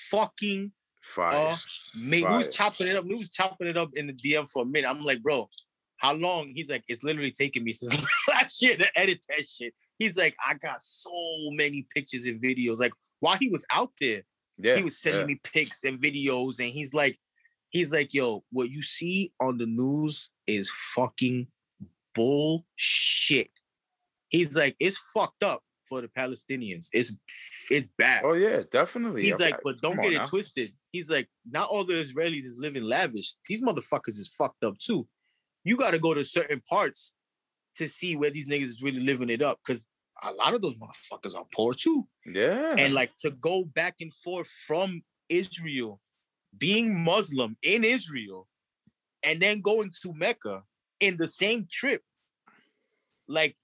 [0.10, 0.72] fucking
[1.16, 1.56] Uh, fire.
[2.00, 3.06] Mate, we was chopping it up.
[3.06, 4.90] We was chopping it up in the DM for a minute.
[4.90, 5.50] I'm like, bro,
[5.98, 6.52] how long?
[6.54, 7.96] He's like, it's literally taking me since
[8.30, 9.74] last year to edit that shit.
[10.00, 11.12] He's like, I got so
[11.52, 12.80] many pictures and videos.
[12.80, 14.24] Like while he was out there,
[14.58, 15.28] yeah, he was sending yeah.
[15.28, 17.20] me pics and videos, and he's like,
[17.70, 21.48] he's like, yo, what you see on the news is fucking
[22.16, 23.50] bullshit.
[24.30, 26.88] He's like, it's fucked up for the Palestinians.
[26.94, 27.12] It's
[27.70, 28.24] it's bad.
[28.26, 29.24] Oh yeah, definitely.
[29.24, 30.26] He's Okay, like, but don't come get it now.
[30.26, 30.74] twisted.
[30.92, 33.36] He's like, not all the Israelis is living lavish.
[33.48, 35.08] These motherfuckers is fucked up too.
[35.64, 37.14] You got to go to certain parts
[37.76, 39.86] to see where these niggas is really living it up, because
[40.24, 42.08] a lot of those motherfuckers are poor too.
[42.26, 46.02] Yeah, And like to go back and forth from Israel,
[46.58, 48.48] being Muslim in Israel,
[49.24, 50.64] and then going to Mecca
[51.00, 52.02] in the same trip.
[53.28, 53.56] Like,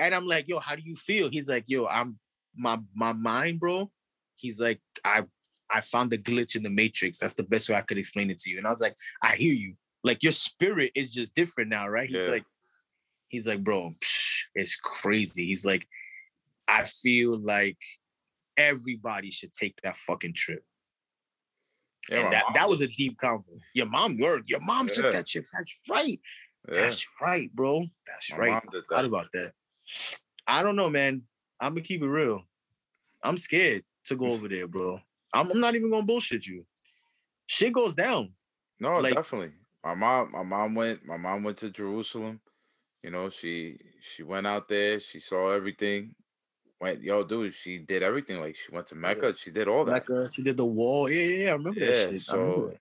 [0.00, 1.28] and I'm like, yo, how do you feel?
[1.28, 2.18] He's like, yo, I'm
[2.56, 3.90] my my mind, bro.
[4.36, 5.24] He's like, I
[5.70, 7.18] I found the glitch in the matrix.
[7.18, 8.58] That's the best way I could explain it to you.
[8.58, 9.74] And I was like, I hear you.
[10.02, 12.08] Like your spirit is just different now, right?
[12.08, 12.30] He's Yeah.
[12.30, 12.44] like,
[13.28, 15.46] he's like, bro, psh, it's crazy.
[15.46, 15.86] He's like,
[16.66, 17.78] I feel like
[18.56, 20.64] everybody should take that fucking trip.
[22.08, 23.44] Yeah, and that, that was a deep convo.
[23.74, 24.48] Your mom word.
[24.48, 24.94] Your mom Yeah.
[24.94, 25.44] took that trip.
[25.52, 26.18] That's right.
[26.66, 27.84] That's right, bro.
[28.06, 28.62] That's My right.
[28.66, 29.04] I forgot that.
[29.04, 29.52] about that.
[30.46, 31.22] I don't know, man.
[31.60, 32.42] I'm gonna keep it real.
[33.22, 35.00] I'm scared to go over there, bro.
[35.32, 36.64] I'm, I'm not even gonna bullshit you.
[37.46, 38.32] Shit goes down.
[38.78, 39.52] No, Like- definitely.
[39.82, 41.06] My mom, my mom went.
[41.06, 42.40] My mom went to Jerusalem.
[43.02, 43.78] You know, she
[44.14, 45.00] she went out there.
[45.00, 46.14] She saw everything.
[46.80, 47.54] Went, yo, dude.
[47.54, 48.40] She did everything.
[48.40, 49.34] Like she went to Mecca.
[49.36, 50.08] She did all that.
[50.10, 51.08] Uh, she did the wall.
[51.08, 51.48] Yeah, yeah, yeah.
[51.48, 52.10] I remember that yeah.
[52.10, 52.20] shit.
[52.20, 52.80] So that.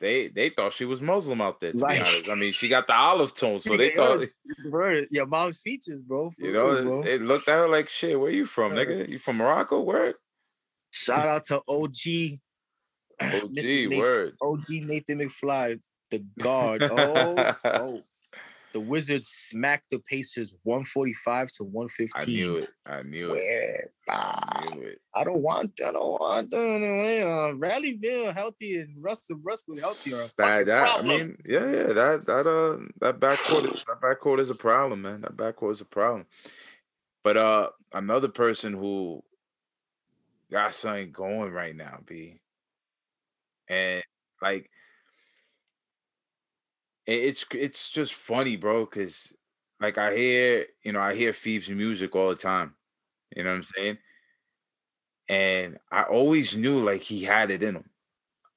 [0.00, 1.72] They they thought she was Muslim out there.
[1.72, 1.96] To Right.
[1.96, 4.24] be honest, I mean, she got the olive tone, so they thought.
[4.70, 6.30] Bro, your mom's features, bro.
[6.38, 7.02] You know, real, bro.
[7.02, 8.84] they looked at her like, "Shit, where you from, Yeah.
[8.84, 9.08] nigga?
[9.08, 9.80] You from Morocco?
[9.82, 10.14] Word?
[10.92, 12.38] Shout out to OG.
[13.20, 13.50] OG.
[13.52, 15.80] Nate- word." OG Nathan McFly,
[16.10, 16.82] the guard.
[16.84, 18.02] Oh, oh.
[18.72, 22.10] The Wizards smacked the Pacers 145 to 115.
[22.14, 22.70] I knew it.
[22.84, 23.92] I knew it.
[24.08, 25.00] I Bah, knew it.
[25.14, 26.60] I don't want I don't want them.
[26.60, 31.92] Uh, Bradley Beal healthy and Russell Westbrook healthy are That, that, I mean, yeah, yeah,
[31.92, 35.22] that that uh that backcourt is that backcourt is a problem, man.
[35.22, 36.26] That backcourt is a problem.
[37.22, 39.22] But uh another person who
[40.50, 42.40] got something going right now, B.
[43.68, 44.02] And
[44.40, 44.70] like
[47.08, 49.34] it's it's just funny, bro, because
[49.80, 52.74] like I hear, you know, I hear Phoebe's music all the time.
[53.34, 53.98] You know what I'm saying?
[55.28, 57.90] And I always knew like he had it in him.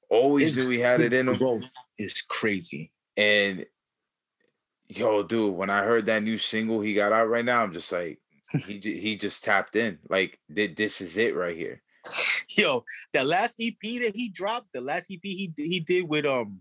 [0.10, 1.64] Always His- knew he had it in him.
[1.98, 2.91] is crazy.
[3.18, 3.65] And
[4.90, 7.91] yo, dude, when I heard that new single he got out right now, I'm just
[7.91, 8.19] like,
[8.65, 9.99] he he just tapped in.
[10.10, 11.82] Like, thi- this is it right here.
[12.57, 12.84] Yo,
[13.14, 16.60] that last EP that he dropped, the last EP he he did with um,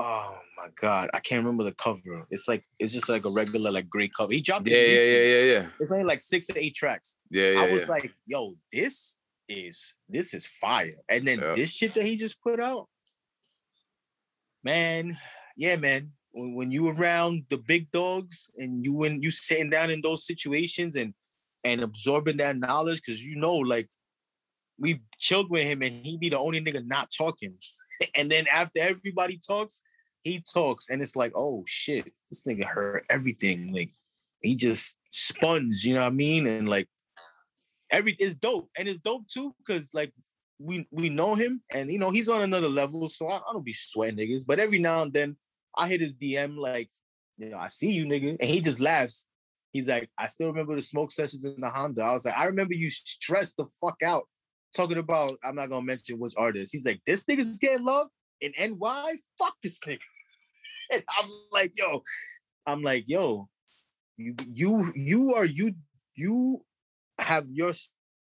[0.00, 2.24] oh my god, I can't remember the cover.
[2.30, 4.32] It's like it's just like a regular like gray cover.
[4.32, 4.88] He dropped Yeah, it.
[4.88, 5.68] yeah, yeah, yeah, yeah.
[5.78, 7.16] It's only like six or eight tracks.
[7.30, 7.60] Yeah, yeah.
[7.60, 7.88] I was yeah.
[7.88, 9.16] like, yo, this
[9.48, 10.90] is this is fire.
[11.08, 11.52] And then Yeah.
[11.54, 12.88] this shit that he just put out,
[14.64, 15.12] man,
[15.56, 16.12] yeah, man.
[16.32, 20.26] When, when you around the big dogs and you when you sitting down in those
[20.26, 21.12] situations and
[21.62, 23.90] and absorbing that knowledge, because you know, like
[24.78, 27.58] we chilled with him and he be the only nigga not talking.
[28.16, 29.82] and then after everybody talks,
[30.22, 33.72] he talks, and it's like, oh shit, this nigga heard everything.
[33.72, 33.90] Like
[34.42, 36.46] he just sponge, you know what I mean?
[36.46, 36.88] And like
[37.90, 38.70] every it's dope.
[38.78, 40.12] And it's dope too, because like
[40.58, 43.08] we we know him and you know he's on another level.
[43.08, 44.44] So I, I don't be sweating niggas.
[44.46, 45.36] But every now and then
[45.76, 46.90] I hit his DM like,
[47.38, 48.36] you know, I see you, nigga.
[48.40, 49.26] And he just laughs.
[49.72, 52.02] He's like, I still remember the smoke sessions in the Honda.
[52.02, 54.24] I was like, I remember you stressed the fuck out
[54.74, 56.72] talking about, I'm not gonna mention which artist.
[56.72, 58.08] He's like, this nigga's getting love
[58.40, 59.16] in NY?
[59.38, 60.00] Fuck this nigga.
[60.92, 62.02] And I'm like, yo,
[62.66, 63.48] I'm like, yo,
[64.16, 65.74] you you you are you
[66.16, 66.64] you
[67.20, 67.72] have your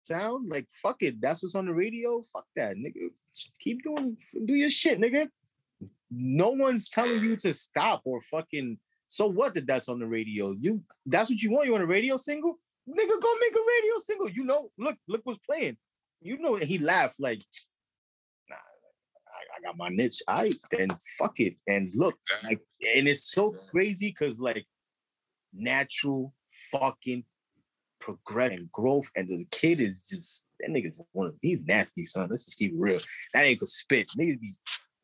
[0.03, 0.49] sound?
[0.49, 2.23] Like fuck it that's what's on the radio?
[2.33, 3.09] Fuck that nigga.
[3.59, 5.29] Keep doing do your shit nigga.
[6.11, 8.77] No one's telling you to stop or fucking
[9.07, 10.55] so what that that's on the radio?
[10.59, 11.65] You that's what you want?
[11.65, 12.57] You want a radio single?
[12.89, 14.29] Nigga go make a radio single.
[14.29, 15.77] You know look look what's playing.
[16.21, 17.41] You know he laughed like
[19.65, 22.59] got my niche I then fuck it and look like
[22.95, 24.65] and it's so crazy because like
[25.53, 26.33] natural
[26.71, 27.23] fucking
[27.99, 32.27] progression, growth, and the kid is just that nigga's one of these nasty son.
[32.29, 32.99] Let's just keep it real.
[33.33, 34.11] That ain't could spit.
[34.17, 34.49] Niggas be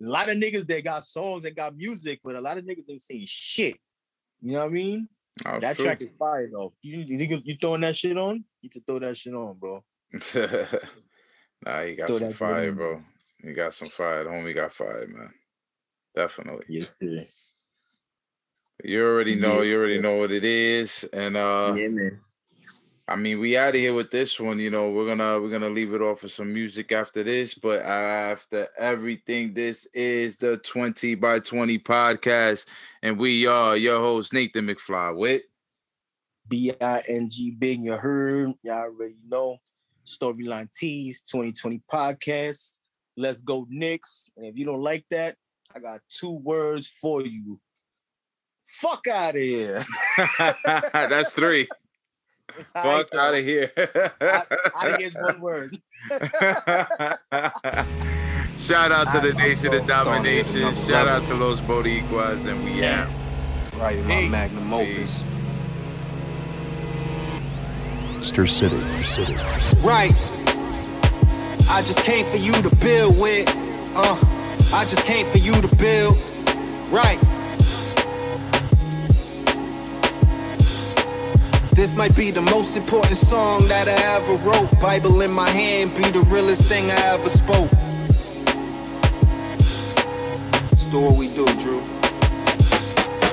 [0.03, 2.89] a lot of niggas that got songs that got music, but a lot of niggas
[2.89, 3.77] ain't saying shit.
[4.41, 5.09] You know what I mean?
[5.45, 5.85] Oh, that true.
[5.85, 6.73] track is fire though.
[6.81, 8.43] You you, think you throwing that shit on?
[8.61, 9.83] You should throw that shit on, bro.
[11.65, 13.01] nah, he got Throw some fire, bro.
[13.43, 14.23] He got some fire.
[14.23, 15.33] The homie got fire, man.
[16.15, 16.65] Definitely.
[16.69, 17.25] Yes, sir.
[18.83, 19.61] You already know.
[19.61, 20.01] Yes, you already sir.
[20.01, 22.19] know what it is, and uh yeah, man.
[23.07, 24.57] I mean, we out of here with this one.
[24.59, 27.81] You know, we're gonna we're gonna leave it off with some music after this, but
[27.81, 32.67] after everything, this is the Twenty by Twenty podcast,
[33.03, 35.41] and we are your host Nathan McFly with.
[36.47, 38.53] B-I-N-G Big, you heard.
[38.63, 39.57] Y'all already know.
[40.05, 42.71] Storyline Tees 2020 podcast.
[43.17, 44.29] Let's go Knicks.
[44.37, 45.35] And if you don't like that,
[45.75, 47.59] I got two words for you.
[48.63, 49.83] Fuck out of here.
[50.93, 51.67] That's three.
[52.57, 53.71] It's Fuck out of here.
[54.19, 54.43] I,
[54.77, 55.79] I guess one word.
[58.57, 60.75] Shout out to the I'm Nation gonna of Domination.
[60.75, 63.07] Shout out to Los Boricuas, and we out.
[63.77, 64.29] Right in my Peace.
[64.29, 65.23] magnum opus.
[65.23, 65.23] Peace.
[68.27, 68.81] Stir City.
[69.05, 69.33] City.
[69.79, 70.11] Right.
[71.71, 73.47] I just came for you to build with.
[73.95, 74.17] Uh,
[74.73, 76.17] I just came for you to build.
[76.91, 77.19] Right.
[81.73, 84.79] This might be the most important song that I ever wrote.
[84.81, 87.71] Bible in my hand, be the realest thing I ever spoke.
[90.91, 91.79] What we do, Drew.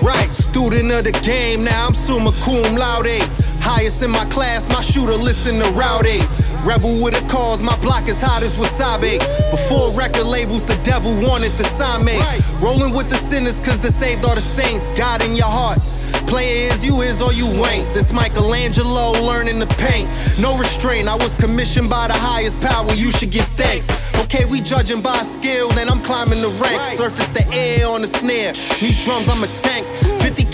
[0.01, 3.21] Right, student of the game, now I'm summa cum laude.
[3.59, 6.21] Highest in my class, my shooter listen to Rowdy.
[6.65, 9.19] Rebel with a cause, my block is hot as wasabi.
[9.51, 12.19] Before record labels, the devil wanted to sign me.
[12.61, 14.89] Rolling with the sinners, cause the saved are the saints.
[14.97, 15.79] God in your heart.
[16.27, 17.93] Player is you is or you ain't.
[17.95, 20.09] This Michelangelo learning to paint.
[20.39, 23.89] No restraint, I was commissioned by the highest power, you should give thanks.
[24.17, 26.99] Okay, we judging by skill, then I'm climbing the ranks.
[26.99, 28.53] Surface the air on the snare.
[28.79, 29.87] These drums, I'm a tank.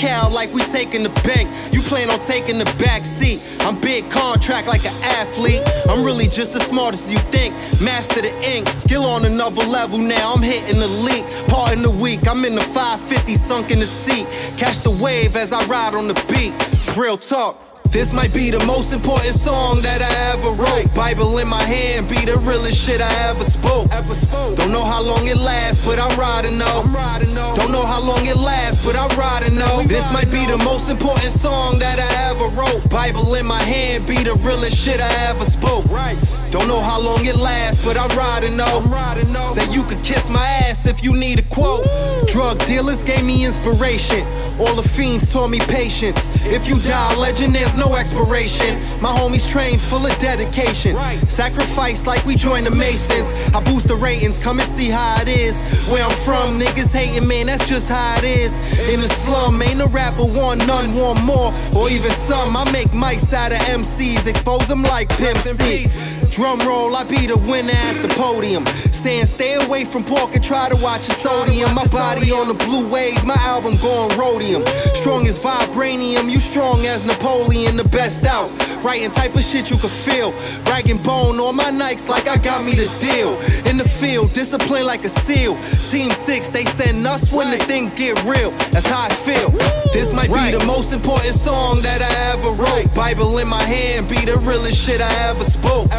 [0.04, 1.48] 50 cal like we taking the bank.
[1.72, 3.40] You plan on taking the back seat.
[3.60, 5.62] I'm big contract like an athlete.
[5.88, 7.54] I'm really just as smart as you think.
[7.80, 10.34] Master the ink, skill on another level now.
[10.34, 11.24] I'm hitting the leak.
[11.48, 14.26] Part in the week, I'm in the 550 sunk in the seat.
[14.58, 16.52] Catch the wave as I ride on the beat.
[16.72, 17.63] It's real talk.
[17.94, 20.92] This might be the most important song that I ever wrote.
[20.96, 23.86] Bible in my hand, be the realest shit I ever spoke.
[23.92, 24.56] Ever spoke.
[24.56, 26.82] Don't know how long it lasts, but I'm riding though.
[26.84, 27.54] I'm riding though.
[27.54, 29.84] Don't know how long it lasts, but I'm riding though.
[29.84, 32.90] This might be the most important song that I ever wrote.
[32.90, 35.84] Bible in my hand, be the realest shit I ever spoke.
[35.84, 36.18] Right.
[36.54, 38.80] Don't know how long it lasts, but I'm riding though.
[38.80, 39.54] I'm riding though.
[39.54, 41.84] Say you could kiss my ass if you need a quote.
[42.28, 44.24] Drug dealers gave me inspiration.
[44.60, 46.28] All the fiends taught me patience.
[46.44, 48.80] If you die a legend, there's no expiration.
[49.00, 50.96] My homies trained full of dedication.
[51.26, 53.26] Sacrifice like we joined the Masons.
[53.52, 55.60] I boost the ratings, come and see how it is.
[55.90, 58.56] Where I'm from, niggas hating, man, that's just how it is.
[58.88, 62.56] In the slum, ain't a rapper want none, want more, or even some.
[62.56, 65.86] I make mics out of MCs, expose them like Pimp C.
[66.34, 68.64] Drum roll, I be the winner at the podium.
[69.04, 71.74] Stand, stay away from pork and try to watch the sodium.
[71.74, 74.64] My body on the blue wave, my album going rhodium.
[74.94, 78.48] Strong as vibranium, you strong as Napoleon, the best out.
[78.82, 80.32] Writing type of shit you can feel.
[80.64, 83.36] Ragging bone on my Nikes like I got me the deal.
[83.68, 85.54] In the field, discipline like a seal.
[85.90, 88.52] Team six, they send us when the things get real.
[88.72, 89.50] That's how I feel.
[89.92, 92.94] This might be the most important song that I ever wrote.
[92.94, 95.90] Bible in my hand, be the realest shit I ever spoke.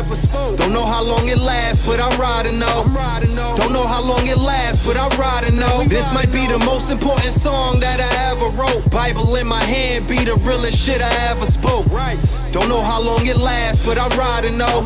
[0.57, 2.94] Don't know how long it lasts, but I'm riding though.
[2.95, 5.83] Don't know how long it lasts, but I'm riding though.
[5.83, 8.89] This might be the most important song that I ever wrote.
[8.89, 11.85] Bible in my hand, be the realest shit I ever spoke.
[11.87, 12.17] Right.
[12.51, 14.83] Don't know how long it lasts, but I'm riding though.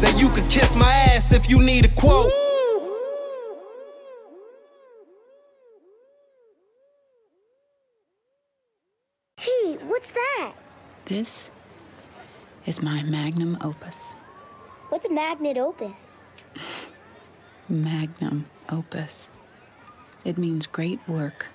[0.00, 2.30] Say you could kiss my ass if you need a quote.
[9.38, 10.52] Hey, what's that?
[11.06, 11.50] This
[12.66, 14.14] is my magnum opus.
[14.90, 16.22] What's a magnet opus?
[17.70, 19.28] Magnum opus.
[20.24, 21.46] It means great work